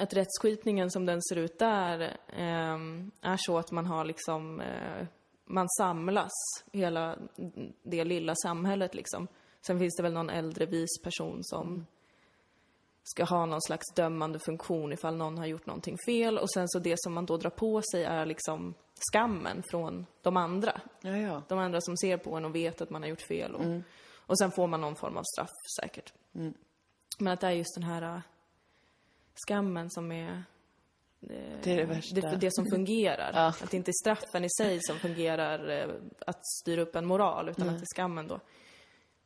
att 0.00 0.14
rättsskipningen 0.14 0.90
som 0.90 1.06
den 1.06 1.22
ser 1.22 1.36
ut 1.36 1.58
där 1.58 2.16
ehm, 2.36 3.10
är 3.20 3.36
så 3.38 3.58
att 3.58 3.70
man 3.70 3.86
har 3.86 4.04
liksom, 4.04 4.60
eh, 4.60 5.06
man 5.44 5.68
samlas, 5.68 6.32
hela 6.72 7.16
det 7.82 8.04
lilla 8.04 8.34
samhället 8.34 8.94
liksom. 8.94 9.28
Sen 9.66 9.78
finns 9.78 9.96
det 9.96 10.02
väl 10.02 10.12
någon 10.12 10.30
äldre 10.30 10.66
vis 10.66 11.02
person 11.02 11.38
som 11.42 11.86
ska 13.04 13.24
ha 13.24 13.46
någon 13.46 13.62
slags 13.62 13.94
dömande 13.94 14.38
funktion 14.38 14.92
ifall 14.92 15.16
någon 15.16 15.38
har 15.38 15.46
gjort 15.46 15.66
någonting 15.66 15.96
fel 16.06 16.38
och 16.38 16.50
sen 16.50 16.68
så 16.68 16.78
det 16.78 16.94
som 16.98 17.12
man 17.14 17.26
då 17.26 17.36
drar 17.36 17.50
på 17.50 17.82
sig 17.92 18.04
är 18.04 18.26
liksom 18.26 18.74
skammen 19.12 19.62
från 19.70 20.06
de 20.22 20.36
andra. 20.36 20.80
Ja, 21.00 21.16
ja. 21.16 21.42
De 21.48 21.58
andra 21.58 21.80
som 21.80 21.96
ser 21.96 22.16
på 22.16 22.36
en 22.36 22.44
och 22.44 22.54
vet 22.54 22.80
att 22.80 22.90
man 22.90 23.02
har 23.02 23.08
gjort 23.08 23.28
fel. 23.28 23.54
Och, 23.54 23.64
och 24.16 24.38
sen 24.38 24.50
får 24.50 24.66
man 24.66 24.80
någon 24.80 24.96
form 24.96 25.16
av 25.16 25.22
straff 25.34 25.50
säkert. 25.80 26.12
Men 27.18 27.32
att 27.32 27.40
det 27.40 27.46
är 27.46 27.50
just 27.50 27.74
den 27.74 27.84
här 27.84 28.02
äh, 28.02 28.20
skammen 29.46 29.90
som 29.90 30.12
är 30.12 30.30
eh, 30.30 31.58
Det 31.62 31.72
är 31.72 31.76
det 31.76 31.84
värsta. 31.84 32.20
det, 32.20 32.36
det 32.36 32.54
som 32.54 32.66
fungerar. 32.66 33.30
Ja. 33.34 33.48
Att 33.48 33.70
det 33.70 33.76
inte 33.76 33.90
är 33.90 34.04
straffen 34.04 34.44
i 34.44 34.48
sig 34.50 34.78
som 34.82 34.96
fungerar 34.96 35.70
eh, 35.70 35.88
att 36.26 36.46
styra 36.46 36.80
upp 36.80 36.96
en 36.96 37.06
moral, 37.06 37.48
utan 37.48 37.68
att 37.68 37.78
det 37.78 37.82
är 37.84 37.94
skammen 37.96 38.28
då. 38.28 38.40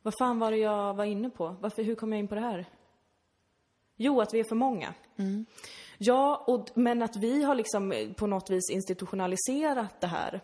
Vad 0.01 0.13
fan 0.19 0.39
var 0.39 0.51
det 0.51 0.57
jag 0.57 0.93
var 0.93 1.05
inne 1.05 1.29
på? 1.29 1.55
Varför, 1.61 1.83
hur 1.83 1.95
kom 1.95 2.11
jag 2.11 2.19
in 2.19 2.27
på 2.27 2.35
det 2.35 2.41
här? 2.41 2.65
Jo, 3.97 4.21
att 4.21 4.33
vi 4.33 4.39
är 4.39 4.43
för 4.43 4.55
många. 4.55 4.93
Ja, 5.97 6.43
och, 6.47 6.67
men 6.73 7.01
att 7.01 7.15
vi 7.15 7.43
har 7.43 7.55
liksom 7.55 7.91
eh, 7.91 8.13
på 8.13 8.27
något 8.27 8.49
vis 8.49 8.69
institutionaliserat 8.69 10.01
det 10.01 10.07
här. 10.07 10.41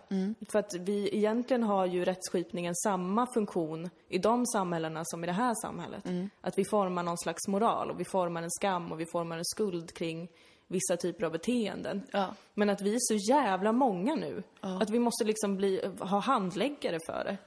För 0.52 0.60
att 0.60 0.74
vi 0.80 1.16
egentligen 1.16 1.64
har 1.64 1.86
ju 1.86 2.06
rättsskipningen 2.06 2.76
samma 2.76 3.28
funktion 3.34 3.90
i 4.10 4.18
de 4.18 4.46
samhällena 4.46 5.02
som 5.06 5.24
i 5.24 5.28
det 5.28 5.34
här 5.34 5.54
samhället. 5.62 6.04
Att 6.42 6.58
vi 6.58 6.66
formar 6.66 7.04
någon 7.04 7.18
slags 7.18 7.48
moral 7.48 7.92
och 7.92 8.00
vi 8.00 8.06
formar 8.06 8.44
en 8.44 8.52
skam 8.52 8.92
och 8.92 9.00
vi 9.00 9.06
formar 9.06 9.38
en 9.38 9.46
skuld 9.46 9.94
kring 9.94 10.28
vissa 10.70 10.98
typer 10.98 11.26
av 11.26 11.32
beteenden. 11.32 12.02
Ja. 12.12 12.36
Men 12.54 12.70
att 12.70 12.82
vi 12.82 12.94
är 12.96 13.00
så 13.00 13.16
jävla 13.34 13.72
många 13.72 14.16
nu. 14.16 14.44
Att 14.60 14.90
vi 14.90 15.00
måste 15.00 15.24
liksom 15.24 15.58
bli, 15.58 15.82
ha 16.00 16.20
handläggare 16.20 17.00
för 17.06 17.24
det. 17.24 17.38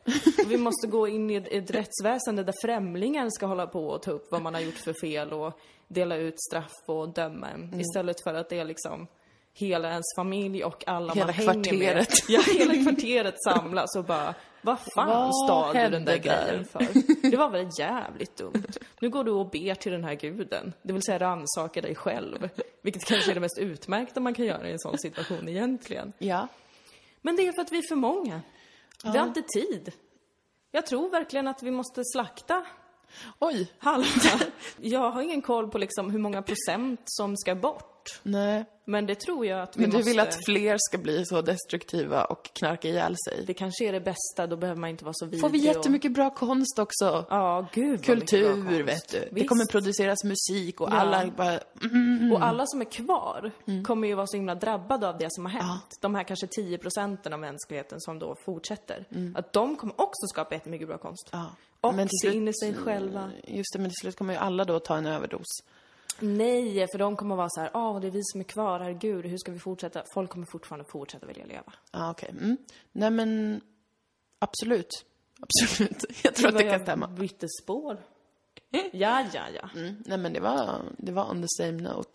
Och 0.45 0.51
vi 0.51 0.57
måste 0.57 0.87
gå 0.87 1.09
in 1.09 1.31
i 1.31 1.35
ett, 1.35 1.49
ett 1.49 1.71
rättsväsende 1.71 2.45
där 2.45 2.55
främlingar 2.63 3.31
ska 3.31 3.47
hålla 3.47 3.67
på 3.67 3.87
och 3.87 4.03
ta 4.03 4.11
upp 4.11 4.27
vad 4.31 4.43
man 4.43 4.55
har 4.55 4.61
gjort 4.61 4.75
för 4.79 4.93
fel 5.01 5.33
och 5.33 5.61
dela 5.89 6.17
ut 6.17 6.43
straff 6.43 6.73
och 6.87 7.09
döma 7.09 7.49
en. 7.51 7.81
Istället 7.81 8.23
för 8.25 8.35
att 8.35 8.49
det 8.49 8.59
är 8.59 8.65
liksom 8.65 9.07
hela 9.55 9.89
ens 9.91 10.05
familj 10.17 10.65
och 10.65 10.85
alla 10.89 11.13
Hela 11.15 11.27
man 11.27 11.35
hänger 11.35 11.55
med. 11.55 11.65
kvarteret. 11.65 12.29
Ja, 12.29 12.41
hela 12.59 12.75
kvarteret 12.75 13.35
samlas 13.45 13.97
och 13.97 14.05
bara, 14.05 14.35
vad 14.63 14.79
fan 14.95 15.09
Vad 15.09 15.35
stal 15.45 15.75
du 15.75 15.81
den 15.89 16.05
där 16.05 16.19
där? 16.19 16.47
grejen 16.47 16.65
för? 16.65 16.87
Det 17.31 17.37
var 17.37 17.51
väl 17.51 17.69
jävligt 17.79 18.37
dumt. 18.37 18.65
Nu 19.01 19.11
går 19.11 19.25
du 19.25 19.31
och 19.31 19.51
ber 19.51 19.75
till 19.75 19.93
den 19.93 20.05
här 20.05 20.15
guden. 20.15 20.73
Det 20.83 20.93
vill 20.93 21.03
säga 21.03 21.19
rannsaka 21.19 21.81
dig 21.81 21.95
själv. 21.95 22.49
Vilket 22.83 23.05
kanske 23.05 23.31
är 23.31 23.35
det 23.35 23.41
mest 23.41 23.59
utmärkta 23.59 24.21
man 24.21 24.35
kan 24.35 24.45
göra 24.45 24.69
i 24.69 24.73
en 24.73 24.79
sån 24.79 24.99
situation 24.99 25.49
egentligen. 25.49 26.13
Ja. 26.19 26.49
Men 27.23 27.37
det 27.37 27.47
är 27.47 27.53
för 27.53 27.63
att 27.63 27.73
vi 27.73 27.79
är 27.79 27.89
för 27.89 27.97
många. 27.97 28.41
Vi 29.05 29.19
har 29.19 29.27
inte 29.27 29.43
tid. 29.43 29.93
Jag 30.71 30.87
tror 30.87 31.11
verkligen 31.11 31.49
att 31.49 31.63
vi 31.63 31.71
måste 31.71 32.03
slakta 32.05 32.65
Oj. 33.39 33.73
halva. 33.79 34.07
Jag 34.81 35.11
har 35.11 35.23
ingen 35.23 35.43
koll 35.43 35.69
på 35.71 35.79
liksom 35.79 36.11
hur 36.11 36.19
många 36.19 36.43
procent 36.43 37.01
som 37.05 37.37
ska 37.37 37.55
bort. 37.55 37.89
Nej. 38.23 38.65
Men 38.85 39.07
det 39.07 39.15
tror 39.15 39.47
jag 39.47 39.63
att 39.63 39.77
vi 39.77 39.81
Men 39.81 39.91
du 39.91 39.97
måste... 39.97 40.11
vill 40.11 40.21
att 40.21 40.45
fler 40.47 40.77
ska 40.81 40.99
bli 40.99 41.27
så 41.27 41.43
destruktiva 41.43 42.25
och 42.25 42.51
knarka 42.55 42.89
ihjäl 42.89 43.17
sig? 43.29 43.45
Det 43.47 43.55
kanske 43.55 43.85
är 43.89 43.93
det 43.93 44.01
bästa, 44.01 44.47
då 44.47 44.57
behöver 44.57 44.81
man 44.81 44.91
inte 44.91 45.05
vara 45.05 45.13
så 45.15 45.25
vidrig 45.25 45.41
Får 45.41 45.49
vi 45.49 45.59
och- 45.61 45.65
jättemycket 45.65 46.13
bra 46.13 46.31
konst 46.31 46.79
också? 46.79 47.27
Ja, 47.31 47.67
gud 47.73 47.85
vad 47.87 47.93
mycket 47.93 48.07
bra 48.07 48.15
Kultur, 48.17 48.53
konst. 48.53 48.89
vet 48.89 49.09
du. 49.13 49.19
Det 49.19 49.29
Visst. 49.33 49.49
kommer 49.49 49.65
produceras 49.65 50.25
musik 50.25 50.81
och 50.81 50.89
Ja. 50.91 50.95
alla 50.97 51.27
bara... 51.37 51.61
Och 52.35 52.45
alla 52.45 52.67
som 52.67 52.81
är 52.81 52.85
kvar 52.85 53.51
kommer 53.85 54.09
ju 54.09 54.15
vara 54.15 54.27
så 54.27 54.37
himla 54.37 54.55
drabbade 54.55 55.09
av 55.09 55.19
det 55.19 55.27
som 55.31 55.45
har 55.45 55.53
hänt. 55.53 55.99
De 56.01 56.15
här 56.15 56.25
kanske 56.25 56.47
10 56.47 56.79
procenten 56.79 57.33
av 57.33 57.41
mänskligheten 57.41 58.01
som 58.01 58.19
då 58.19 58.37
fortsätter. 58.45 59.07
Att 59.35 59.53
de 59.53 59.77
kommer 59.77 60.01
också 60.01 60.27
skapa 60.27 60.55
jättemycket 60.55 60.89
bra 60.89 60.99
konst. 60.99 61.29
Ja. 61.33 61.47
Och 61.83 61.95
Men 61.95 62.09
se 62.23 62.33
in 62.35 62.49
i 62.49 62.55
sig 62.55 62.75
själva. 62.75 63.31
Just 63.45 63.73
det, 63.73 63.79
men 63.79 63.91
till 63.91 63.97
slut 64.01 64.17
kommer 64.17 64.35
ju 64.35 64.39
alla 64.39 64.65
då 64.65 64.79
ta 64.79 64.97
en 64.97 65.07
överdos. 65.07 65.47
Nej, 66.19 66.87
för 66.93 66.99
de 66.99 67.17
kommer 67.17 67.37
vara 67.37 67.49
så 67.51 67.61
här, 67.61 67.71
ja, 67.75 67.99
det 68.03 68.07
är 68.07 68.11
vi 68.11 68.21
som 68.23 68.41
är 68.41 68.45
kvar, 68.45 68.81
herregud, 68.81 69.27
hur 69.27 69.39
ska 69.39 69.53
vi 69.53 69.59
fortsätta? 69.59 70.05
Folk 70.15 70.31
kommer 70.31 70.47
fortfarande 70.47 70.85
fortsätta 70.85 71.27
vilja 71.27 71.47
leva. 71.47 71.73
Ja, 71.93 72.11
okej. 72.11 72.29
Mm. 72.31 72.57
Nej, 72.93 73.11
men 73.11 73.61
absolut. 74.39 75.05
Absolut. 75.41 76.05
Jag 76.25 76.35
tror 76.35 76.49
att 76.49 76.59
det 76.59 76.71
kan 76.71 76.81
stämma. 76.81 77.09
bytte 77.09 77.47
spår. 77.63 77.99
Ja, 78.93 79.27
ja, 79.33 79.43
ja. 79.55 79.71
Mm. 79.75 80.03
Nej, 80.07 80.19
men 80.19 80.33
det 80.33 80.41
var, 80.41 80.83
det 80.99 81.13
var 81.13 81.31
on 81.31 81.43
the 81.43 81.49
same 81.49 81.73
note. 81.83 82.11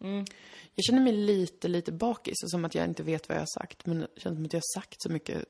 Mm. 0.00 0.24
Jag 0.74 0.84
känner 0.84 1.00
mig 1.00 1.12
lite, 1.12 1.68
lite 1.68 1.92
bakis 1.92 2.34
som 2.38 2.64
att 2.64 2.74
jag 2.74 2.84
inte 2.84 3.02
vet 3.02 3.28
vad 3.28 3.36
jag 3.36 3.42
har 3.42 3.60
sagt. 3.60 3.86
Men 3.86 4.00
det 4.00 4.08
känns 4.16 4.36
som 4.36 4.44
att 4.44 4.52
jag 4.52 4.60
har 4.60 4.80
sagt 4.80 5.02
så 5.02 5.08
mycket 5.08 5.44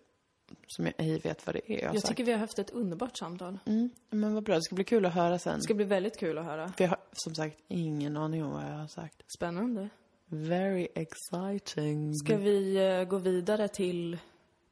som 0.67 0.87
jag 0.87 0.95
ej 0.99 1.19
vet 1.19 1.47
vad 1.47 1.55
det 1.55 1.73
är 1.73 1.85
jag 1.85 1.95
Jag 1.95 2.05
tycker 2.05 2.25
vi 2.25 2.33
har 2.33 2.39
haft 2.39 2.59
ett 2.59 2.71
underbart 2.71 3.19
samtal. 3.19 3.59
Mm, 3.67 3.91
men 4.11 4.35
vad 4.35 4.43
bra, 4.43 4.55
det 4.55 4.63
ska 4.63 4.75
bli 4.75 4.85
kul 4.85 5.07
att 5.07 5.15
höra 5.15 5.39
sen. 5.39 5.57
Det 5.57 5.63
ska 5.63 5.75
bli 5.75 5.85
väldigt 5.85 6.19
kul 6.19 6.39
att 6.39 6.45
höra. 6.45 6.73
För 6.77 6.85
jag 6.85 6.89
har 6.89 6.99
som 7.13 7.35
sagt 7.35 7.59
ingen 7.69 8.17
aning 8.17 8.45
om 8.45 8.53
vad 8.53 8.63
jag 8.63 8.79
har 8.79 8.87
sagt. 8.87 9.23
Spännande. 9.37 9.89
Very 10.27 10.89
exciting. 10.95 12.15
Ska 12.15 12.37
vi 12.37 12.77
eh, 12.77 13.05
gå 13.05 13.19
vidare 13.19 13.69
till 13.69 14.19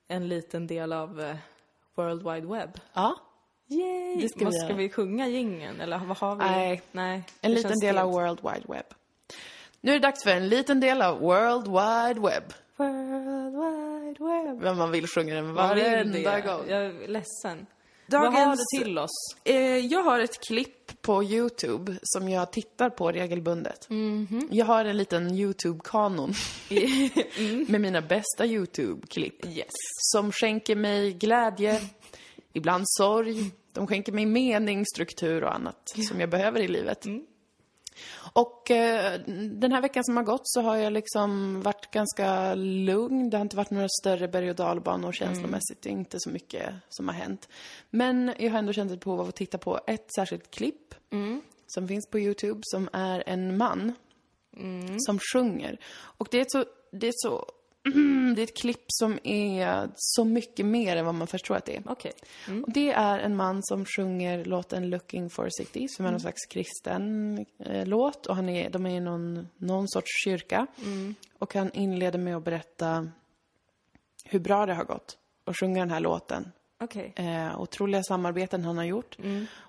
en 0.08 0.28
liten 0.28 0.66
del 0.66 0.92
av 0.92 1.20
eh, 1.20 1.36
World 1.94 2.22
Wide 2.22 2.46
Web? 2.46 2.70
Ja. 2.92 3.16
Yay! 3.68 4.16
Det 4.16 4.28
ska 4.28 4.44
vad 4.44 4.54
vi 4.54 4.58
ska 4.60 4.74
vi 4.74 4.88
sjunga 4.88 5.28
gingen 5.28 5.80
eller 5.80 5.98
vad 5.98 6.16
har 6.16 6.36
vi? 6.36 6.44
Nej. 6.44 6.82
Nej. 6.92 7.24
En 7.40 7.52
liten 7.52 7.78
del 7.80 7.98
av. 7.98 8.10
World 8.10 8.40
Wide 8.42 8.66
Web. 8.68 8.84
Nu 9.80 9.90
är 9.90 9.94
det 9.94 10.06
dags 10.06 10.24
för 10.24 10.30
en 10.30 10.48
liten 10.48 10.80
del 10.80 11.02
av 11.02 11.20
World 11.20 11.66
Wide 11.66 12.20
Web. 12.20 12.52
World 12.76 13.54
Wide 13.54 13.87
Web. 14.20 14.60
Men 14.62 14.76
man 14.76 14.90
vill 14.90 15.06
sjunga 15.06 15.34
den 15.34 15.54
varenda 15.54 16.40
gång. 16.40 16.68
Jag 16.68 16.84
är 16.86 17.08
ledsen. 17.08 17.66
Dagens- 18.10 18.34
Vad 18.34 18.46
har 18.48 18.56
du 18.56 18.84
till 18.84 18.98
oss? 18.98 19.10
Eh, 19.44 19.56
jag 19.78 20.02
har 20.02 20.20
ett 20.20 20.40
klipp 20.48 21.02
på 21.02 21.24
Youtube 21.24 21.98
som 22.02 22.28
jag 22.28 22.52
tittar 22.52 22.90
på 22.90 23.12
regelbundet. 23.12 23.90
Mhm. 23.90 24.48
Jag 24.50 24.66
har 24.66 24.84
en 24.84 24.96
liten 24.96 25.30
Youtube-kanon 25.34 26.34
med 27.68 27.80
mina 27.80 28.00
bästa 28.02 28.46
Youtube-klipp. 28.46 29.46
Yes. 29.46 29.66
Som 30.12 30.32
skänker 30.32 30.76
mig 30.76 31.12
glädje, 31.12 31.80
ibland 32.52 32.84
sorg. 32.86 33.50
De 33.72 33.86
skänker 33.86 34.12
mig 34.12 34.26
mening, 34.26 34.84
struktur 34.86 35.44
och 35.44 35.54
annat 35.54 35.92
som 36.08 36.20
jag 36.20 36.30
behöver 36.30 36.60
i 36.60 36.68
livet. 36.68 37.04
Och 38.32 38.70
eh, 38.70 39.20
den 39.50 39.72
här 39.72 39.82
veckan 39.82 40.04
som 40.04 40.16
har 40.16 40.24
gått 40.24 40.42
så 40.44 40.60
har 40.60 40.76
jag 40.76 40.92
liksom 40.92 41.62
varit 41.62 41.90
ganska 41.90 42.54
lugn. 42.54 43.30
Det 43.30 43.36
har 43.36 43.42
inte 43.42 43.56
varit 43.56 43.70
några 43.70 43.88
större 44.00 44.28
berg 44.28 44.50
och 44.50 44.56
dalbanor 44.56 45.12
känslomässigt. 45.12 45.82
Det 45.82 45.88
är 45.88 45.92
inte 45.92 46.16
så 46.20 46.30
mycket 46.30 46.74
som 46.88 47.08
har 47.08 47.14
hänt. 47.14 47.48
Men 47.90 48.34
jag 48.38 48.50
har 48.50 48.58
ändå 48.58 48.72
känt 48.72 48.92
ett 48.92 49.04
behov 49.04 49.20
av 49.20 49.28
att 49.28 49.36
titta 49.36 49.58
på 49.58 49.80
ett 49.86 50.14
särskilt 50.14 50.50
klipp 50.50 50.94
som 51.66 51.88
finns 51.88 52.10
på 52.10 52.18
Youtube 52.18 52.60
som 52.62 52.88
är 52.92 53.22
en 53.26 53.56
man 53.56 53.92
som 54.98 55.18
sjunger. 55.32 55.78
Och 56.00 56.28
det 56.30 56.38
är 56.38 56.42
ett 56.42 56.52
så, 56.52 56.64
det 56.92 57.06
är 57.06 57.10
ett 57.10 57.20
så, 57.20 57.46
det 58.34 58.42
är 58.42 58.44
ett 58.44 58.56
klipp 58.56 58.84
som 58.86 59.18
är 59.24 59.88
så 59.96 60.24
mycket 60.24 60.66
mer 60.66 60.96
än 60.96 61.04
vad 61.04 61.14
man 61.14 61.26
förstår 61.26 61.56
att 61.56 61.64
det 61.64 61.76
är. 61.76 61.82
Okej. 61.86 62.12
Och 62.66 62.72
det 62.72 62.92
är 62.92 63.18
en 63.18 63.36
man 63.36 63.60
som 63.62 63.84
sjunger 63.84 64.44
låten 64.44 64.90
Looking 64.90 65.30
for 65.30 65.48
City, 65.50 65.88
som 65.88 66.06
är 66.06 66.10
någon 66.10 66.20
slags 66.20 66.46
kristen 66.46 67.46
eh, 67.58 67.86
låt. 67.86 68.26
Och 68.26 68.36
han 68.36 68.48
är, 68.48 68.70
de 68.70 68.86
är 68.86 68.90
i 68.90 69.00
någon, 69.00 69.48
någon 69.56 69.88
sorts 69.88 70.24
kyrka. 70.24 70.66
Och 71.38 71.54
han 71.54 71.70
inleder 71.72 72.18
med 72.18 72.36
att 72.36 72.44
berätta 72.44 73.08
hur 74.24 74.38
bra 74.40 74.66
det 74.66 74.74
har 74.74 74.84
gått 74.84 75.18
att 75.44 75.56
sjunga 75.56 75.80
den 75.80 75.90
här 75.90 76.00
låten. 76.00 76.52
Okej. 76.80 77.12
Eh, 77.16 77.60
otroliga 77.60 78.02
samarbeten 78.02 78.64
han 78.64 78.76
har 78.76 78.84
gjort. 78.84 79.18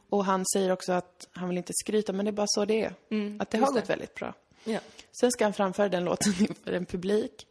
Och 0.09 0.26
han 0.26 0.45
säger 0.53 0.72
också 0.72 0.91
att 0.91 1.28
han 1.32 1.49
vill 1.49 1.57
inte 1.57 1.74
skryta, 1.74 2.13
men 2.13 2.26
det 2.26 2.30
är 2.30 2.34
bara 2.34 2.47
så 2.49 2.65
det 2.65 2.84
är. 2.84 2.93
att 3.39 3.49
det 3.49 3.57
har 3.57 3.61
just 3.61 3.74
det. 3.74 3.80
gått 3.80 3.89
väldigt 3.89 4.15
bra. 4.15 4.34
Ja. 4.63 4.80
Sen 5.20 5.32
ska 5.32 5.45
han 5.45 5.53
framföra 5.53 5.89
den 5.89 6.03
låten 6.05 6.34
inför 6.39 6.74
en 6.74 6.86
publik. 6.86 7.47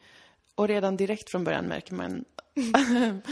Och 0.59 0.69
redan 0.69 0.97
direkt 0.97 1.31
från 1.31 1.45
början 1.45 1.65
märker 1.65 1.95
man 1.95 2.25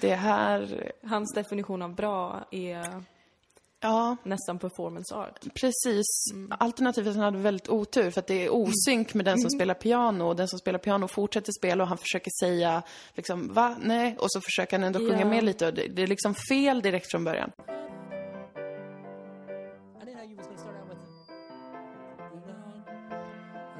det 0.00 0.14
här, 0.14 0.92
Hans 1.02 1.34
definition 1.34 1.82
av 1.82 1.94
bra 1.94 2.48
är 2.50 3.02
ja, 3.80 4.16
nästan 4.22 4.58
performance 4.58 5.14
art. 5.14 5.40
precis. 5.60 6.06
Alternativt 6.50 7.06
att 7.06 7.14
han 7.14 7.24
hade 7.24 7.38
väldigt 7.38 7.68
otur 7.68 8.10
för 8.10 8.20
att 8.20 8.26
det 8.26 8.44
är 8.44 8.50
osynk 8.52 9.14
med 9.14 9.24
den 9.24 9.38
som 9.40 9.50
spelar 9.50 9.74
piano 9.74 10.24
och 10.24 10.36
den 10.36 10.48
som 10.48 10.58
spelar 10.58 10.78
piano 10.78 11.08
fortsätter 11.08 11.52
spela 11.52 11.82
och 11.84 11.88
han 11.88 11.98
försöker 11.98 12.30
säga 12.40 12.82
liksom, 13.14 13.54
va? 13.54 13.76
Nej? 13.80 14.16
Och 14.18 14.32
så 14.32 14.40
försöker 14.40 14.78
han 14.78 14.84
ändå 14.84 14.98
sjunga 14.98 15.20
Ja. 15.20 15.26
med 15.26 15.44
lite 15.44 15.66
och 15.66 15.74
det, 15.74 15.88
det 15.88 16.02
är 16.02 16.06
liksom 16.06 16.34
fel 16.34 16.82
direkt 16.82 17.10
från 17.10 17.24
början. 17.24 17.50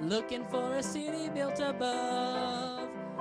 Looking 0.01 0.45
for 0.51 0.75
a 0.79 0.83
city 0.83 1.31
built 1.35 1.61
above. 1.61 2.68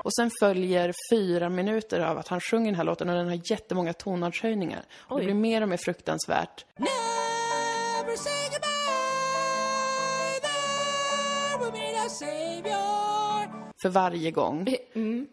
Och 0.03 0.13
sen 0.13 0.31
följer 0.39 0.93
fyra 1.11 1.49
minuter 1.49 1.99
av 1.99 2.17
att 2.17 2.27
han 2.27 2.41
sjunger 2.41 2.65
den 2.65 2.75
här 2.75 2.83
låten 2.83 3.09
och 3.09 3.15
den 3.15 3.27
har 3.27 3.51
jättemånga 3.51 3.93
tonartshöjningar. 3.93 4.85
Och 4.99 5.19
det 5.19 5.25
blir 5.25 5.35
mer 5.35 5.61
och 5.61 5.69
mer 5.69 5.77
fruktansvärt. 5.77 6.65
Never 6.77 8.15
say 8.15 8.43
goodbye. 8.43 8.67
There 10.41 11.57
will 11.63 11.71
be 11.71 12.03
no 12.03 12.09
savior. 12.09 13.67
för 13.81 13.89
varje 13.89 14.31
gång. 14.31 14.67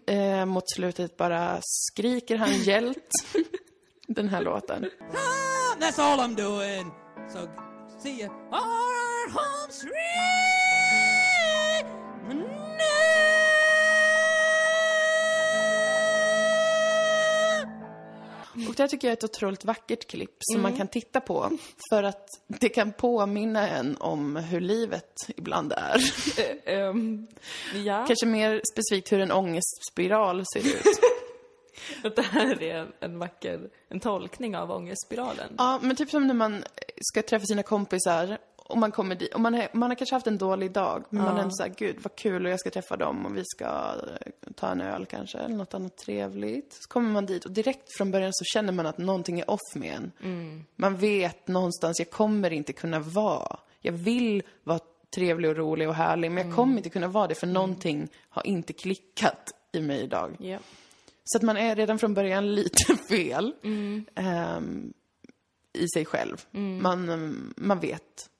Eh, 0.07 0.45
mot 0.45 0.71
slutet 0.75 1.17
bara 1.17 1.59
skriker 1.63 2.37
han 2.37 2.53
hjält 2.53 3.11
den 4.07 4.29
här 4.29 4.41
låten. 4.43 4.91
Ah, 5.15 5.81
that's 5.81 6.01
all 6.01 6.21
I'm 6.21 6.37
doing. 6.37 6.91
So 7.33 7.39
see 8.03 8.21
ya. 8.21 8.29
Our 8.29 9.31
home 9.33 9.73
street. 9.73 10.64
Och 18.69 18.75
det 18.75 18.83
här 18.83 18.89
tycker 18.89 19.09
jag 19.09 19.13
är 19.13 19.17
ett 19.17 19.25
otroligt 19.25 19.65
vackert 19.65 20.09
klipp 20.09 20.37
som 20.41 20.63
man 20.63 20.77
kan 20.77 20.89
titta 20.89 21.21
på. 21.21 21.59
För 21.91 22.03
att 22.03 22.29
det 22.47 22.69
kan 22.69 22.93
påminna 22.93 23.69
en 23.69 23.97
om 24.01 24.37
hur 24.37 24.61
livet 24.61 25.15
ibland 25.37 25.73
är. 25.73 26.01
Ehm, 26.69 27.27
ja, 27.75 28.07
Kanske 28.07 28.27
mer 28.27 28.63
specifikt 28.73 29.13
hur 29.13 29.21
en 29.21 29.33
ångestspiral 29.33 30.45
ser 30.53 30.61
ut. 30.61 31.01
att 32.05 32.17
det 32.17 32.23
här 32.23 32.63
är 32.63 32.75
en, 32.75 32.93
en 33.01 33.19
vacker 33.19 33.71
en 33.89 34.01
tolkning 34.01 34.57
av 34.57 34.71
ångestspiralen. 34.71 35.55
Ja, 35.59 35.79
men 35.83 35.97
typ 35.97 36.11
som 36.11 36.27
när 36.27 36.35
man 36.35 36.65
ska 37.01 37.23
träffa 37.23 37.47
sina 37.47 37.63
kompisar 37.63 38.39
och 38.69 38.79
man 38.79 38.93
kommer 38.93 39.15
dit, 39.15 39.35
och 39.35 39.41
man, 39.41 39.55
är, 39.55 39.69
man 39.73 39.91
har 39.91 39.95
kanske 39.95 40.15
haft 40.15 40.27
en 40.27 40.39
dålig 40.39 40.73
dag, 40.73 41.05
men 41.11 41.25
man 41.25 41.37
är 41.37 41.41
ändå 41.41 41.55
såhär, 41.55 41.75
gud 41.77 41.97
vad 42.03 42.17
kul 42.17 42.47
och 42.47 42.53
jag 42.53 42.61
ska 42.61 42.71
träffa 42.71 42.97
dem 42.97 43.27
och 43.27 43.37
vi 43.37 43.43
ska 43.45 43.65
eh, 43.65 44.53
ta 44.55 44.69
en 44.69 44.81
öl 44.81 45.07
kanske, 45.07 45.39
eller 45.39 45.57
något 45.57 45.75
annat 45.75 45.97
trevligt. 45.97 46.73
Så 46.73 46.89
kommer 46.89 47.11
man 47.11 47.27
dit 47.27 47.45
och 47.45 47.51
direkt 47.51 47.97
från 47.97 48.11
början 48.11 48.33
så 48.33 48.45
känner 48.45 48.73
man 48.73 48.87
att 48.87 48.99
någonting 48.99 49.41
är 49.41 49.51
off 49.51 49.75
med 49.75 49.95
en. 49.95 50.13
Man 50.77 50.97
vet 50.97 51.49
någonstans, 51.49 51.99
jag 51.99 52.11
kommer 52.11 52.53
inte 52.53 52.73
kunna 52.73 52.99
vara, 52.99 53.59
jag 53.81 53.93
vill 53.93 54.43
vara 54.65 54.81
trevlig 55.15 55.51
och 55.51 55.57
rolig 55.57 55.89
och 55.89 55.95
härlig, 55.95 56.31
men 56.31 56.47
jag 56.47 56.57
kommer 56.57 56.77
inte 56.77 56.91
kunna 56.91 57.09
vara 57.09 57.27
det 57.27 57.35
för 57.35 57.47
någonting 57.47 58.09
har 58.29 58.47
inte 58.47 58.73
klickat 58.73 59.53
i 59.73 59.81
mig 59.81 60.03
idag. 60.03 60.37
Ja. 60.39 60.59
Så 61.25 61.39
att 61.39 61.43
man 61.43 61.57
är 61.57 61.77
redan 61.77 61.99
från 61.99 62.15
början 62.15 62.55
lite 62.55 62.97
fel 63.09 63.53
ehm, 64.15 64.93
i 65.73 65.89
sig 65.89 66.05
själv. 66.05 66.47
Man, 66.81 67.09
ehm, 67.09 67.55
man 67.57 67.81
vet. 67.81 68.31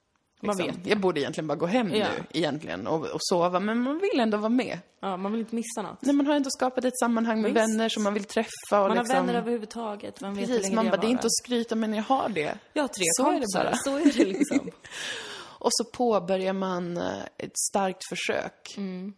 Man 0.45 0.57
liksom. 0.57 0.81
vet, 0.81 0.87
Jag 0.89 0.99
borde 0.99 1.19
egentligen 1.19 1.47
bara 1.47 1.55
gå 1.55 1.65
hem 1.65 1.93
Ja. 1.93 2.07
nu 2.17 2.23
egentligen 2.39 2.87
och, 2.87 3.05
och 3.05 3.19
sova, 3.21 3.59
men 3.59 3.79
man 3.81 3.99
vill 3.99 4.19
ändå 4.19 4.37
vara 4.37 4.49
med. 4.49 4.79
ja, 4.99 5.17
man 5.17 5.31
vill 5.31 5.41
inte 5.41 5.55
missa 5.55 5.81
något. 5.81 6.01
Nej, 6.01 6.15
man 6.15 6.27
har 6.27 6.35
ändå 6.35 6.49
skapat 6.49 6.85
ett 6.85 6.99
sammanhang 6.99 7.41
med 7.41 7.53
Visst. 7.53 7.69
vänner 7.69 7.89
som 7.89 8.03
man 8.03 8.13
vill 8.13 8.23
träffa. 8.23 8.49
Och 8.71 8.87
Man 8.87 8.97
liksom, 8.97 9.15
har 9.15 9.23
vänner 9.25 9.39
överhuvudtaget, 9.39 10.21
vem 10.21 10.33
vet 10.35 10.47
Precis, 10.47 10.71
man 10.71 10.85
bara, 10.89 10.97
det 10.97 11.07
är 11.07 11.11
inte 11.11 11.27
att 11.27 11.35
skryta 11.43 11.75
men 11.75 11.93
jag 11.93 12.03
har 12.03 12.29
det. 12.29 12.57
Jag 12.73 12.83
har 12.83 12.87
tre 12.87 13.05
Så 13.17 13.23
är 13.23 13.25
det 13.25 13.31
kompisar, 13.33 13.63
bara. 13.63 13.75
så 13.75 13.97
är 13.97 14.13
det 14.17 14.25
liksom. 14.25 14.69
Och 15.59 15.69
så 15.73 15.83
påbörjar 15.83 16.53
man 16.53 16.97
eh, 16.97 17.23
ett 17.37 17.57
starkt 17.71 18.01
försök. 18.09 18.73
Mm. 18.77 19.13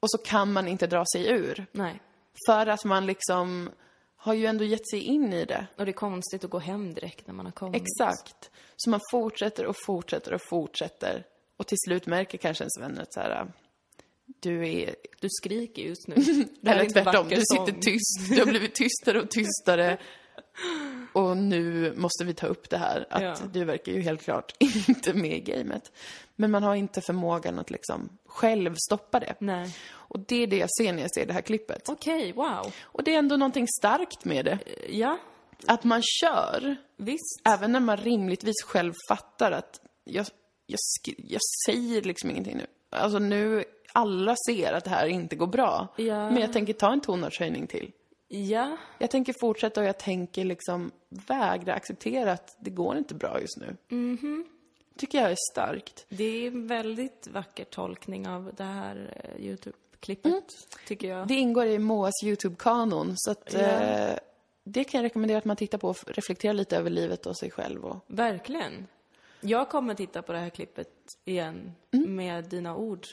Och 0.00 0.10
så 0.10 0.18
kan 0.18 0.52
man 0.52 0.68
inte 0.68 0.86
dra 0.86 1.04
sig 1.12 1.26
ur. 1.30 1.66
Nej. 1.72 2.00
För 2.46 2.66
att 2.66 2.84
man 2.84 3.06
liksom 3.06 3.70
har 4.22 4.34
ju 4.34 4.46
ändå 4.46 4.64
gett 4.64 4.88
sig 4.90 5.00
in 5.00 5.32
i 5.32 5.44
det. 5.44 5.66
Och 5.76 5.84
det 5.84 5.90
är 5.90 5.92
konstigt 5.92 6.44
att 6.44 6.50
gå 6.50 6.58
hem 6.58 6.94
direkt 6.94 7.26
när 7.26 7.34
man 7.34 7.46
har 7.46 7.52
kommit. 7.52 7.82
Exakt. 7.82 8.50
Så 8.76 8.90
man 8.90 9.00
fortsätter 9.10 9.66
och 9.66 9.76
fortsätter 9.86 10.32
och 10.32 10.40
fortsätter. 10.48 11.24
Och 11.56 11.66
till 11.66 11.78
slut 11.86 12.06
märker 12.06 12.38
kanske 12.38 12.64
ens 12.64 12.80
vänner 12.80 13.02
att 13.02 13.14
så 13.14 13.20
här, 13.20 13.52
du 14.40 14.68
är... 14.68 14.94
Du 15.20 15.28
skriker 15.30 15.82
just 15.82 16.08
nu. 16.08 16.14
Det 16.60 16.70
här 16.70 16.76
är 16.76 16.80
Eller 16.80 16.90
tvärtom, 16.90 17.28
du 17.28 17.36
sitter 17.36 17.72
sång. 17.72 17.80
tyst. 17.80 18.30
Du 18.30 18.38
har 18.38 18.46
blivit 18.46 18.74
tystare 18.74 19.20
och 19.20 19.30
tystare. 19.30 19.98
Och 21.12 21.36
nu 21.36 21.94
måste 21.96 22.24
vi 22.24 22.34
ta 22.34 22.46
upp 22.46 22.70
det 22.70 22.76
här. 22.78 23.06
Att 23.10 23.22
Ja. 23.22 23.36
du 23.52 23.64
verkar 23.64 23.92
ju 23.92 24.00
helt 24.00 24.22
klart 24.22 24.54
inte 24.88 25.14
med 25.14 25.32
i 25.36 25.40
gamet. 25.40 25.92
Men 26.36 26.50
man 26.50 26.62
har 26.62 26.74
inte 26.74 27.00
förmågan 27.00 27.58
att 27.58 27.70
liksom 27.70 28.08
själv 28.26 28.74
stoppa 28.78 29.20
det. 29.20 29.34
Nej. 29.38 29.76
Och 29.92 30.18
det 30.20 30.42
är 30.42 30.46
det 30.46 30.56
jag 30.56 30.68
ser 30.80 30.92
när 30.92 31.02
jag 31.02 31.14
ser 31.14 31.26
det 31.26 31.32
här 31.32 31.40
klippet. 31.40 31.88
Okej, 31.88 32.32
wow. 32.32 32.72
Och 32.82 33.04
det 33.04 33.14
är 33.14 33.18
ändå 33.18 33.36
någonting 33.36 33.66
starkt 33.80 34.24
med 34.24 34.44
det. 34.44 34.58
Ja, 34.88 35.18
Att 35.66 35.84
man 35.84 36.02
kör. 36.02 36.76
visst. 36.96 37.40
Även 37.44 37.72
när 37.72 37.80
man 37.80 37.96
rimligtvis 37.96 38.62
själv 38.66 38.92
fattar 39.08 39.52
att 39.52 39.80
jag, 40.04 40.26
jag, 40.66 40.78
jag 41.16 41.40
säger 41.66 42.02
liksom 42.02 42.30
ingenting 42.30 42.56
nu. 42.56 42.66
Alltså 42.90 43.18
nu, 43.18 43.64
alla 43.92 44.34
ser 44.48 44.72
att 44.72 44.84
det 44.84 44.90
här 44.90 45.06
inte 45.06 45.36
går 45.36 45.46
bra. 45.46 45.88
Ja. 45.96 46.30
Men 46.30 46.40
jag 46.40 46.52
tänker 46.52 46.72
ta 46.72 46.92
en 46.92 47.00
tonartshöjning 47.00 47.66
till. 47.66 47.92
Ja, 48.32 48.76
Jag 48.98 49.10
tänker 49.10 49.34
fortsätta 49.40 49.80
och 49.80 49.86
jag 49.86 49.98
tänker 49.98 50.44
liksom 50.44 50.90
vägra 51.08 51.74
acceptera 51.74 52.32
att 52.32 52.56
det 52.60 52.70
går 52.70 52.96
inte 52.96 53.14
bra 53.14 53.40
just 53.40 53.56
nu. 53.56 53.76
Mhm. 53.88 54.46
tycker 54.96 55.22
jag 55.22 55.30
är 55.30 55.36
starkt. 55.52 56.06
det 56.08 56.24
är 56.24 56.46
en 56.46 56.66
väldigt 56.66 57.28
vacker 57.30 57.64
tolkning 57.64 58.28
av 58.28 58.50
det 58.56 58.64
här 58.64 59.22
eh, 59.24 59.46
Youtube 59.46 59.76
klippet, 60.00 60.44
tycker 60.86 61.08
jag. 61.08 61.28
Det 61.28 61.34
ingår 61.34 61.66
i 61.66 61.78
Moas 61.78 62.12
YouTube-kanon, 62.24 63.12
så 63.16 63.30
att 63.30 63.52
Ja. 63.52 63.58
eh, 63.60 64.18
det 64.64 64.84
kan 64.84 64.98
jag 64.98 65.04
rekommendera 65.04 65.38
att 65.38 65.44
man 65.44 65.56
tittar 65.56 65.78
på 65.78 65.88
och 65.88 65.96
reflekterar 66.06 66.52
lite 66.54 66.76
över 66.76 66.90
livet 66.90 67.26
och 67.26 67.36
sig 67.36 67.50
själv. 67.50 67.84
Och... 67.84 67.96
Verkligen. 68.06 68.86
Jag 69.40 69.68
kommer 69.68 69.94
titta 69.94 70.22
på 70.22 70.32
det 70.32 70.38
här 70.38 70.50
klippet 70.50 70.90
igen 71.24 71.72
med 71.90 72.44
dina 72.44 72.76
ord 72.76 73.06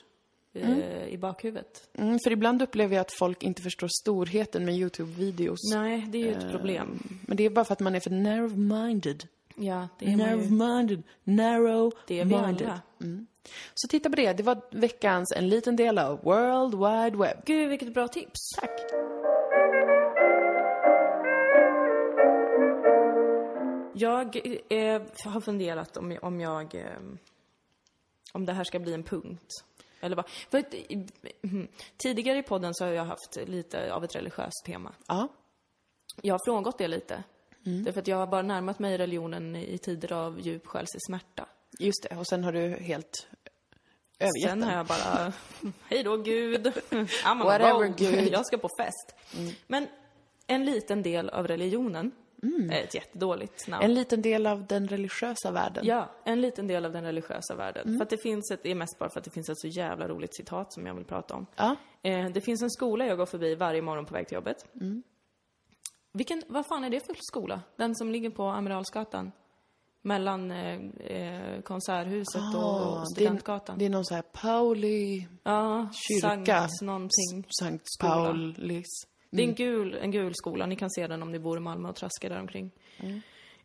eh, 0.63 1.07
i 1.07 1.17
bakhuvudet. 1.17 1.89
Mm, 1.93 2.19
för 2.23 2.31
ibland 2.31 2.61
upplever 2.61 2.95
jag 2.95 3.01
att 3.01 3.13
folk 3.19 3.43
inte 3.43 3.61
förstår 3.61 3.87
storheten 4.01 4.65
med 4.65 4.75
YouTube-videos. 4.75 5.57
Nej, 5.73 6.05
det 6.09 6.17
är 6.17 6.25
ju 6.25 6.31
ett 6.31 6.51
problem. 6.51 6.99
Men 7.27 7.37
det 7.37 7.43
är 7.43 7.49
bara 7.49 7.65
för 7.65 7.73
att 7.73 7.79
man 7.79 7.95
är 7.95 7.99
för 7.99 8.09
narrow-minded. 8.09 9.25
Ja, 9.55 9.87
det 9.99 10.05
är. 10.05 10.09
Narrow-minded. 10.09 11.03
Narrow-minded. 11.23 11.91
Det 12.07 12.19
är 12.19 12.25
vi 12.25 12.35
alla. 12.35 12.81
Så 13.73 13.87
titta 13.87 14.09
på 14.09 14.15
det. 14.15 14.33
Det 14.33 14.43
var 14.43 14.61
veckans 14.71 15.33
en 15.35 15.49
liten 15.49 15.75
del 15.75 15.97
av 15.97 16.23
World 16.23 16.73
Wide 16.73 17.17
Web. 17.17 17.37
Gud, 17.45 17.69
vilket 17.69 17.93
bra 17.93 18.07
tips. 18.07 18.39
Tack. 18.59 18.81
Jag 23.93 24.35
eh, 24.69 25.01
har 25.25 25.41
funderat 25.41 25.97
om, 25.97 26.17
om 26.21 26.39
jag... 26.39 26.75
Eh, 26.75 26.81
om 28.33 28.45
det 28.45 28.53
här 28.53 28.63
ska 28.63 28.79
bli 28.79 28.93
en 28.93 29.03
punkt. 29.03 29.63
Eller 29.99 30.15
vad? 30.15 30.29
För 30.29 30.63
mm, 31.43 31.67
tidigare 31.97 32.37
i 32.37 32.43
podden 32.43 32.73
så 32.73 32.85
har 32.85 32.91
jag 32.91 33.05
haft 33.05 33.37
lite 33.45 33.93
av 33.93 34.03
ett 34.03 34.15
religiöst 34.15 34.65
tema. 34.65 34.93
Ja. 35.07 35.27
Jag 36.21 36.33
har 36.33 36.45
frångått 36.45 36.77
det 36.77 36.87
lite. 36.87 37.23
Därför 37.85 37.99
att 37.99 38.07
jag 38.07 38.17
har 38.17 38.27
bara 38.27 38.41
närmat 38.41 38.79
mig 38.79 38.97
religionen 38.97 39.55
i 39.55 39.77
tider 39.77 40.13
av 40.13 40.39
djup 40.39 40.67
själslig 40.67 41.01
smärta. 41.07 41.45
Just 41.79 42.07
det. 42.09 42.17
Och 42.17 42.27
sen 42.27 42.43
har 42.43 42.51
du 42.51 42.69
helt 42.69 43.27
övergett 44.19 44.49
Sen 44.49 44.63
har 44.63 44.73
jag 44.73 44.85
bara, 44.85 45.33
hej 45.89 46.03
då 46.03 46.17
Gud, 46.17 46.67
I'm 46.89 47.43
Whatever. 47.43 47.87
Gud. 47.97 48.33
jag 48.33 48.45
ska 48.45 48.57
på 48.57 48.69
fest. 48.79 49.15
Men 49.67 49.87
en 50.47 50.65
liten 50.65 51.03
del 51.03 51.29
av 51.29 51.47
religionen 51.47 52.11
är 52.71 52.83
ett 52.83 52.95
jättedåligt 52.95 53.67
namn. 53.67 53.83
En 53.83 53.93
liten 53.93 54.21
del 54.21 54.47
av 54.47 54.65
den 54.65 54.87
religiösa 54.87 55.51
världen. 55.51 55.85
Ja, 55.85 56.09
en 56.23 56.41
liten 56.41 56.67
del 56.67 56.85
av 56.85 56.91
den 56.91 57.03
religiösa 57.03 57.55
världen. 57.55 57.97
För 57.97 58.03
att 58.03 58.09
det 58.09 58.17
finns 58.17 58.51
ett, 58.51 58.63
det 58.63 58.71
är 58.71 58.75
mest 58.75 58.99
bara 58.99 59.09
för 59.09 59.19
att 59.19 59.25
det 59.25 59.31
finns 59.31 59.49
ett 59.49 59.59
så 59.59 59.67
jävla 59.67 60.07
roligt 60.07 60.35
citat 60.35 60.73
som 60.73 60.85
jag 60.85 60.95
vill 60.95 61.05
prata 61.05 61.35
om. 61.35 61.45
Ja. 61.55 61.75
Eh, 62.01 62.29
det 62.29 62.41
finns 62.41 62.61
en 62.61 62.69
skola 62.71 63.05
jag 63.05 63.17
går 63.17 63.25
förbi 63.25 63.55
varje 63.55 63.81
morgon 63.81 64.05
på 64.05 64.13
väg 64.13 64.27
till 64.27 64.35
jobbet. 64.35 64.65
Vilken, 66.13 66.43
vad 66.47 66.65
fan 66.67 66.83
är 66.83 66.89
det 66.89 67.05
för 67.05 67.15
skola? 67.19 67.61
Den 67.75 67.95
som 67.95 68.11
ligger 68.11 68.29
på 68.29 68.43
Amiralsgatan? 68.43 69.31
Mellan 70.01 70.51
eh, 70.51 70.79
eh, 70.99 71.61
Konserthuset 71.61 72.41
Ah, 72.55 72.57
och 72.57 72.95
det, 72.95 73.01
är, 73.01 73.05
Studentgatan. 73.05 73.77
det 73.77 73.85
är 73.85 73.89
någon 73.89 74.05
så 74.05 74.15
här 74.15 74.21
Pauli, 74.21 75.27
ja, 75.43 75.89
kyrka. 75.93 76.27
Sankt 76.27 76.81
någonting. 76.81 77.45
Sankt. 77.59 77.87
Paulis. 77.99 79.07
Det 79.29 79.43
är 79.43 79.47
en 79.47 79.55
gul, 79.55 79.93
en 79.93 80.11
gul 80.11 80.35
skola. 80.35 80.65
Ni 80.65 80.75
kan 80.75 80.91
se 80.91 81.07
den 81.07 81.21
om 81.23 81.31
ni 81.31 81.39
bor 81.39 81.57
i 81.57 81.59
Malmö 81.59 81.89
och 81.89 81.95
traskar 81.95 82.29
där 82.29 82.39
omkring. 82.39 82.71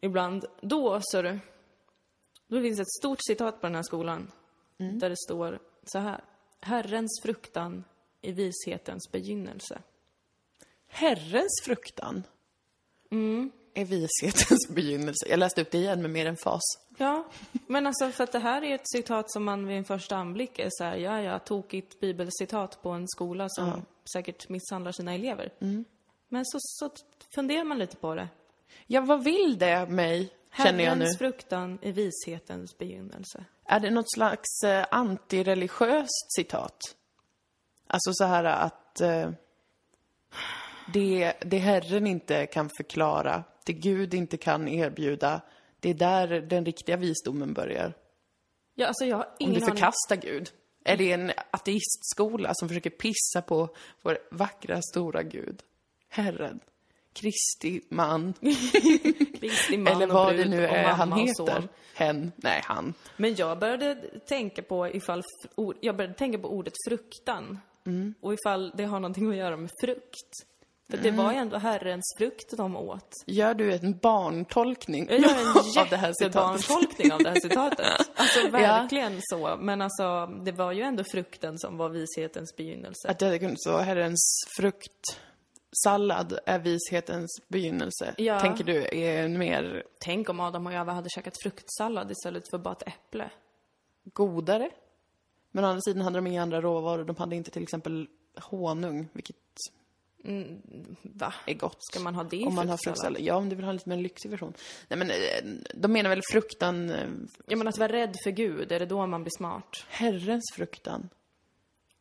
Ibland. 0.00 0.44
Då, 0.60 0.98
så 1.02 1.22
du. 1.22 1.38
Då 2.46 2.60
finns 2.62 2.80
ett 2.80 2.90
stort 3.00 3.18
citat 3.20 3.60
på 3.60 3.66
den 3.66 3.74
här 3.74 3.82
skolan. 3.82 4.30
Där 4.76 5.10
det 5.10 5.16
står 5.16 5.58
så 5.84 5.98
här. 5.98 6.24
Herrens 6.60 7.20
fruktan 7.22 7.84
i 8.20 8.32
vishetens 8.32 9.12
begynnelse. 9.12 9.78
Herrens 10.86 11.62
fruktan 11.64 12.22
Mm. 13.10 13.50
är 13.74 13.84
vishetens 13.84 14.68
begynnelse. 14.68 15.26
Jag 15.28 15.38
läste 15.38 15.62
upp 15.62 15.70
det 15.70 15.78
igen 15.78 16.02
med 16.02 16.10
mer 16.10 16.26
än 16.26 16.36
fas. 16.36 16.60
Ja, 16.98 17.24
men 17.66 17.86
alltså 17.86 18.10
för 18.10 18.24
att 18.24 18.32
det 18.32 18.38
här 18.38 18.64
är 18.64 18.74
ett 18.74 18.88
citat 18.88 19.32
som 19.32 19.44
man 19.44 19.66
vid 19.66 19.76
en 19.78 19.84
första 19.84 20.16
anblick 20.16 20.58
är 20.58 20.68
så 20.70 20.84
här, 20.84 20.96
ja, 20.96 21.20
ja, 21.22 21.38
tokigt 21.38 22.00
bibelcitat 22.00 22.82
på 22.82 22.90
en 22.90 23.08
skola 23.08 23.46
som 23.48 23.82
säkert 24.12 24.48
misshandlar 24.48 24.92
sina 24.92 25.14
elever. 25.14 25.52
Men 26.28 26.44
så, 26.46 26.58
så 26.60 26.90
funderar 27.34 27.64
man 27.64 27.78
lite 27.78 27.96
på 27.96 28.14
det. 28.14 28.28
Ja, 28.86 29.00
vad 29.00 29.24
vill 29.24 29.58
det 29.58 29.86
mig, 29.86 30.32
känner 30.56 30.84
jag 30.84 30.98
nu? 30.98 31.04
Herrens 31.04 31.18
fruktan 31.18 31.78
i 31.82 31.92
vishetens 31.92 32.78
begynnelse. 32.78 33.44
Är 33.64 33.80
det 33.80 33.90
något 33.90 34.12
slags 34.12 34.62
eh, 34.64 34.86
antireligiöst 34.90 36.34
citat? 36.36 36.78
Alltså 37.86 38.10
så 38.14 38.24
här 38.24 38.44
att 38.44 39.00
eh, 39.00 39.30
det, 40.92 41.32
det 41.40 41.58
Herren 41.58 42.06
inte 42.06 42.46
kan 42.46 42.70
förklara, 42.76 43.44
det 43.66 43.72
Gud 43.72 44.14
inte 44.14 44.36
kan 44.36 44.68
erbjuda, 44.68 45.40
det 45.80 45.90
är 45.90 45.94
där 45.94 46.28
den 46.40 46.64
riktiga 46.64 46.96
visdomen 46.96 47.54
börjar. 47.54 47.94
Ja, 48.74 48.86
alltså 48.86 49.04
jag 49.04 49.16
har 49.16 49.24
Om 49.24 49.32
ingen 49.38 49.54
du 49.54 49.64
aning. 49.64 49.76
förkastar 49.76 50.16
Gud. 50.16 50.50
Är 50.84 50.96
det 50.96 51.12
en 51.12 51.32
ateistskola 51.50 52.50
som 52.54 52.68
försöker 52.68 52.90
pissa 52.90 53.42
på 53.42 53.68
vår 54.02 54.18
vackra, 54.30 54.82
stora 54.82 55.22
Gud? 55.22 55.62
Herren. 56.08 56.60
Kristi 57.12 57.80
man. 57.88 58.34
Kristi 59.40 59.78
man 59.78 59.92
Eller 59.92 60.06
vad 60.06 60.36
det 60.36 60.44
nu 60.44 60.66
är 60.66 60.92
han 60.92 61.12
heter. 61.12 61.68
Hen. 61.94 62.32
Nej, 62.36 62.62
han. 62.64 62.94
Men 63.16 63.34
jag 63.34 63.58
började 63.58 63.94
tänka 64.26 64.62
på 64.62 64.88
ifall, 64.88 65.22
jag 65.80 65.96
började 65.96 66.14
tänka 66.14 66.38
på 66.38 66.48
ordet 66.48 66.72
fruktan. 66.88 67.58
Mm. 67.86 68.14
Och 68.20 68.34
ifall 68.34 68.72
det 68.76 68.84
har 68.84 69.00
någonting 69.00 69.30
att 69.30 69.36
göra 69.36 69.56
med 69.56 69.70
frukt. 69.80 70.51
För 70.96 71.02
det 71.02 71.08
Mm. 71.08 71.24
var 71.24 71.32
ju 71.32 71.38
ändå 71.38 71.56
Herrens 71.58 72.14
frukt 72.18 72.56
de 72.56 72.76
åt. 72.76 73.14
Gör 73.26 73.54
du 73.54 73.72
en 73.74 73.98
barntolkning 73.98 75.06
Jag 75.10 75.20
gör 75.20 75.30
en 75.30 75.82
av 75.82 75.88
det 75.90 75.96
här 75.96 76.12
citatet? 76.12 76.20
jättebarntolkning 76.70 77.12
av 77.12 77.18
det 77.18 77.28
här 77.28 77.40
citatet. 77.40 77.86
Alltså 78.16 78.48
verkligen 78.50 79.18
så. 79.22 79.56
Men 79.60 79.82
alltså, 79.82 80.26
det 80.26 80.52
var 80.52 80.72
ju 80.72 80.82
ändå 80.82 81.04
frukten 81.12 81.58
som 81.58 81.76
var 81.76 81.88
vishetens 81.88 82.56
begynnelse. 82.56 83.08
Att 83.08 83.18
det 83.18 83.38
kunde 83.38 83.54
så, 83.58 83.78
Herrens 83.78 84.44
fruktsallad 84.56 86.38
är 86.46 86.58
vishetens 86.58 87.40
begynnelse. 87.48 88.14
Ja. 88.18 88.40
Tänker 88.40 88.64
du 88.64 88.84
är 88.92 89.24
en 89.24 89.38
mer 89.38 89.82
Tänk 90.00 90.28
om 90.28 90.40
Adam 90.40 90.66
och 90.66 90.72
Eva 90.72 90.92
hade 90.92 91.08
käkat 91.10 91.34
fruktsallad 91.42 92.10
istället 92.10 92.50
för 92.50 92.58
bara 92.58 92.72
ett 92.74 92.88
äpple. 92.88 93.30
godare? 94.12 94.70
Men 95.54 95.64
å 95.64 95.68
andra 95.68 95.80
sidan 95.80 96.02
hade 96.02 96.18
de 96.18 96.26
inga 96.26 96.42
andra 96.42 96.60
råvaror. 96.60 97.04
De 97.04 97.16
hade 97.16 97.36
inte 97.36 97.50
till 97.50 97.62
exempel 97.62 98.06
honung, 98.40 99.08
vilket 99.12 99.36
Va? 101.02 101.34
är 101.46 101.54
gott. 101.54 101.76
Ska 101.80 102.00
man 102.00 102.14
ha 102.14 102.24
det 102.24 102.36
i 102.36 102.44
Om 102.44 102.54
man 102.54 102.68
har 102.68 102.78
fruktsallad? 102.84 103.20
Ja, 103.22 103.34
om 103.34 103.48
du 103.48 103.56
vill 103.56 103.64
ha 103.64 103.70
en 103.70 103.76
lite 103.76 103.88
mer 103.88 103.96
lyxig 103.96 104.30
version. 104.30 104.52
Nej, 104.88 104.98
men 104.98 105.10
eh, 105.10 105.16
de 105.74 105.92
menar 105.92 106.10
väl 106.10 106.20
fruktan, 106.30 106.90
eh, 106.90 107.08
Ja 107.46 107.56
men 107.56 107.68
att 107.68 107.78
vara 107.78 107.92
rädd 107.92 108.16
för 108.24 108.30
Gud, 108.30 108.72
är 108.72 108.78
det 108.78 108.86
då 108.86 109.06
man 109.06 109.22
blir 109.22 109.32
smart? 109.38 109.84
Herrens 109.88 110.52
fruktan. 110.54 111.08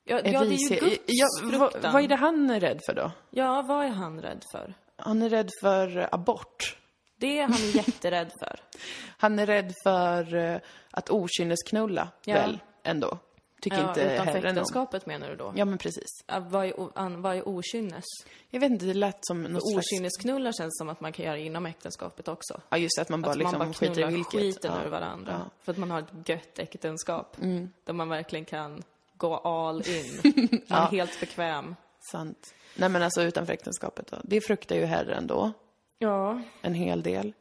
Ja, 0.04 0.20
Är 0.20 0.34
ja 0.34 0.40
det 0.44 0.56
är 0.56 0.74
ju 0.74 0.80
Guds 0.80 1.02
ja, 1.06 1.28
vad, 1.44 1.72
fruktan. 1.72 1.94
vad 1.94 2.04
är 2.04 2.08
det 2.08 2.16
han 2.16 2.50
är 2.50 2.60
rädd 2.60 2.80
för 2.86 2.94
då? 2.94 3.12
Ja, 3.30 3.62
vad 3.62 3.86
är 3.86 3.90
han 3.90 4.22
rädd 4.22 4.44
för? 4.52 4.74
Han 4.96 5.22
är 5.22 5.30
rädd 5.30 5.50
för 5.62 6.10
abort. 6.16 6.78
Det 7.18 7.40
är 7.40 7.44
han 7.44 7.72
jätterädd 7.74 8.32
för. 8.40 8.60
Han 9.18 9.40
är 9.40 9.46
rädd 9.46 9.74
för 9.84 10.36
eh, 10.36 10.58
att 10.92 11.10
okynnesknulla, 11.10 12.08
Ja. 12.26 12.34
väl, 12.34 12.60
ändå. 12.84 13.18
Tycker 13.62 13.78
Ja, 13.78 13.88
inte 13.90 14.02
utanför 14.02 14.40
om. 14.40 14.46
äktenskapet 14.46 15.06
menar 15.06 15.30
du 15.30 15.36
då? 15.36 15.54
Ja, 15.56 15.66
men 15.66 15.78
precis. 15.78 16.08
Ja, 16.28 16.40
vad, 16.40 16.66
är, 16.66 16.80
o- 16.80 16.92
an, 16.96 17.22
vad 17.22 17.36
är 17.36 17.48
okynnes? 17.48 18.04
Jag 18.50 18.60
vet 18.60 18.72
inte, 18.72 18.86
det 18.86 18.94
lät 18.94 19.18
som 19.26 19.44
något 19.44 19.72
slags... 19.72 19.88
Okynnesknullar 19.92 20.52
känns 20.52 20.78
som 20.78 20.90
att 20.90 21.02
man 21.02 21.12
kan 21.14 21.26
göra 21.26 21.38
inom 21.38 21.66
äktenskapet 21.66 22.28
också. 22.28 22.62
Ja, 22.70 22.78
just 22.78 22.96
det, 22.96 23.02
att 23.02 23.10
man 23.10 23.22
bara 23.22 23.32
Att 23.32 23.38
liksom 23.38 23.58
man 23.60 23.68
bara 23.68 23.74
skiter 23.74 24.02
i 24.12 24.16
vilket. 24.16 24.32
skiten 24.42 24.72
ja. 24.76 24.86
ur 24.86 24.90
varandra. 24.90 25.32
Ja. 25.32 25.36
Mm. 25.38 25.50
För 25.64 25.72
att 25.72 25.78
man 25.78 25.92
har 25.92 26.00
ett 26.00 26.30
gött 26.30 26.60
äktenskap. 26.60 27.38
Där 27.86 27.94
man 27.94 28.10
verkligen 28.10 28.46
kan 28.46 28.84
gå 29.18 29.38
all 29.38 29.84
in. 29.90 30.20
Man 30.50 30.60
Ja. 30.68 30.88
är 30.88 30.92
helt 30.92 31.20
bekväm. 31.20 31.76
Sant. 32.12 32.54
Nej, 32.76 32.90
men 32.90 33.04
alltså 33.04 33.22
utanför 33.24 33.54
äktenskapet 33.54 34.08
då. 34.08 34.18
Det 34.24 34.42
fruktar 34.42 34.76
ju 34.76 34.86
Herren 34.86 35.28
då, 35.28 35.52
Ja. 36.00 36.42
en 36.62 36.74
hel 36.74 37.04
del. 37.04 37.34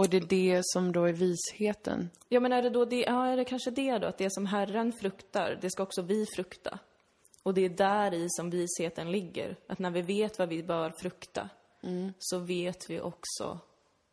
Och 0.00 0.08
det 0.08 0.16
är 0.16 0.20
det 0.20 0.60
som 0.64 0.92
då 0.92 1.04
är 1.04 1.12
visheten. 1.12 2.10
Ja, 2.28 2.40
men 2.40 2.52
är 2.52 2.62
det 2.62 2.70
då 2.70 2.84
det, 2.84 3.00
ja, 3.00 3.26
är 3.26 3.36
det 3.36 3.44
kanske 3.44 3.70
det 3.70 3.98
då? 3.98 4.06
Att 4.06 4.18
det 4.18 4.32
som 4.32 4.46
Herren 4.46 4.92
fruktar, 4.92 5.58
det 5.60 5.70
ska 5.70 5.82
också 5.82 6.02
vi 6.02 6.26
frukta. 6.36 6.78
Och 7.42 7.54
det 7.54 7.64
är 7.64 7.68
där 7.68 8.14
i 8.14 8.26
som 8.28 8.50
visheten 8.50 9.12
ligger. 9.12 9.56
Att 9.66 9.78
när 9.78 9.90
vi 9.90 10.02
vet 10.02 10.38
vad 10.38 10.48
vi 10.48 10.62
bör 10.62 10.92
frukta, 11.00 11.48
Mm. 11.82 12.12
så 12.18 12.38
vet 12.38 12.90
vi 12.90 13.00
också 13.00 13.58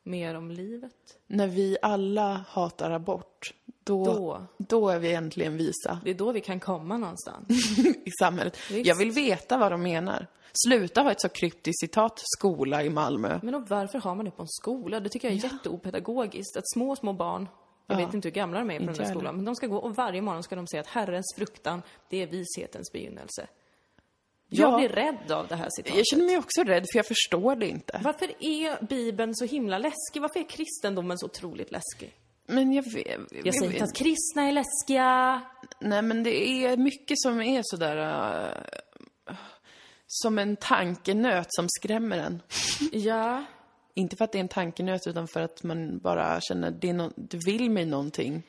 mer 0.03 0.35
om 0.35 0.51
livet. 0.51 1.19
När 1.27 1.47
vi 1.47 1.77
alla 1.81 2.45
hatar 2.49 2.91
abort, 2.91 3.53
då, 3.83 4.05
då. 4.05 4.45
Då. 4.57 4.89
är 4.89 4.99
vi 4.99 5.13
äntligen 5.13 5.57
visa 5.57 5.99
Det 6.03 6.09
är 6.09 6.15
då 6.15 6.31
vi 6.31 6.41
kan 6.41 6.59
komma 6.59 6.97
någonstans. 6.97 7.47
i 8.05 8.11
samhället. 8.19 8.57
Visst. 8.71 8.87
Jag 8.87 8.95
vill 8.95 9.11
veta 9.11 9.57
vad 9.57 9.71
de 9.71 9.81
menar. 9.81 10.27
Sluta 10.65 11.01
ha 11.01 11.11
ett 11.11 11.21
så 11.21 11.29
kryptiskt 11.29 11.79
citat, 11.79 12.21
skola 12.23 12.83
i 12.83 12.89
Malmö. 12.89 13.39
Men 13.43 13.53
då, 13.53 13.59
varför 13.59 13.99
har 13.99 14.15
man 14.15 14.25
det 14.25 14.31
på 14.31 14.41
en 14.41 14.47
skola? 14.47 14.99
Det 14.99 15.09
tycker 15.09 15.27
jag 15.27 15.37
är 15.37 15.43
jätteopedagogiskt. 15.43 16.57
Att 16.57 16.69
små, 16.69 16.95
små 16.95 17.13
barn, 17.13 17.47
jag 17.87 18.01
Ja. 18.01 18.05
vet 18.05 18.13
inte 18.13 18.27
hur 18.27 18.33
gamla 18.33 18.59
de 18.59 18.71
är 18.71 18.75
på 18.75 18.79
den 18.79 18.89
Inte 18.89 19.01
där 19.01 19.09
jag 19.09 19.15
skolan, 19.17 19.35
men 19.35 19.45
de 19.45 19.55
ska 19.55 19.67
gå 19.67 19.77
och 19.77 19.95
varje 19.95 20.21
morgon 20.21 20.43
ska 20.43 20.55
de 20.55 20.67
säga 20.67 20.81
att 20.81 20.87
Herrens 20.87 21.33
fruktan, 21.37 21.81
det 22.09 22.21
är 22.23 22.27
vishetens 22.27 22.91
begynnelse. 22.91 23.47
Jag 24.49 24.71
Ja. 24.71 24.77
blir 24.77 24.89
rädd 24.89 25.31
av 25.31 25.47
det 25.47 25.55
här 25.55 25.67
citatet. 25.69 25.97
Jag 25.97 26.05
känner 26.07 26.25
mig 26.25 26.37
också 26.37 26.63
rädd, 26.63 26.85
för 26.91 26.99
jag 26.99 27.05
förstår 27.05 27.55
det 27.55 27.67
inte. 27.67 28.01
Varför 28.03 28.31
är 28.39 28.85
Bibeln 28.85 29.35
så 29.35 29.45
himla 29.45 29.77
läskig? 29.77 30.21
Varför 30.21 30.39
är 30.39 30.49
kristendomen 30.49 31.17
så 31.17 31.25
otroligt 31.25 31.71
läskig? 31.71 32.13
Men 32.49 32.73
jag 32.73 32.83
vet... 32.93 33.17
Jag 33.43 33.55
säger 33.55 33.71
inte 33.71 33.83
att 33.83 33.95
kristna 33.95 34.43
är 34.47 34.51
läskiga. 34.51 35.41
Nej, 35.81 36.01
men 36.01 36.23
det 36.23 36.47
är 36.65 36.77
mycket 36.77 37.19
som 37.19 37.41
är 37.41 37.61
sådär... 37.63 37.97
Uh, 37.97 38.63
som 40.07 40.37
en 40.39 40.55
tankenöt 40.55 41.47
som 41.49 41.67
skrämmer 41.69 42.17
en. 42.17 42.41
Ja. 42.91 43.45
Inte 43.93 44.15
för 44.15 44.25
att 44.25 44.31
det 44.31 44.37
är 44.37 44.39
en 44.39 44.47
tankenöt, 44.47 45.07
utan 45.07 45.27
för 45.27 45.41
att 45.41 45.63
man 45.63 45.97
bara 45.99 46.41
känner 46.41 46.71
det, 46.71 46.87
no- 46.93 47.13
det 47.15 47.37
vill 47.45 47.71
mig 47.71 47.85
någonting. 47.85 48.43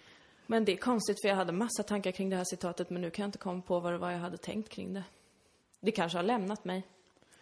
Men 0.46 0.64
det 0.64 0.72
är 0.72 0.76
konstigt 0.76 1.16
för 1.22 1.28
jag 1.28 1.36
hade 1.36 1.52
massa 1.52 1.82
tankar 1.82 2.10
kring 2.10 2.30
det 2.30 2.36
här 2.36 2.44
citatet 2.44 2.90
men 2.90 3.02
nu 3.02 3.10
kan 3.10 3.22
jag 3.22 3.28
inte 3.28 3.38
komma 3.38 3.62
på 3.62 3.80
vad 3.80 3.92
det 3.92 3.98
var 3.98 4.10
jag 4.10 4.18
hade 4.18 4.36
tänkt 4.36 4.68
kring 4.68 4.94
det. 4.94 5.04
Det 5.80 5.90
kanske 5.90 6.18
har 6.18 6.22
lämnat 6.22 6.64
mig. 6.64 6.82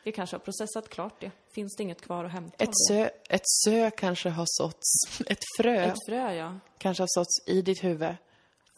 Jag 0.03 0.14
kanske 0.14 0.37
har 0.37 0.41
processat 0.41 0.89
klart 0.89 1.21
det. 1.21 1.31
Finns 1.55 1.77
det 1.77 1.83
inget 1.83 2.01
kvar 2.03 2.25
att 2.25 2.33
hämta 2.33 2.64
Ett, 2.64 2.71
det? 2.71 2.95
sö, 2.95 3.09
ett 3.29 3.49
sö 3.64 3.91
kanske 3.91 4.29
har 4.29 4.45
såtts, 4.49 5.21
ett 5.27 5.43
frö 5.57 5.75
Ett 5.83 6.07
frö, 6.09 6.35
ja. 6.35 6.55
kanske 6.79 7.03
har 7.03 7.09
såtts 7.11 7.49
i 7.49 7.62
ditt 7.62 7.85
huvud. 7.85 8.14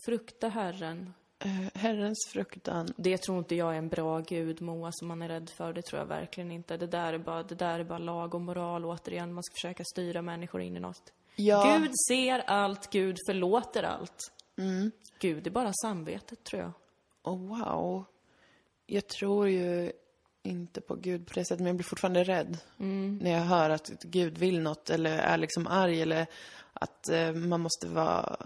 Frukta 0.07 0.49
Herren. 0.49 1.15
Eh, 1.39 1.51
Herrens 1.75 2.29
fruktan. 2.33 2.89
Det 2.97 3.19
tror 3.19 3.39
inte 3.39 3.55
jag 3.55 3.75
är 3.75 3.79
en 3.79 3.89
bra 3.89 4.19
gud, 4.19 4.63
Moa, 4.63 4.91
som 4.93 5.09
man 5.09 5.23
är 5.23 5.29
rädd 5.29 5.51
för. 5.51 5.73
Det 5.73 5.83
tror 5.83 6.01
jag 6.01 6.07
verkligen 6.07 6.53
inte. 6.53 6.77
Det 6.77 6.87
där 6.87 7.13
är 7.13 7.19
bara, 7.19 7.43
det 7.43 7.55
där 7.55 7.81
är 7.81 7.85
bara 7.85 7.99
lag 7.99 8.35
och 8.35 8.41
moral 8.41 8.85
återigen. 8.85 9.33
Man 9.33 9.43
ska 9.45 9.53
försöka 9.55 9.85
styra 9.85 10.23
människor 10.23 10.61
in 10.61 10.77
i 10.77 10.81
något. 10.81 11.13
Ja, 11.37 11.79
Gud 11.79 11.91
ser 12.09 12.39
allt, 12.39 12.91
Gud 12.91 13.17
förlåter 13.29 13.83
allt. 13.83 14.33
Gud 15.19 15.47
är 15.47 15.51
bara 15.51 15.73
samvetet, 15.83 16.45
tror 16.45 16.63
jag. 16.63 16.73
oh, 17.23 17.39
wow. 17.59 18.05
Jag 18.87 19.07
tror 19.07 19.49
ju 19.49 19.93
inte 20.43 20.81
på 20.81 20.95
Gud 20.95 21.27
på 21.27 21.35
det 21.35 21.45
sättet, 21.45 21.59
men 21.59 21.67
jag 21.67 21.77
blir 21.77 21.85
fortfarande 21.85 22.25
rädd. 22.25 22.59
När 23.23 23.31
jag 23.31 23.41
hör 23.41 23.71
att 23.71 23.89
Gud 24.03 24.39
vill 24.39 24.61
något 24.61 24.91
eller 24.91 25.19
är 25.19 25.37
liksom 25.39 25.67
arg 25.67 26.03
eller 26.03 26.27
att 26.73 27.09
eh, 27.09 27.33
man 27.33 27.61
måste 27.61 27.87
vara... 27.89 28.37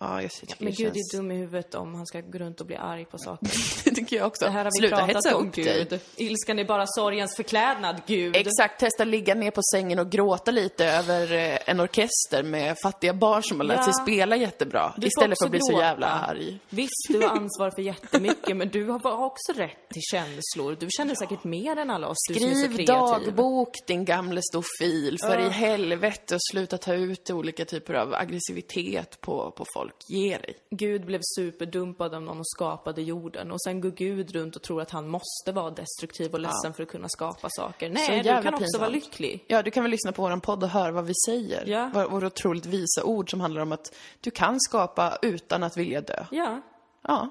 Ja, 0.00 0.22
jag 0.22 0.30
Men 0.58 0.70
det 0.70 0.76
Gud 0.76 0.76
känns... 0.94 1.14
är 1.14 1.16
dum 1.16 1.30
i 1.30 1.36
huvudet 1.36 1.74
om 1.74 1.94
han 1.94 2.06
ska 2.06 2.20
gå 2.20 2.38
runt 2.38 2.60
och 2.60 2.66
bli 2.66 2.76
arg 2.76 3.04
på 3.04 3.18
saker. 3.18 3.50
det 3.84 3.90
tycker 3.90 4.16
jag 4.16 4.26
också. 4.26 4.44
Det 4.44 4.50
här 4.50 4.64
har 4.64 4.70
vi 4.74 4.78
Sluta 4.78 4.96
pratat 4.96 5.14
hetsa 5.16 5.36
om, 5.36 5.48
upp 5.48 5.54
dig. 5.54 5.86
Gud. 5.90 6.00
Ilskan 6.16 6.58
är 6.58 6.64
bara 6.64 6.84
sorgens 6.86 7.36
förklädnad, 7.36 8.02
Gud. 8.06 8.36
Exakt, 8.36 8.80
testa 8.80 9.04
ligga 9.04 9.34
ner 9.34 9.50
på 9.50 9.60
sängen 9.74 9.98
och 9.98 10.10
gråta 10.10 10.50
lite 10.50 10.86
över 10.86 11.32
eh, 11.32 11.58
en 11.66 11.80
orkester 11.80 12.42
med 12.42 12.76
fattiga 12.82 13.14
barn 13.14 13.42
som 13.42 13.60
har 13.60 13.66
lärt 13.66 13.76
Ja. 13.76 13.82
sig 13.84 13.92
spela 14.02 14.36
jättebra. 14.36 14.94
Du 14.96 15.06
istället 15.06 15.38
för 15.40 15.44
att 15.44 15.50
bli 15.50 15.60
så 15.60 15.72
gråta. 15.72 15.84
jävla 15.84 16.06
arg. 16.06 16.58
Visst, 16.70 17.06
du 17.08 17.20
har 17.22 17.28
ansvar 17.28 17.70
för 17.70 17.82
jättemycket, 17.82 18.56
men 18.56 18.68
du 18.68 18.84
har 18.88 19.24
också 19.24 19.52
rätt 19.52 19.88
till 19.92 20.02
känslor. 20.02 20.76
Du 20.80 20.86
känner 20.90 21.14
säkert 21.14 21.44
mer 21.44 21.76
än 21.76 21.90
alla 21.90 22.08
oss, 22.08 22.16
du 22.28 22.34
som 22.34 22.48
är 22.48 22.54
så 22.54 22.58
Skriv 22.60 22.76
kreativ. 22.76 22.86
dagbok, 22.86 23.72
din 23.86 24.04
gamle 24.04 24.40
stofil. 24.42 25.18
För 25.26 25.38
i 25.46 25.48
helvete 25.48 26.34
och 26.34 26.40
sluta 26.52 26.78
ta 26.78 26.94
ut 26.94 27.30
olika 27.30 27.64
typer 27.64 27.94
av 27.94 28.14
aggressivitet 28.14 29.20
på, 29.20 29.50
på 29.50 29.64
folk. 29.74 29.87
Ge 30.08 30.38
dig. 30.38 30.56
Gud 30.70 31.06
blev 31.06 31.20
superdumpad 31.36 32.14
av 32.14 32.22
någon 32.22 32.38
och 32.38 32.48
skapade 32.48 33.02
jorden. 33.02 33.50
Och 33.50 33.62
sen 33.62 33.80
går 33.80 33.90
Gud 33.90 34.30
runt 34.30 34.56
och 34.56 34.62
tror 34.62 34.82
att 34.82 34.90
han 34.90 35.08
måste 35.08 35.52
vara 35.52 35.70
destruktiv 35.70 36.32
och 36.32 36.40
ledsen 36.40 36.74
för 36.74 36.82
att 36.82 36.88
kunna 36.88 37.08
skapa 37.08 37.48
saker. 37.50 37.90
Nej, 37.90 38.22
du 38.22 38.28
kan 38.28 38.38
också 38.38 38.58
pinsamt. 38.58 38.80
vara 38.80 38.90
lycklig. 38.90 39.44
Ja, 39.46 39.62
du 39.62 39.70
kan 39.70 39.84
väl 39.84 39.90
lyssna 39.90 40.12
på 40.12 40.22
våran 40.22 40.40
podd 40.40 40.62
och 40.62 40.68
höra 40.68 40.92
vad 40.92 41.04
vi 41.04 41.14
säger. 41.26 41.64
Ja. 41.66 41.90
Våra, 41.94 42.08
våra 42.08 42.26
otroligt 42.26 42.66
visa 42.66 43.04
ord 43.04 43.30
som 43.30 43.40
handlar 43.40 43.62
om 43.62 43.72
att 43.72 43.94
du 44.20 44.30
kan 44.30 44.60
skapa 44.60 45.18
utan 45.22 45.62
att 45.62 45.76
vilja 45.76 46.00
dö. 46.00 46.24
Ja. 46.30 46.62
Ja. 47.02 47.30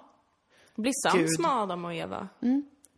Bli 0.76 0.92
sams 0.94 1.16
Gud. 1.16 1.40
med 1.40 1.52
Adam 1.52 1.86
och 1.86 1.94
Eva. 1.94 2.28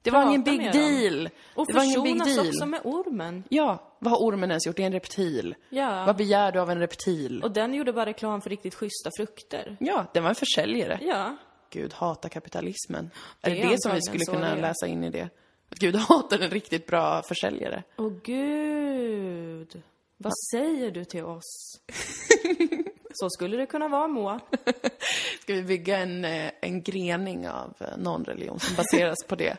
Det 0.02 0.12
var 0.12 0.28
ingen 0.28 0.44
big 0.44 0.72
deal. 0.72 1.30
Och 1.56 1.68
det 1.68 1.74
var 1.74 1.84
ingen 1.84 2.04
big 2.04 2.24
deal. 2.24 2.48
också 2.48 2.66
med 2.66 2.82
ormen. 2.84 3.44
Ja, 3.50 3.96
vad 4.00 4.12
har 4.14 4.20
ormen 4.20 4.52
ens 4.52 4.66
gjort? 4.68 4.76
Det 4.76 4.82
är 4.82 4.86
en 4.88 4.92
reptil. 4.94 5.56
Ja. 5.70 6.04
Vad 6.06 6.16
begär 6.16 6.52
du 6.52 6.60
av 6.60 6.70
en 6.72 6.80
reptil? 6.80 7.44
Och 7.44 7.52
den 7.52 7.74
gjorde 7.74 7.94
bara 7.94 8.06
reklam 8.06 8.42
för 8.42 8.50
riktigt 8.50 8.76
schyssta 8.76 9.10
frukter. 9.18 9.78
Ja, 9.80 10.06
den 10.14 10.24
var 10.24 10.30
en 10.30 10.36
försäljare. 10.36 11.00
Ja. 11.02 11.38
Gud 11.70 11.94
hatar 11.94 12.30
kapitalismen. 12.30 13.10
Det 13.42 13.50
det 13.50 13.62
är 13.62 13.70
det 13.70 13.82
som 13.82 13.92
vi 13.96 14.02
skulle 14.02 14.26
kunna 14.26 14.56
det 14.56 14.62
läsa 14.62 14.88
in 14.88 15.04
i 15.04 15.10
det? 15.10 15.30
Gud 15.70 15.96
hatar 16.10 16.40
en 16.40 16.50
riktigt 16.50 16.88
bra 16.88 17.22
försäljare. 17.28 17.84
Åh 17.98 18.12
gud. 18.24 19.82
Vad 20.18 20.34
säger 20.52 20.92
du 20.92 21.06
till 21.06 21.24
oss? 21.24 21.80
Så 23.14 23.30
skulle 23.30 23.58
det 23.58 23.66
kunna 23.66 23.88
vara, 23.88 24.08
Moa. 24.08 24.40
Ska 25.42 25.54
vi 25.54 25.64
bygga 25.64 25.98
en, 25.98 26.26
eh, 26.26 26.52
en 26.62 26.82
grening 26.84 27.48
av 27.50 27.74
eh, 27.80 27.98
någon 27.98 28.26
religion 28.26 28.60
som 28.60 28.76
baseras 28.76 29.18
på 29.28 29.36
det? 29.36 29.58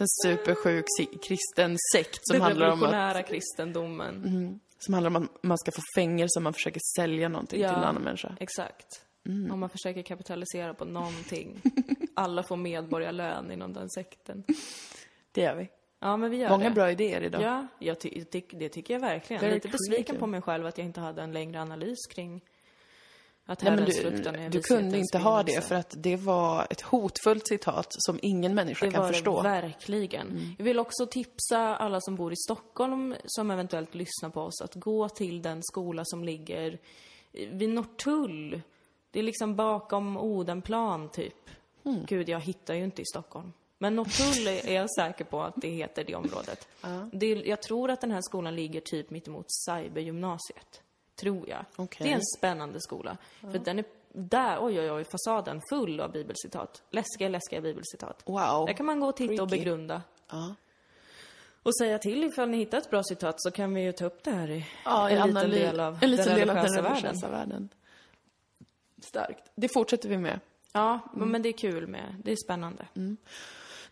En 0.00 0.06
supersjuk 0.24 0.84
kristen 1.22 1.76
sekt 1.92 2.18
som 2.22 2.34
Den 2.34 2.42
handlar, 2.42 2.66
om 2.66 2.72
att, 2.72 2.78
revolutionära 2.78 3.22
kristendomen. 3.22 4.60
som 4.78 4.94
handlar 4.94 5.10
om 5.10 5.16
att 5.16 5.42
man 5.42 5.58
ska 5.58 5.72
få 5.72 5.82
fängelse 5.96 6.38
om 6.38 6.42
man 6.44 6.52
försöker 6.52 6.80
sälja 6.96 7.28
någonting 7.28 7.60
Ja. 7.60 7.68
till 7.68 7.76
en 7.78 7.84
annan 7.84 8.02
människa. 8.02 8.36
Exakt. 8.40 8.86
Mm. 9.26 9.52
Om 9.52 9.60
man 9.60 9.68
försöker 9.70 10.02
kapitalisera 10.02 10.74
på 10.74 10.84
någonting. 10.84 11.60
Alla 12.14 12.42
får 12.42 12.56
medborgarlön 12.56 13.50
inom 13.50 13.72
den 13.72 13.90
sekten. 13.90 14.44
Det 15.32 15.40
gör 15.40 15.54
vi. 15.54 15.68
Ja, 16.00 16.16
men 16.16 16.30
vi 16.30 16.36
gör 16.36 16.48
Många 16.48 16.64
det. 16.68 16.74
bra 16.74 16.90
idéer 16.90 17.20
idag. 17.20 17.42
Ja, 17.42 17.66
jag 17.78 18.00
ty- 18.00 18.24
ty- 18.24 18.42
det 18.50 18.68
tycker 18.68 18.94
jag 18.94 19.00
verkligen. 19.00 19.40
Very 19.40 19.54
Lite 19.54 19.68
besviken 19.68 20.16
på 20.16 20.26
mig 20.26 20.42
själv 20.42 20.66
att 20.66 20.78
jag 20.78 20.84
inte 20.86 21.00
hade 21.00 21.22
en 21.22 21.32
längre 21.32 21.60
analys 21.62 22.06
kring 22.14 22.40
att 23.46 23.62
Nej, 23.62 23.76
men 23.76 23.84
du, 23.84 24.48
du 24.48 24.60
kunde 24.60 24.98
inte 24.98 25.18
ha 25.18 25.42
det 25.42 25.64
för 25.64 25.74
att 25.74 25.94
det 25.96 26.16
var 26.16 26.66
ett 26.70 26.80
hotfullt 26.80 27.48
citat 27.48 27.86
som 27.90 28.18
ingen 28.22 28.54
människa 28.54 28.86
Det 28.86 28.92
kan 28.92 29.02
var 29.02 29.12
förstå. 29.12 29.42
det 29.42 29.48
verkligen. 29.48 30.54
Jag 30.58 30.64
vill 30.64 30.78
också 30.78 31.06
tipsa 31.06 31.76
alla 31.76 32.00
som 32.00 32.16
bor 32.16 32.32
i 32.32 32.36
Stockholm 32.36 33.14
som 33.24 33.50
eventuellt 33.50 33.94
lyssnar 33.94 34.30
på 34.30 34.40
oss 34.40 34.60
att 34.60 34.74
gå 34.74 35.08
till 35.08 35.42
den 35.42 35.62
skola 35.62 36.02
som 36.04 36.24
ligger 36.24 36.78
vid 37.32 37.70
Norrtull. 37.70 38.62
Det 39.10 39.18
är 39.18 39.22
liksom 39.22 39.56
bakom 39.56 40.16
Odenplan, 40.16 41.08
typ. 41.08 41.50
Gud, 42.08 42.28
jag 42.28 42.40
hittar 42.40 42.74
ju 42.74 42.84
inte 42.84 43.02
i 43.02 43.04
Stockholm. 43.04 43.52
Men 43.78 43.96
Norrtull 43.96 44.46
är 44.46 44.74
jag 44.74 44.90
säker 44.90 45.24
på 45.24 45.42
att 45.42 45.54
det 45.56 45.68
heter 45.68 46.04
det 46.04 46.14
området. 46.14 46.68
Det 47.12 47.26
är, 47.26 47.48
jag 47.48 47.62
tror 47.62 47.90
att 47.90 48.00
den 48.00 48.10
här 48.10 48.20
skolan 48.22 48.56
ligger 48.56 48.80
typ 48.80 49.10
mittemot 49.10 49.46
Cybergymnasiet. 49.48 50.82
Tror 51.16 51.48
jag. 51.48 51.64
Okej. 51.76 52.06
Det 52.06 52.10
är 52.12 52.14
en 52.14 52.24
spännande 52.38 52.80
skola. 52.80 53.16
För 53.40 53.58
den 53.58 53.78
är 53.78 53.84
där, 54.12 54.58
oj 54.60 54.80
oj 54.80 54.90
oj, 54.92 55.04
fasaden 55.04 55.60
full 55.70 56.00
av 56.00 56.12
bibelcitat. 56.12 56.82
Läskiga, 56.90 57.28
läskiga 57.28 57.60
bibelcitat. 57.60 58.22
Wow. 58.26 58.66
Där 58.66 58.72
kan 58.72 58.86
man 58.86 59.00
gå 59.00 59.06
och 59.08 59.16
titta 59.16 59.42
och 59.42 59.48
Freaky. 59.48 59.64
begrunda. 59.64 60.02
Ja. 60.30 60.54
Och 61.62 61.76
säga 61.76 61.98
till 61.98 62.24
ifall 62.24 62.48
ni 62.48 62.56
hittar 62.56 62.78
ett 62.78 62.90
bra 62.90 63.02
citat 63.02 63.34
så 63.38 63.50
kan 63.50 63.74
vi 63.74 63.82
ju 63.82 63.92
ta 63.92 64.04
upp 64.04 64.22
det 64.24 64.30
här 64.30 64.50
i 64.50 64.66
Ja, 64.84 65.10
en 65.10 65.28
liten 65.28 65.50
li- 65.50 65.58
del 65.58 65.80
av 65.80 65.98
en 66.02 66.10
liten 66.10 66.26
den 66.26 66.34
del 66.38 66.50
av 66.50 66.56
den 66.56 66.64
religiösa 66.74 67.28
världen. 67.28 67.30
världen. 67.30 67.68
Starkt. 69.02 69.50
Det 69.54 69.68
fortsätter 69.72 70.08
vi 70.08 70.16
med. 70.18 70.40
Ja, 70.72 70.98
men 71.14 71.42
det 71.42 71.48
är 71.48 71.52
kul 71.52 71.86
med. 71.86 72.14
Det 72.24 72.32
är 72.32 72.36
spännande. 72.44 72.86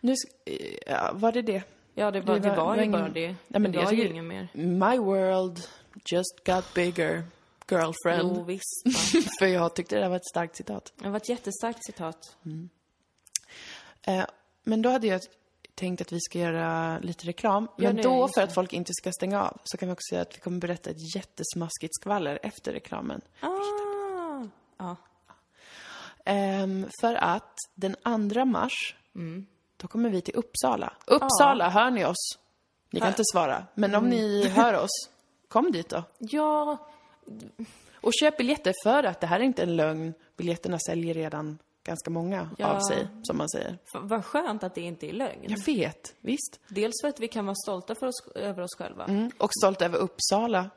Nu, 0.01 0.12
sk- 0.12 0.14
eh, 0.45 0.77
ja, 0.87 1.11
var 1.14 1.33
det 1.33 1.43
det? 1.43 1.62
Ja, 1.95 2.11
det 2.11 2.20
var, 2.20 2.39
det 2.39 2.57
var, 2.57 2.77
ju 2.77 2.83
ingen- 2.85 3.01
bara 3.01 3.09
det. 3.09 3.27
Nej, 3.49 3.61
men 3.61 3.73
det 3.73 3.79
jag 3.79 3.85
var 3.85 3.93
ju 3.93 4.09
inget 4.09 4.25
mer. 4.25 4.49
My 4.53 4.99
world 4.99 5.61
just 6.12 6.45
got 6.45 6.74
bigger, 6.74 7.24
girlfriend. 7.70 8.36
Jo, 8.36 8.43
visst. 8.45 8.82
För 9.38 9.47
jag 9.47 9.74
tyckte 9.74 9.95
det 9.97 10.01
där 10.01 10.09
var 10.09 10.16
ett 10.16 10.28
starkt 10.30 10.57
citat. 10.57 10.93
Det 10.97 11.09
var 11.09 11.16
ett 11.16 11.28
jättestarkt 11.28 11.84
citat. 11.86 12.36
Eh, 14.03 14.24
men 14.64 14.82
då 14.82 14.90
hade 14.90 15.07
jag 15.07 15.20
tänkt 15.74 16.01
att 16.01 16.12
vi 16.12 16.20
ska 16.20 16.38
göra 16.38 16.99
lite 16.99 17.26
reklam. 17.26 17.68
Ja, 17.76 17.93
Men 17.93 18.03
då, 18.03 18.28
för 18.34 18.43
att 18.43 18.55
folk 18.55 18.72
inte 18.72 18.93
ska 18.95 19.12
stänga 19.12 19.43
av, 19.43 19.59
så 19.64 19.76
kan 19.76 19.88
vi 19.88 19.93
också 19.95 20.14
säga 20.14 20.22
att 20.22 20.36
vi 20.36 20.40
kommer 20.40 20.59
berätta 20.59 20.90
ett 20.90 21.14
jättesmaskigt 21.16 21.95
skvaller 22.01 22.38
efter 22.43 22.72
reklamen. 22.72 23.20
Ah! 23.40 24.45
Ja. 24.78 24.97
Ehm, 26.24 26.86
för 27.01 27.14
att 27.14 27.55
den 27.74 27.97
2 28.32 28.45
mars, 28.45 28.97
Mm. 29.14 29.47
då 29.76 29.88
kommer 29.88 30.11
vi 30.11 30.20
till 30.20 30.34
Uppsala. 30.36 30.93
Uppsala, 31.07 31.68
hör 31.70 31.90
ni 31.90 32.05
oss? 32.05 32.38
Ni 32.90 33.01
kan 33.01 33.09
inte 33.09 33.22
svara, 33.32 33.66
men 33.74 33.90
Mm. 33.90 34.05
om 34.05 34.11
ni 34.11 34.49
hör 34.49 34.74
oss, 34.74 35.11
kom 35.53 35.73
dit 35.73 35.89
då. 35.89 36.03
Ja, 36.19 36.79
Och 37.95 38.13
köp 38.21 38.37
biljetter 38.37 38.75
för 38.83 39.05
att 39.05 39.21
det 39.21 39.27
här 39.27 39.41
är 39.41 39.45
inte 39.45 39.63
en 39.63 39.77
lögn. 39.77 40.15
Biljetterna 40.37 40.79
säljer 40.79 41.15
redan 41.15 41.59
ganska 41.85 42.11
många 42.11 42.51
Ja. 42.59 42.66
av 42.66 42.80
sig, 42.80 43.07
som 43.22 43.39
man 43.39 43.49
säger. 43.49 43.78
f- 43.95 44.01
vad 44.03 44.24
skönt 44.24 44.64
att 44.64 44.74
det 44.74 44.80
inte 44.80 45.07
är 45.09 45.12
lögn. 45.12 45.45
Jag 45.49 45.59
vet, 45.66 46.14
visst. 46.20 46.61
Dels 46.68 46.93
för 47.03 47.09
att 47.09 47.20
vi 47.20 47.28
kan 47.28 47.47
vara 47.47 47.55
stolta 47.55 47.95
för 47.95 48.07
oss, 48.07 48.26
över 48.35 48.62
oss 48.62 48.74
själva, 48.78 49.05
Mm. 49.05 49.30
Och 49.39 49.51
stolt 49.62 49.83
över 49.83 49.99
Uppsala. 49.99 50.70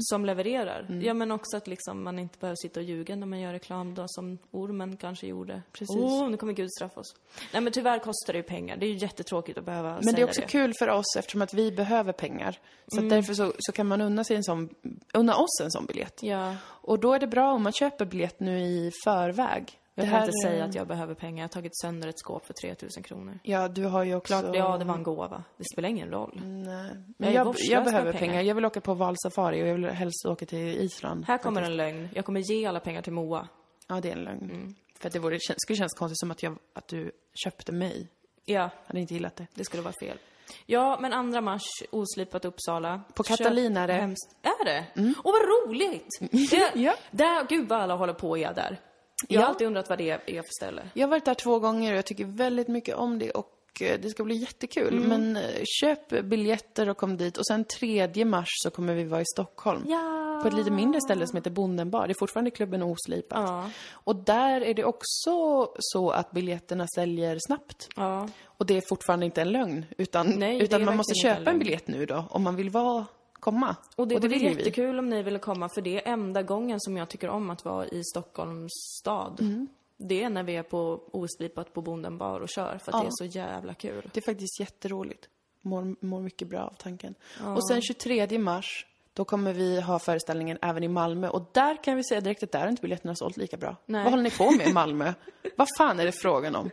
som 0.00 0.24
levererar. 0.24 0.80
Mm. 0.88 1.02
Ja, 1.02 1.14
men 1.14 1.30
också 1.32 1.56
att 1.56 1.66
liksom 1.66 2.04
man 2.04 2.18
inte 2.18 2.38
behöver 2.38 2.56
sitta 2.56 2.80
och 2.80 2.86
ljuga 2.86 3.16
när 3.16 3.26
man 3.26 3.40
gör 3.40 3.52
reklam 3.52 3.94
då, 3.94 4.04
som 4.06 4.38
ormen 4.50 4.96
kanske 4.96 5.26
gjorde. 5.26 5.62
Precis. 5.72 5.96
Åh, 5.98 6.28
nu 6.30 6.36
kommer 6.36 6.52
Gud 6.52 6.70
straffa 6.72 7.00
oss. 7.00 7.14
Nej, 7.52 7.62
men 7.62 7.72
tyvärr 7.72 7.98
kostar 7.98 8.32
det 8.32 8.36
ju 8.36 8.42
pengar. 8.42 8.76
Det 8.76 8.86
är 8.86 8.90
ju 8.90 8.96
jättetråkigt 8.96 9.58
att 9.58 9.64
behöva 9.64 9.92
Men 9.94 10.02
säga 10.02 10.16
det 10.16 10.22
är 10.22 10.26
också 10.26 10.40
det. 10.40 10.46
kul 10.46 10.72
för 10.78 10.88
oss 10.88 11.16
eftersom 11.18 11.42
att 11.42 11.54
vi 11.54 11.72
behöver 11.72 12.12
pengar. 12.12 12.58
Så 12.86 12.98
Mm. 13.00 13.06
att 13.06 13.10
därför 13.16 13.34
så, 13.34 13.52
så 13.58 13.72
kan 13.72 13.86
man 13.86 14.00
unna, 14.00 14.24
sig 14.24 14.36
en 14.36 14.44
sån, 14.44 14.68
unna 15.14 15.36
oss 15.36 15.60
en 15.62 15.70
sån 15.70 15.86
biljett. 15.86 16.22
Ja, 16.22 16.54
Och 16.64 16.98
då 16.98 17.12
är 17.12 17.18
det 17.18 17.26
bra 17.26 17.52
om 17.52 17.62
man 17.62 17.72
köper 17.72 18.04
biljett 18.04 18.40
nu 18.40 18.60
i 18.60 18.90
förväg. 19.04 19.78
Jag 19.94 20.10
kan 20.10 20.20
inte 20.20 20.32
säga 20.44 20.64
att 20.64 20.74
jag 20.74 20.86
behöver 20.86 21.14
pengar. 21.14 21.38
Jag 21.38 21.44
har 21.44 21.48
tagit 21.52 21.76
sönder 21.80 22.08
ett 22.08 22.18
skåp 22.18 22.46
för 22.46 22.54
3000 22.54 23.02
kronor. 23.02 23.38
Ja, 23.42 23.68
du 23.68 23.84
har 23.84 24.04
ju 24.04 24.14
också... 24.14 24.40
Klart, 24.40 24.56
ja, 24.56 24.78
det 24.78 24.84
var 24.84 24.94
en 24.94 25.02
gåva. 25.02 25.44
Det 25.56 25.64
spelar 25.72 25.88
ingen 25.88 26.10
roll. 26.10 26.40
Nej. 26.44 26.86
Jag 26.86 26.96
Men 27.18 27.32
jag, 27.32 27.54
jag 27.58 27.84
med 27.84 27.84
behöver 27.84 28.12
pengar. 28.12 28.26
pengar. 28.32 28.42
Jag 28.42 28.54
vill 28.54 28.64
åka 28.64 28.80
på 28.80 28.94
valsafari 28.94 29.62
och 29.62 29.66
jag 29.68 29.74
vill 29.74 29.84
helst 29.90 30.26
åka 30.26 30.46
till 30.46 30.58
Island. 30.58 31.24
Här 31.26 31.38
kommer 31.38 31.60
faktiskt. 31.60 31.70
en 31.70 31.76
lögn. 31.76 32.08
Jag 32.14 32.24
kommer 32.24 32.40
ge 32.40 32.66
alla 32.66 32.80
pengar 32.80 33.02
till 33.02 33.12
Moa. 33.12 33.48
Ja, 33.88 34.00
det 34.00 34.08
är 34.08 34.16
en 34.16 34.24
lögn. 34.24 34.50
Mm. 34.50 34.74
För 34.98 35.06
att 35.06 35.12
det 35.12 35.18
vore, 35.18 35.38
skulle 35.40 35.76
kännas 35.76 35.94
konstigt 35.94 36.18
som 36.18 36.30
att, 36.30 36.42
jag, 36.42 36.56
att 36.72 36.88
du 36.88 37.10
köpte 37.44 37.72
mig. 37.72 38.08
Ja, 38.44 38.54
Jag 38.54 38.70
hade 38.86 39.00
inte 39.00 39.14
gillat 39.14 39.36
det. 39.36 39.46
det 39.54 39.64
skulle 39.64 39.82
vara 39.82 39.94
fel. 40.00 40.18
Ja, 40.66 40.98
men 41.00 41.12
andra 41.12 41.40
mars, 41.40 41.62
oslipat 41.90 42.44
Uppsala. 42.44 43.00
På 43.14 43.22
Catalina 43.22 43.80
är 43.80 43.86
det. 43.86 43.92
Hemskt. 43.94 44.36
Är 44.42 44.64
det? 44.64 44.84
Åh, 44.96 45.32
vad 45.32 45.42
roligt! 45.70 46.08
Det, 46.50 46.70
Ja. 46.80 46.94
där, 47.10 47.46
gud 47.48 47.68
vad 47.68 47.80
alla 47.80 47.94
håller 47.94 48.12
på 48.14 48.38
är 48.38 48.54
där. 48.54 48.80
Jag 49.28 49.40
har 49.40 49.48
alltid 49.48 49.66
undrat 49.66 49.88
vad 49.88 49.98
det 49.98 50.10
är 50.10 50.42
för 50.42 50.52
ställe. 50.56 50.82
Jag 50.94 51.06
har 51.06 51.10
varit 51.10 51.24
där 51.24 51.34
två 51.34 51.58
gånger 51.58 51.92
och 51.92 51.98
jag 51.98 52.06
tycker 52.06 52.24
väldigt 52.24 52.68
mycket 52.68 52.96
om 52.96 53.18
det 53.18 53.30
och 53.30 53.52
eh, 53.80 54.00
det 54.00 54.10
ska 54.10 54.24
bli 54.24 54.34
jättekul. 54.34 54.96
Mm. 54.96 55.08
Men 55.08 55.36
eh, 55.36 55.62
köp 55.64 56.08
biljetter 56.24 56.88
och 56.88 56.96
kom 56.96 57.16
dit. 57.16 57.36
Och 57.36 57.46
sen 57.46 57.64
3 57.64 58.24
mars 58.24 58.48
så 58.50 58.70
kommer 58.70 58.94
vi 58.94 59.04
vara 59.04 59.20
i 59.20 59.26
Stockholm. 59.34 59.84
Ja. 59.88 60.40
På 60.42 60.48
ett 60.48 60.54
lite 60.54 60.70
mindre 60.70 61.00
ställe 61.00 61.26
som 61.26 61.36
heter 61.36 61.50
Bondenbar. 61.50 62.06
Det 62.06 62.12
är 62.12 62.18
fortfarande 62.18 62.50
klubben 62.50 62.82
Oslipat. 62.82 63.48
Ja. 63.48 63.70
Och 63.92 64.16
där 64.16 64.60
är 64.60 64.74
det 64.74 64.84
också 64.84 65.68
så 65.78 66.10
att 66.10 66.30
biljetterna 66.30 66.86
säljer 66.94 67.38
snabbt. 67.46 67.88
Ja. 67.96 68.28
Och 68.44 68.66
det 68.66 68.76
är 68.76 68.82
fortfarande 68.88 69.26
inte 69.26 69.40
en 69.42 69.52
lögn. 69.52 69.86
Utan, 69.98 70.30
Nej, 70.30 70.62
utan 70.62 70.84
man 70.84 70.96
måste 70.96 71.14
köpa 71.14 71.50
en 71.50 71.58
biljett 71.58 71.88
nu 71.88 72.06
då, 72.06 72.24
om 72.30 72.42
man 72.42 72.56
vill 72.56 72.70
vara, 72.70 73.06
komma. 73.44 73.76
Och 73.96 74.08
det 74.08 74.14
vore 74.14 74.28
vill 74.28 74.42
ju 74.42 74.48
vi. 74.48 74.54
jättekul 74.54 74.98
om 74.98 75.08
ni 75.08 75.22
ville 75.22 75.38
komma, 75.38 75.68
för 75.68 75.82
det 75.82 76.06
är 76.06 76.12
enda 76.12 76.42
gången 76.42 76.80
som 76.80 76.96
jag 76.96 77.08
tycker 77.08 77.28
om 77.28 77.50
att 77.50 77.64
vara 77.64 77.86
i 77.88 78.04
Stockholms 78.04 78.72
stad. 79.00 79.40
Mm. 79.40 79.68
Det 79.96 80.22
är 80.22 80.30
när 80.30 80.42
vi 80.42 80.56
är 80.56 80.62
på 80.62 81.08
oslipat 81.12 81.72
på 81.72 81.82
Bonden 81.82 82.18
bar 82.18 82.40
och 82.40 82.48
kör, 82.48 82.78
för 82.84 82.92
att 82.92 83.02
det 83.02 83.06
är 83.06 83.10
så 83.10 83.24
jävla 83.24 83.74
kul. 83.74 84.10
Det 84.12 84.20
är 84.20 84.32
faktiskt 84.32 84.60
jätteroligt. 84.60 85.28
Mår, 85.60 85.96
mår 86.00 86.20
mycket 86.20 86.48
bra 86.48 86.60
av 86.60 86.74
tanken. 86.78 87.14
Och 87.56 87.68
sen 87.68 87.82
23 87.82 88.38
mars, 88.38 88.86
då 89.14 89.24
kommer 89.24 89.52
vi 89.52 89.80
ha 89.80 89.98
föreställningen 89.98 90.58
även 90.62 90.82
i 90.82 90.88
Malmö. 90.88 91.28
Och 91.28 91.50
där 91.52 91.84
kan 91.84 91.96
vi 91.96 92.04
säga 92.04 92.20
direkt 92.20 92.42
att 92.42 92.52
där 92.52 92.60
har 92.60 92.68
inte 92.68 92.82
biljetterna 92.82 93.14
sålt 93.14 93.36
lika 93.36 93.56
bra. 93.56 93.76
Nej. 93.86 94.02
Vad 94.04 94.12
håller 94.12 94.22
ni 94.22 94.30
på 94.30 94.50
med 94.50 94.66
i 94.68 94.72
Malmö? 94.72 95.12
Vad 95.56 95.68
fan 95.78 96.00
är 96.00 96.04
det 96.04 96.12
frågan 96.12 96.56
om? 96.56 96.70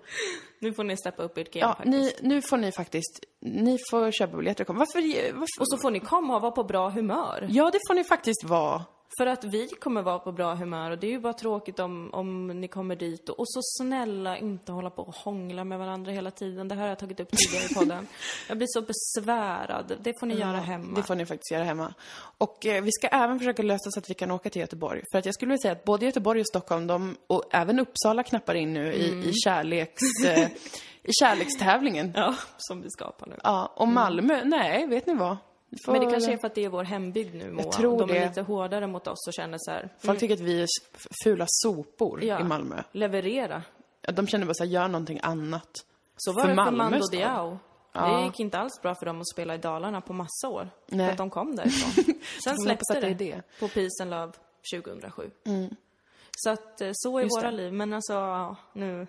Nu 0.59 0.73
får 0.73 0.83
ni 0.83 0.97
steppa 0.97 1.23
upp 1.23 1.37
ert 1.37 1.53
game 1.53 1.65
Ja, 1.65 1.75
faktiskt. 1.75 2.21
ni, 2.21 2.29
nu 2.29 2.41
får 2.41 2.57
ni 2.57 2.71
faktiskt, 2.71 3.19
ni 3.39 3.77
får 3.91 4.11
köpa 4.11 4.37
biljetter 4.37 4.63
och 4.63 4.67
komma. 4.67 4.79
Varför, 4.79 5.31
varför? 5.33 5.61
Och 5.61 5.69
så 5.69 5.77
får 5.77 5.91
ni 5.91 5.99
komma 5.99 6.35
och 6.35 6.41
vara 6.41 6.51
på 6.51 6.63
bra 6.63 6.89
humör. 6.89 7.47
Ja, 7.49 7.69
det 7.73 7.79
får 7.87 7.93
ni 7.93 8.03
faktiskt 8.03 8.43
vara. 8.43 8.83
För 9.17 9.25
att 9.25 9.43
vi 9.43 9.67
kommer 9.67 10.01
vara 10.01 10.19
på 10.19 10.31
bra 10.31 10.55
humör 10.55 10.91
och 10.91 10.97
det 10.97 11.07
är 11.07 11.11
ju 11.11 11.19
bara 11.19 11.33
tråkigt 11.33 11.79
om, 11.79 12.09
om 12.13 12.47
ni 12.47 12.67
kommer 12.67 12.95
dit 12.95 13.29
och, 13.29 13.39
och 13.39 13.49
så 13.49 13.59
snälla 13.63 14.37
inte 14.37 14.71
hålla 14.71 14.89
på 14.89 15.01
och 15.01 15.15
hångla 15.15 15.63
med 15.63 15.79
varandra 15.79 16.11
hela 16.11 16.31
tiden. 16.31 16.67
Det 16.67 16.75
här 16.75 16.81
har 16.81 16.89
jag 16.89 16.99
tagit 16.99 17.19
upp 17.19 17.29
tidigare 17.31 17.65
i 17.65 17.73
podden. 17.73 18.07
Jag 18.47 18.57
blir 18.57 18.67
så 18.69 18.81
besvärad. 18.81 19.97
Det 20.01 20.19
får 20.19 20.27
ni 20.27 20.39
göra 20.39 20.57
hemma. 20.57 20.95
Det 20.95 21.03
får 21.03 21.15
ni 21.15 21.25
faktiskt 21.25 21.51
göra 21.51 21.63
hemma. 21.63 21.93
Och 22.37 22.65
eh, 22.65 22.83
vi 22.83 22.91
ska 22.91 23.07
även 23.07 23.39
försöka 23.39 23.63
lösa 23.63 23.91
så 23.91 23.99
att 23.99 24.09
vi 24.09 24.13
kan 24.13 24.31
åka 24.31 24.49
till 24.49 24.61
Göteborg. 24.61 25.03
För 25.11 25.19
att 25.19 25.25
jag 25.25 25.35
skulle 25.35 25.49
vilja 25.49 25.61
säga 25.61 25.71
att 25.71 25.83
både 25.83 26.05
Göteborg 26.05 26.39
och 26.41 26.47
Stockholm, 26.47 26.87
de, 26.87 27.17
och 27.27 27.43
även 27.51 27.79
Uppsala 27.79 28.23
knappar 28.23 28.55
in 28.55 28.73
nu 28.73 28.93
i, 28.93 29.29
i, 29.29 29.33
kärleks, 29.33 30.01
eh, 30.25 30.49
i 31.03 31.11
kärlekstävlingen. 31.21 32.13
Ja, 32.21 32.35
som 32.57 32.81
vi 32.81 32.89
skapar 32.89 33.27
nu. 33.27 33.35
Ja, 33.43 33.73
och 33.75 33.87
Malmö, 33.87 34.43
nej, 34.43 34.87
vet 34.87 35.07
ni 35.07 35.13
vad? 35.13 35.37
Får- 35.85 35.91
Men 35.91 36.01
det 36.05 36.11
kanske 36.11 36.33
är 36.33 36.37
för 36.37 36.47
att 36.47 36.55
det 36.55 36.65
är 36.65 36.69
vår 36.69 36.83
hembygd 36.83 37.35
nu, 37.35 37.51
Moa. 37.51 37.71
tror 37.71 37.99
De 37.99 38.09
är 38.09 38.13
det. 38.13 38.27
lite 38.27 38.41
hårdare 38.41 38.87
mot 38.87 39.07
oss 39.07 39.27
och 39.27 39.33
känner 39.33 39.57
så 39.61 39.71
här, 39.71 39.89
Folk 39.99 40.19
tycker 40.19 40.33
att 40.35 40.39
vi 40.41 40.61
är 40.61 40.67
fula 41.23 41.45
sopor 41.47 42.23
Ja. 42.23 42.39
i 42.39 42.43
Malmö. 42.43 42.83
leverera. 42.91 43.63
De 44.13 44.27
känner 44.27 44.45
bara 44.45 44.53
så 44.53 44.63
här, 44.63 44.71
gör 44.71 44.87
någonting 44.87 45.19
annat. 45.23 45.69
Så 46.17 46.33
var 46.33 46.41
För 46.41 46.49
det 46.49 46.55
för 46.55 46.71
Mando. 46.71 47.07
Diao. 47.11 47.59
Ja. 47.93 48.17
Det 48.19 48.25
gick 48.25 48.39
inte 48.39 48.57
alls 48.57 48.81
bra 48.81 48.95
för 48.95 49.05
dem 49.05 49.21
att 49.21 49.29
spela 49.29 49.55
i 49.55 49.57
Dalarna 49.57 50.01
på 50.01 50.13
massa 50.13 50.47
år. 50.49 50.69
Nej. 50.87 51.05
För 51.05 51.11
att 51.11 51.17
de 51.17 51.29
kom 51.29 51.55
därifrån. 51.55 52.13
Sen 52.43 52.57
släppte 52.57 52.99
det 53.01 53.13
det, 53.13 53.41
på 53.59 53.67
Peace 53.67 54.01
and 54.03 54.11
Love 54.11 54.31
2007. 54.73 55.31
Så 56.31 56.49
att 56.49 56.81
eh, 56.81 56.89
så 56.93 57.17
är 57.17 57.21
Just 57.23 57.37
våra 57.37 57.51
det. 57.51 57.57
liv. 57.57 57.73
Men 57.73 57.93
alltså, 57.93 58.55
nu... 58.73 59.07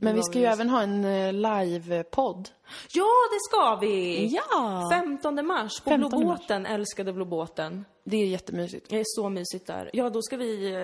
Men 0.00 0.14
vi 0.14 0.22
ska 0.22 0.38
ju 0.38 0.44
även 0.44 0.70
ha 0.70 0.82
en 0.82 1.04
eh, 1.04 1.32
live-podd. 1.32 2.48
Ja, 2.92 3.08
det 3.30 3.40
ska 3.48 3.76
vi! 3.80 4.26
Ja! 4.26 4.88
15 4.92 5.46
mars 5.46 5.80
på 5.80 5.90
15 5.90 6.20
Blå 6.20 6.28
mars. 6.28 6.50
älskade 6.50 7.12
Blå 7.12 7.24
båten. 7.24 7.84
Det 8.04 8.16
är 8.16 8.26
jättemysigt. 8.26 8.88
Det 8.88 8.98
är 8.98 9.04
så 9.06 9.28
mysigt 9.28 9.66
där. 9.66 9.90
Ja, 9.92 10.10
då 10.10 10.22
ska 10.22 10.36
vi... 10.36 10.74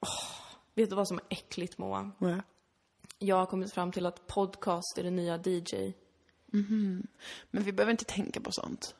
Åh, 0.00 0.08
vet 0.74 0.90
du 0.90 0.96
vad 0.96 1.08
som 1.08 1.18
är 1.18 1.24
äckligt, 1.28 1.78
Moa? 1.78 2.10
Ja. 2.18 2.36
Jag 3.18 3.36
har 3.36 3.46
kommit 3.46 3.72
fram 3.72 3.92
till 3.92 4.06
att 4.06 4.26
podcast 4.26 4.98
är 4.98 5.02
det 5.02 5.10
nya 5.10 5.36
DJ. 5.36 5.92
Men 7.50 7.62
vi 7.64 7.72
behöver 7.72 7.90
inte 7.90 8.04
tänka 8.04 8.40
på 8.40 8.52
sånt. 8.52 8.94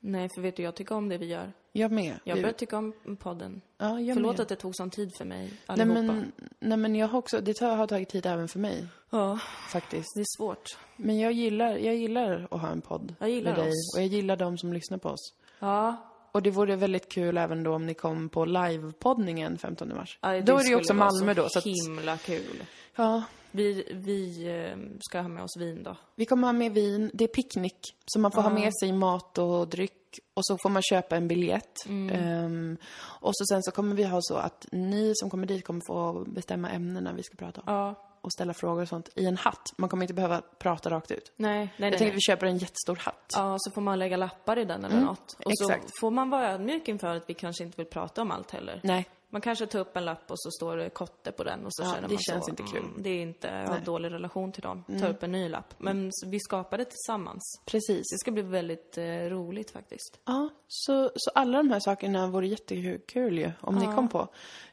Nej, 0.00 0.28
för 0.28 0.40
vet 0.40 0.56
du, 0.56 0.62
jag 0.62 0.74
tycker 0.74 0.94
om 0.94 1.08
det 1.08 1.18
vi 1.18 1.26
gör. 1.26 1.52
Jag 1.78 1.92
med. 1.92 2.18
Jag 2.24 2.38
börjar 2.40 2.52
tycka 2.52 2.78
om 2.78 2.92
podden. 3.20 3.60
ja, 3.78 4.00
jag 4.00 4.14
Förlåt 4.16 4.32
med. 4.36 4.40
att 4.40 4.48
det 4.48 4.56
tog 4.56 4.76
sån 4.76 4.90
tid 4.90 5.10
för 5.18 5.24
mig, 5.24 5.52
Nej 5.68 5.86
men, 5.86 6.32
nej 6.58 6.78
men 6.78 6.94
jag 6.94 7.08
har 7.08 7.18
också, 7.18 7.40
det 7.40 7.60
har 7.60 7.86
tagit 7.86 8.08
tid 8.08 8.26
även 8.26 8.48
för 8.48 8.58
mig 8.58 8.86
Ja, 9.10 9.38
faktiskt. 9.70 10.08
det 10.14 10.20
är 10.20 10.36
svårt. 10.38 10.76
Men 10.96 11.18
jag 11.18 11.32
gillar, 11.32 11.76
jag 11.76 11.96
gillar 11.96 12.48
att 12.50 12.60
ha 12.60 12.68
en 12.68 12.80
podd 12.80 13.14
Jag 13.18 13.30
gillar 13.30 13.50
med 13.56 13.60
dig 13.60 13.68
oss. 13.70 13.94
och 13.96 14.02
jag 14.02 14.08
gillar 14.08 14.36
de 14.36 14.58
som 14.58 14.72
lyssnar 14.72 14.98
på 14.98 15.08
oss. 15.08 15.34
Ja, 15.58 15.96
Och 16.32 16.42
det 16.42 16.50
vore 16.50 16.76
väldigt 16.76 17.08
kul 17.12 17.38
även 17.38 17.62
då 17.62 17.74
om 17.74 17.86
ni 17.86 17.94
kom 17.94 18.28
på 18.28 18.44
livepoddningen 18.44 19.58
15 19.58 19.88
mars. 19.96 20.18
ja, 20.22 20.40
då 20.40 20.56
är 20.58 20.62
det 20.62 20.68
ju 20.68 20.76
också 20.76 20.94
Malmö 20.94 21.34
så 21.34 21.42
då. 21.42 21.48
Så 21.48 21.58
att, 21.58 21.64
himla 21.64 22.16
kul. 22.16 22.64
ja, 22.96 23.22
Vi, 23.50 23.92
vi 23.94 24.46
eh, 24.48 24.78
ska 25.00 25.20
ha 25.20 25.28
med 25.28 25.42
oss 25.44 25.56
vin 25.58 25.82
då. 25.82 25.96
vi 26.14 26.24
kommer 26.24 26.48
ha 26.48 26.52
med 26.52 26.72
vin, 26.72 27.10
det 27.14 27.24
är 27.24 27.28
picknick. 27.28 27.78
Så 28.06 28.18
man 28.20 28.32
får 28.32 28.42
ha 28.42 28.50
med 28.50 28.72
sig 28.80 28.92
mat 28.92 29.38
och 29.38 29.68
dryck. 29.68 29.92
Och 30.34 30.46
så 30.46 30.58
får 30.62 30.70
man 30.70 30.82
köpa 30.82 31.16
en 31.16 31.28
biljett. 31.28 31.86
Mm. 31.86 32.16
Ehm, 32.16 32.76
och 33.20 33.32
så 33.34 33.44
sen 33.44 33.62
så 33.62 33.70
kommer 33.70 33.96
vi 33.96 34.04
ha 34.04 34.18
så 34.22 34.36
att 34.36 34.66
ni 34.72 35.12
som 35.14 35.30
kommer 35.30 35.46
dit 35.46 35.64
kommer 35.64 35.80
få 35.86 36.24
bestämma 36.26 36.70
ämnena 36.70 37.12
vi 37.12 37.22
ska 37.22 37.36
prata 37.36 37.60
om. 37.60 37.74
Ja. 37.74 37.94
Och 38.20 38.32
ställa 38.32 38.54
frågor 38.54 38.82
och 38.82 38.88
sånt 38.88 39.08
i 39.14 39.26
en 39.26 39.36
hatt. 39.36 39.72
Man 39.76 39.88
kommer 39.88 40.04
inte 40.04 40.14
behöva 40.14 40.42
prata 40.58 40.90
rakt 40.90 41.10
ut. 41.10 41.32
Nej, 41.36 41.58
nej, 41.58 41.70
Jag 41.76 41.80
nej. 41.80 41.90
tänker 41.90 42.04
nej. 42.04 42.10
att 42.10 42.16
vi 42.16 42.20
köper 42.20 42.46
en 42.46 42.58
jättestor 42.58 42.96
hatt. 42.96 43.32
Ja, 43.36 43.56
så 43.58 43.70
får 43.70 43.80
man 43.80 43.98
lägga 43.98 44.16
lappar 44.16 44.58
i 44.58 44.64
den 44.64 44.84
eller 44.84 45.00
något. 45.00 45.36
Och 45.44 45.52
så 45.54 45.70
exakt. 45.70 45.98
får 46.00 46.10
man 46.10 46.30
vara 46.30 46.52
ödmjuk 46.52 46.88
inför 46.88 47.16
att 47.16 47.24
vi 47.26 47.34
kanske 47.34 47.64
inte 47.64 47.76
vill 47.76 47.86
prata 47.86 48.22
om 48.22 48.30
allt 48.30 48.50
heller. 48.50 48.80
Nej. 48.84 49.08
Man 49.30 49.40
kanske 49.40 49.66
tar 49.66 49.78
upp 49.78 49.96
en 49.96 50.04
lapp 50.04 50.30
och 50.30 50.40
så 50.40 50.50
står 50.50 50.76
det 50.76 50.90
kotte 50.90 51.32
på 51.32 51.44
den 51.44 51.64
och 51.66 51.74
så 51.74 51.82
Ja, 51.82 51.86
känner 51.94 52.08
det 52.08 52.14
man 52.14 52.22
känns 52.22 52.44
så, 52.44 52.50
inte 52.50 52.62
kul. 52.62 52.84
Mm, 52.84 53.02
det 53.02 53.10
är 53.10 53.22
inte, 53.22 53.46
jag 53.48 53.66
har 53.66 53.74
Nej. 53.74 53.82
dålig 53.84 54.10
relation 54.12 54.52
till 54.52 54.62
dem. 54.62 54.84
Ta 55.00 55.06
upp 55.08 55.22
en 55.22 55.32
ny 55.32 55.48
lapp. 55.48 55.74
Men 55.78 56.08
s- 56.08 56.14
vi 56.26 56.40
skapar 56.40 56.78
det 56.78 56.84
tillsammans. 56.84 57.42
Precis. 57.66 58.02
Det 58.10 58.18
ska 58.18 58.30
bli 58.30 58.42
väldigt 58.42 58.98
eh, 58.98 59.04
roligt 59.04 59.70
faktiskt. 59.70 60.20
Ja, 60.24 60.48
så, 60.68 61.10
så 61.16 61.30
alla 61.34 61.58
de 61.58 61.70
här 61.70 61.80
sakerna 61.80 62.26
vore 62.26 62.46
jättekul 62.46 63.38
ju, 63.38 63.50
om 63.60 63.74
ni 63.76 63.84
kom 63.84 64.08
på. 64.08 64.28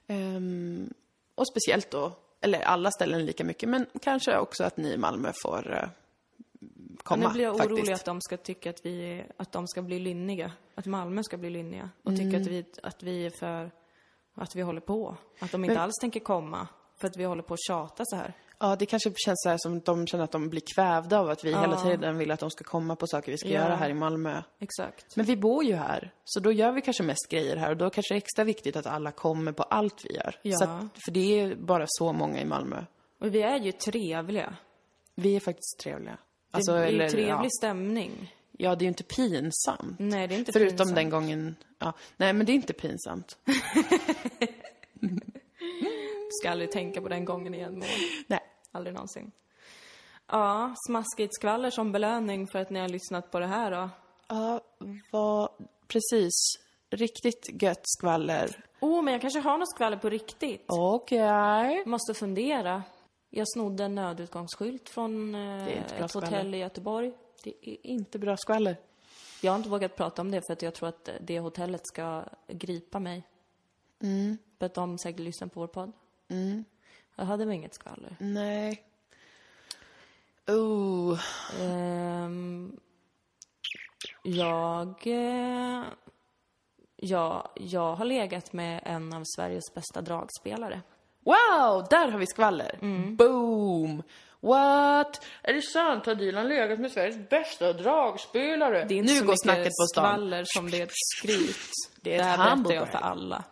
Ehm, 0.08 0.93
och 1.36 1.47
speciellt 1.47 1.91
då, 1.91 2.12
eller 2.41 2.60
alla 2.62 2.91
ställen 2.91 3.26
lika 3.26 3.43
mycket, 3.43 3.70
men 3.70 3.86
kanske 4.01 4.38
också 4.38 4.64
att 4.64 4.78
ni 4.78 4.89
i 4.93 4.97
Malmö 4.97 5.32
får 5.43 5.72
uh, 5.72 5.89
komma 7.03 7.28
nu 7.28 7.34
blir 7.34 7.43
jag 7.43 7.58
faktiskt. 7.58 7.80
orolig 7.80 7.93
att 7.93 8.06
de 8.06 8.22
ska 8.22 8.38
tycka 8.38 8.70
att 8.70 8.86
vi, 8.86 9.24
att 9.38 9.51
de 9.51 9.68
ska 9.68 9.82
bli 9.82 9.99
lynniga. 9.99 10.51
Att 10.76 10.86
Malmö 10.86 11.24
ska 11.24 11.38
bli 11.38 11.49
lynniga. 11.49 11.89
Och 12.03 12.12
Mm. 12.12 12.26
tycka 12.26 12.41
att 12.41 12.47
vi, 12.47 12.66
att 12.84 13.03
vi 13.03 13.26
är 13.26 13.30
för, 13.30 13.72
att 14.36 14.56
vi 14.56 14.62
håller 14.62 14.82
på. 14.82 15.18
Att 15.40 15.52
de 15.52 15.64
inte 15.64 15.74
Men- 15.74 15.84
alls 15.84 15.96
tänker 16.02 16.20
komma. 16.20 16.68
För 16.98 17.08
att 17.08 17.18
vi 17.18 17.24
håller 17.24 17.44
på 17.44 17.54
att 17.54 17.60
tjata 17.68 18.04
så 18.06 18.16
här. 18.16 18.34
Ja, 18.60 18.76
det 18.76 18.86
kanske 18.86 19.14
känns 19.16 19.40
så 19.44 19.50
här 19.50 19.58
som 19.58 19.80
de 19.80 20.08
känner 20.08 20.24
att 20.24 20.32
de 20.32 20.50
blir 20.50 20.62
kvävda 20.76 21.20
av 21.20 21.30
att 21.30 21.44
vi 21.44 21.52
Ja. 21.52 21.62
hela 21.62 21.82
tiden 21.82 22.18
vill 22.18 22.32
att 22.32 22.40
de 22.40 22.52
ska 22.52 22.64
komma 22.64 22.96
på 22.96 23.08
saker 23.08 23.32
vi 23.32 23.38
ska 23.38 23.50
Ja. 23.50 23.54
göra 23.62 23.76
här 23.76 23.90
i 23.90 23.94
Malmö. 23.94 24.42
Exakt. 24.60 25.16
Men 25.16 25.26
vi 25.26 25.38
bor 25.38 25.64
ju 25.64 25.76
här, 25.76 26.14
så 26.26 26.40
då 26.40 26.52
gör 26.52 26.72
vi 26.72 26.82
kanske 26.82 27.04
mest 27.04 27.28
grejer 27.30 27.56
här 27.58 27.70
och 27.72 27.78
då 27.78 27.90
kanske 27.90 28.14
det 28.14 28.16
är 28.16 28.18
extra 28.18 28.44
viktigt 28.44 28.76
att 28.76 28.86
alla 28.86 29.12
kommer 29.12 29.52
på 29.52 29.64
allt 29.64 30.06
vi 30.06 30.16
gör. 30.16 30.36
Ja. 30.42 30.64
Att, 30.64 31.04
för 31.06 31.12
det 31.12 31.40
är 31.40 31.56
bara 31.56 31.86
så 31.88 32.14
många 32.14 32.42
i 32.42 32.46
Malmö. 32.46 32.84
Och 33.22 33.36
vi 33.36 33.42
är 33.42 33.60
ju 33.60 33.72
trevliga. 33.72 34.56
Vi 35.16 35.36
är 35.36 35.40
faktiskt 35.40 35.80
trevliga. 35.84 36.18
Alltså, 36.52 36.72
det 36.72 36.78
är 36.78 36.88
ju 36.88 36.96
eller, 36.96 37.10
trevlig 37.10 37.46
ja. 37.46 37.50
stämning. 37.60 38.34
Ja, 38.58 38.76
det 38.76 38.82
är 38.82 38.86
ju 38.86 38.89
inte 38.89 39.03
pinsamt. 39.03 39.99
Nej, 39.99 40.28
det 40.28 40.36
är 40.36 40.39
inte 40.39 40.51
Förutom 40.51 40.78
pinsamt. 40.78 40.95
den 40.95 41.10
gången, 41.10 41.56
ja. 41.80 41.93
Nej, 42.18 42.34
men 42.34 42.45
det 42.45 42.51
är 42.51 42.53
inte 42.53 42.74
pinsamt. 42.74 43.38
Ska 46.30 46.51
aldrig 46.51 46.72
tänka 46.72 47.01
på 47.01 47.10
den 47.10 47.26
gången 47.26 47.53
igen, 47.53 47.80
Moa. 47.80 47.88
Nej. 48.28 48.39
Aldrig 48.72 48.93
någonsin. 48.93 49.32
Ja, 50.32 50.74
smaskigt 50.88 51.36
skvaller 51.36 51.70
som 51.70 51.91
belöning 51.91 52.47
för 52.47 52.60
att 52.60 52.70
ni 52.70 52.80
har 52.80 52.89
lyssnat 52.89 53.32
på 53.32 53.39
det 53.39 53.47
här 53.47 53.72
då. 53.72 53.89
Ja, 54.28 54.62
vad, 55.12 55.49
precis. 55.88 56.34
Riktigt 56.89 57.62
gött 57.62 57.82
skvaller. 57.84 58.64
Oh, 58.80 59.01
men 59.01 59.12
jag 59.14 59.22
kanske 59.22 59.39
har 59.39 59.58
något 59.58 59.70
skvaller 59.70 59.97
på 59.97 60.10
riktigt. 60.10 60.66
Okej. 60.68 61.84
Måste 61.86 62.14
fundera. 62.14 62.84
Jag 63.30 63.47
snodde 63.53 63.84
en 63.84 63.95
nödutgångsskylt 63.95 64.89
från 64.89 65.36
eh, 65.36 65.68
ett 65.68 66.14
hotell 66.14 66.56
i 66.56 66.58
Göteborg. 66.58 67.14
Det 67.46 67.70
är 67.70 67.78
inte 67.86 68.20
bra 68.20 68.38
skvaller. 68.38 68.78
Jag 69.41 69.52
har 69.52 69.58
inte 69.58 69.70
vågat 69.70 69.96
prata 69.96 70.22
om 70.22 70.32
det 70.32 70.41
för 70.41 70.54
att 70.54 70.62
jag 70.62 70.74
tror 70.74 70.89
att 70.89 71.10
det 71.20 71.39
hotellet 71.39 71.88
ska 71.88 72.24
gripa 72.48 73.00
mig. 73.00 73.24
Mm. 74.00 74.38
För 74.60 74.66
att 74.66 74.74
de 74.74 74.98
säkert 74.98 75.20
lyssnar 75.20 75.48
på 75.48 75.60
vår 75.60 75.68
podd. 75.68 75.91
Jag 77.16 77.26
hade 77.26 77.46
väl 77.46 77.56
inget 77.56 77.74
skvaller. 77.74 78.16
Nej. 78.20 78.84
Oh. 80.48 81.20
Ehm, 81.62 82.80
jag... 84.24 85.08
Eh, 85.08 85.84
ja, 86.96 87.52
jag 87.56 87.96
har 87.96 88.06
legat 88.06 88.54
med 88.54 88.82
en 88.86 89.14
av 89.14 89.24
Sveriges 89.36 89.74
bästa 89.74 90.02
dragspelare. 90.02 90.82
Wow, 91.20 91.88
där 91.89 92.08
har 92.08 92.20
vi 92.20 92.28
skvaller. 92.28 92.78
Boom! 93.16 94.04
What? 94.46 95.26
Är 95.43 95.54
det 95.54 95.62
sant? 95.62 96.06
Har 96.06 96.16
Dilan 96.16 96.48
legat 96.48 96.80
med 96.80 96.91
Sveriges 96.91 97.30
bästa 97.30 97.74
dragspelare? 97.74 98.86
Det 98.86 98.93
är 98.93 98.98
inte 98.98 99.14
nu 99.14 99.20
så 99.20 99.26
går 99.26 99.32
mycket 99.32 99.41
snacket 99.41 99.66
på 99.66 99.88
stan. 99.93 100.06
skvaller 100.06 100.43
som 100.46 100.72
det 100.72 100.80
är 100.80 100.84
ett 100.84 100.91
skryt. 100.93 101.72
Det 102.02 102.14
är 102.14 102.18
det 102.18 102.24
här 102.24 102.56
berättar 102.56 102.74
jag 102.74 102.91
för 102.91 102.98
alla. 102.98 103.43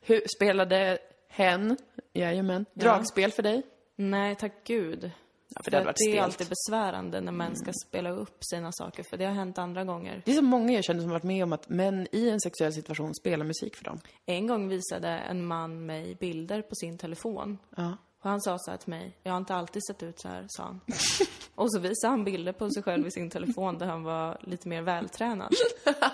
Hur, 0.00 0.22
spelade 0.36 0.98
hen, 1.28 1.76
jajamän, 2.12 2.66
dragspel 2.74 3.32
för 3.32 3.42
dig? 3.42 3.62
Nej, 3.96 4.36
tack 4.36 4.64
gud. 4.64 5.10
Ja, 5.48 5.60
för 5.64 5.70
För 5.70 5.70
det 5.70 5.84
varit 5.84 5.96
det 5.96 6.18
är 6.18 6.22
alltid 6.22 6.48
besvärande 6.48 7.20
när 7.20 7.32
män 7.32 7.56
ska 7.56 7.72
spela 7.86 8.10
upp 8.10 8.38
sina 8.40 8.72
saker, 8.72 9.04
för 9.10 9.16
det 9.16 9.24
har 9.24 9.32
hänt 9.32 9.58
andra 9.58 9.84
gånger. 9.84 10.22
Det 10.24 10.30
är 10.30 10.36
så 10.36 10.42
många 10.42 10.72
jag 10.72 10.84
känner 10.84 11.00
som 11.00 11.10
varit 11.10 11.22
med 11.22 11.44
om 11.44 11.52
att 11.52 11.68
män 11.68 12.06
i 12.12 12.30
en 12.30 12.40
sexuell 12.40 12.72
situation 12.72 13.14
spelar 13.14 13.44
musik 13.44 13.76
för 13.76 13.84
dem. 13.84 14.00
En 14.26 14.46
gång 14.46 14.68
visade 14.68 15.08
en 15.08 15.46
man 15.46 15.86
mig 15.86 16.14
bilder 16.14 16.62
på 16.62 16.74
sin 16.74 16.98
telefon. 16.98 17.58
Ja. 17.76 17.96
Och 18.26 18.30
han 18.30 18.40
sa 18.40 18.58
så 18.58 18.70
här 18.70 18.78
till 18.78 18.90
mig, 18.90 19.16
jag 19.22 19.32
har 19.32 19.38
inte 19.38 19.54
alltid 19.54 19.82
sett 19.86 20.02
ut 20.02 20.20
så 20.20 20.28
här, 20.28 20.46
sa 20.48 20.62
han. 20.62 20.80
Och 21.54 21.72
så 21.72 21.78
visade 21.78 22.10
han 22.10 22.24
bilder 22.24 22.52
på 22.52 22.70
sig 22.70 22.82
själv 22.82 23.06
i 23.06 23.10
sin 23.10 23.30
telefon 23.30 23.78
där 23.78 23.86
han 23.86 24.02
var 24.02 24.38
lite 24.40 24.68
mer 24.68 24.82
vältränad. 24.82 25.54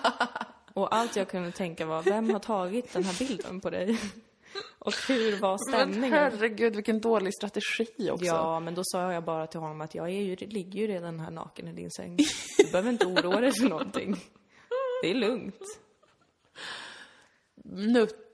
Och 0.74 0.94
allt 0.94 1.16
jag 1.16 1.28
kunde 1.28 1.52
tänka 1.52 1.86
var, 1.86 2.02
vem 2.02 2.30
har 2.30 2.38
tagit 2.38 2.92
den 2.92 3.04
här 3.04 3.18
bilden 3.18 3.60
på 3.60 3.70
dig? 3.70 3.98
Och 4.78 4.92
hur 5.08 5.40
var 5.40 5.50
Men 5.50 5.58
stämningen? 5.58 6.12
herregud, 6.12 6.76
vilken 6.76 7.00
dålig 7.00 7.34
strategi 7.34 8.10
också. 8.10 8.24
Ja, 8.24 8.60
men 8.60 8.74
då 8.74 8.82
sa 8.84 9.12
jag 9.12 9.24
bara 9.24 9.46
till 9.46 9.60
honom 9.60 9.80
att 9.80 9.94
jag 9.94 10.06
är 10.08 10.22
ju, 10.22 10.36
ligger 10.36 10.80
ju 10.80 10.86
redan 10.86 11.20
här 11.20 11.30
naken 11.30 11.68
i 11.68 11.72
din 11.72 11.90
säng. 11.90 12.16
Du 12.58 12.70
behöver 12.72 12.90
inte 12.90 13.06
oroa 13.06 13.40
dig 13.40 13.52
för 13.52 13.68
någonting. 13.68 14.16
Det 15.02 15.10
är 15.10 15.14
lugnt. 15.14 15.62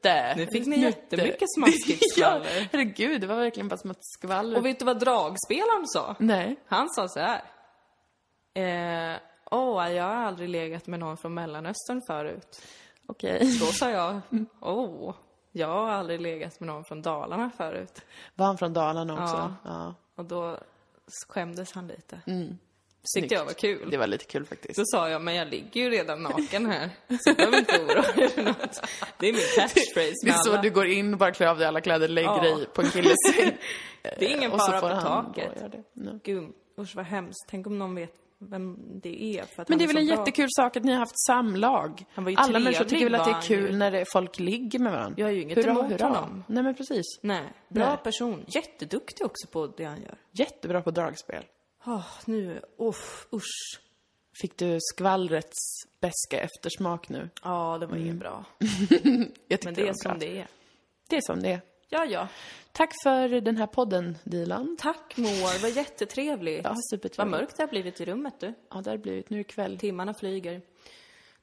Nutte. 0.05 0.34
Nu 0.36 0.46
fick 0.46 0.66
ni 0.66 0.76
Nutte. 0.76 0.86
jättemycket 1.16 1.55
smaskigt 1.55 2.03
ja, 2.16 2.30
skvaller. 2.30 2.68
herregud, 2.72 3.20
det 3.20 3.26
var 3.26 3.36
verkligen 3.36 3.68
bara 3.68 3.76
som 3.76 3.90
ett 3.90 4.05
skvaller. 4.05 4.59
Och 4.59 4.66
vet 4.66 4.78
du 4.78 4.84
vad 4.84 4.99
dragspelaren 5.01 5.86
sa? 5.86 6.14
Nej. 6.18 6.57
Han 6.66 6.88
sa 6.90 7.09
så 7.09 7.20
här. 7.20 7.42
Eh, 8.55 9.18
Åh, 9.51 9.92
jag 9.92 10.05
har 10.05 10.14
aldrig 10.14 10.49
legat 10.49 10.86
med 10.86 11.01
någon 11.01 11.16
från 11.16 11.34
Mellanöstern 11.34 12.03
förut. 12.07 12.62
Okej. 13.07 13.59
Då 13.61 13.66
sa 13.66 13.90
jag, 13.90 14.20
åh, 14.61 15.14
jag 15.53 15.68
har 15.68 15.90
aldrig 15.90 16.20
legat 16.20 16.61
med 16.61 16.66
någon 16.66 16.84
från 16.84 17.03
Dalarna 17.03 17.51
förut. 17.57 18.03
Var 18.34 18.46
han 18.46 18.59
från 18.59 18.72
Dalarna 18.72 19.12
också? 19.12 19.36
Ja. 19.36 19.55
ja. 19.64 19.94
Och 20.14 20.24
då 20.24 20.59
skämdes 21.28 21.72
han 21.72 21.86
lite. 21.88 22.20
Mm. 22.26 22.59
Tyckte 23.14 23.34
jag 23.34 23.44
var 23.44 23.53
kul. 23.53 23.90
Det 23.90 23.96
var 23.96 24.07
lite 24.07 24.24
kul 24.24 24.44
faktiskt. 24.46 24.76
Då 24.78 24.82
sa 24.86 25.09
jag, 25.09 25.22
men 25.22 25.34
jag 25.34 25.49
ligger 25.49 25.80
ju 25.80 25.90
redan 25.90 26.22
naken 26.22 26.66
här. 26.66 26.90
Så 27.09 27.28
jag 27.30 27.36
behöver 27.36 27.59
inte 27.59 27.80
oroa 27.82 28.12
dig 28.16 28.28
för 28.28 28.42
något. 28.42 28.80
Det 29.18 29.28
är 29.28 29.32
min 29.32 29.42
catchphrase 29.57 30.14
Det 30.24 30.28
är 30.30 30.32
så 30.42 30.53
alla. 30.53 30.62
du 30.62 30.70
går 30.70 30.86
in 30.86 31.16
bara 31.16 31.32
klär 31.32 31.46
av 31.46 31.59
dig 31.59 31.66
alla 31.68 31.80
kläder, 31.80 32.09
lägger 32.09 32.28
Ja. 32.28 32.42
dig 32.42 32.66
på 32.66 32.82
en 32.82 32.88
killes. 32.90 33.16
Det 34.03 34.24
är 34.32 34.36
ingen 34.36 34.51
fara 34.51 34.80
på 34.80 34.88
taket. 34.88 35.62
Gud, 36.24 36.44
usch 36.80 36.94
vad 36.96 37.05
hemskt. 37.05 37.46
Tänk 37.51 37.66
om 37.66 37.78
någon 37.78 37.94
vet 37.94 38.14
vem 38.40 38.76
det 39.01 39.22
är. 39.38 39.44
För 39.44 39.62
att 39.62 39.68
Men 39.68 39.78
det 39.78 39.84
är 39.84 39.86
väl 39.86 39.96
en 39.96 40.07
bra. 40.07 40.16
jättekul 40.16 40.49
sak 40.51 40.76
att 40.76 40.84
ni 40.84 40.92
har 40.92 40.99
haft 40.99 41.26
samlag? 41.26 42.05
Han 42.14 42.24
var 42.24 42.30
ju 42.30 42.36
Alla 42.36 42.59
människor 42.59 42.84
tycker 42.84 43.05
väl 43.05 43.14
att 43.14 43.24
det 43.24 43.30
är 43.30 43.40
kul 43.40 43.76
när 43.76 43.90
det, 43.90 44.05
folk 44.12 44.38
ligger 44.38 44.78
med 44.78 44.92
varandra? 44.92 45.14
Jag 45.18 45.26
har 45.26 45.32
ju 45.32 45.42
inget 45.42 45.59
hurra, 45.59 45.70
emot 45.70 45.90
hurra. 45.92 46.07
honom. 46.07 46.44
Nej 46.49 46.62
men 46.62 46.74
precis. 46.74 47.05
Nej, 47.22 47.42
bra 47.68 47.86
Nej. 47.88 47.96
person. 48.05 48.44
Jätteduktig 48.49 49.26
också 49.26 49.46
på 49.46 49.66
det 49.66 49.84
han 49.84 50.03
gör. 50.03 50.14
Jättebra 50.32 50.82
på 50.82 50.90
dragspel. 50.90 51.44
Oh, 51.85 52.07
nu, 52.24 52.61
uff, 52.79 53.26
usch. 53.33 53.81
Fick 54.41 54.57
du 54.59 54.79
skvallrets 54.81 55.57
beska 56.01 56.41
eftersmak 56.41 57.09
nu? 57.09 57.29
Ja, 57.43 57.79
det 57.81 57.87
var 57.87 57.97
inget 57.97 58.16
bra. 58.16 58.45
Jag 58.59 58.68
Men 59.14 59.29
tyckte 59.49 59.70
det 59.70 59.89
är 59.89 59.93
som 60.03 60.11
bra. 60.11 60.18
det 60.18 60.39
är. 60.39 60.47
Det 61.09 61.16
är 61.16 61.20
som 61.20 61.43
det 61.43 61.53
är. 61.53 61.61
Ja, 61.89 62.05
ja. 62.05 62.29
Tack 62.72 62.93
för 63.05 63.29
den 63.41 63.57
här 63.57 63.66
podden, 63.66 64.18
Dilan. 64.24 64.76
Tack 64.81 65.16
Moa, 65.16 65.53
det 65.53 65.59
var 65.62 65.68
jättetrevligt. 65.68 66.64
Ja, 66.64 66.70
Vad 66.70 66.85
supertrevligt. 66.91 67.31
mörkt 67.41 67.57
det 67.57 67.62
har 67.62 67.68
blivit 67.68 68.01
i 68.01 68.05
rummet 68.05 68.35
du. 68.41 68.55
Ja, 68.70 68.81
det 68.85 68.91
har 68.91 68.97
blivit. 68.99 69.31
Nu 69.31 69.37
är 69.37 69.45
det 69.45 69.45
kväll. 69.45 69.79
Timmarna 69.79 70.14
flyger. 70.14 70.61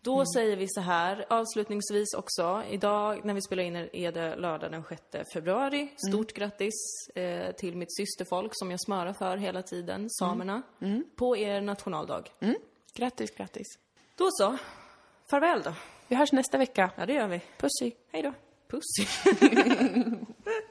Då 0.05 0.13
Mm. 0.13 0.25
säger 0.25 0.57
vi 0.57 0.67
så 0.67 0.81
här, 0.81 1.25
avslutningsvis 1.29 2.13
också. 2.13 2.63
Idag 2.69 3.25
när 3.25 3.33
vi 3.33 3.41
spelar 3.41 3.63
in 3.63 3.75
är 3.75 4.11
det 4.11 4.35
lördag 4.35 4.71
den 4.71 4.83
6 4.89 5.29
februari. 5.33 5.79
Mm. 5.81 5.89
Stort 5.97 6.33
grattis 6.33 6.73
eh, 7.15 7.51
till 7.51 7.75
mitt 7.77 7.95
systerfolk 7.97 8.51
som 8.55 8.71
jag 8.71 8.81
smörar 8.81 9.13
för 9.13 9.37
hela 9.37 9.61
tiden, 9.61 10.09
samerna. 10.09 10.61
Mm. 10.81 11.03
På 11.15 11.37
er 11.37 11.61
nationaldag. 11.61 12.23
Grattis, 12.95 13.31
grattis. 13.35 13.67
Då 14.17 14.27
så. 14.31 14.57
Farväl 15.29 15.61
då. 15.63 15.73
Vi 16.07 16.15
hörs 16.15 16.31
nästa 16.31 16.57
vecka. 16.57 16.91
Ja, 16.97 17.05
det 17.05 17.13
gör 17.13 17.27
vi. 17.27 17.41
Pussy. 17.57 17.91
Hej 18.11 18.21
då. 18.21 18.33
Puss. 18.67 18.83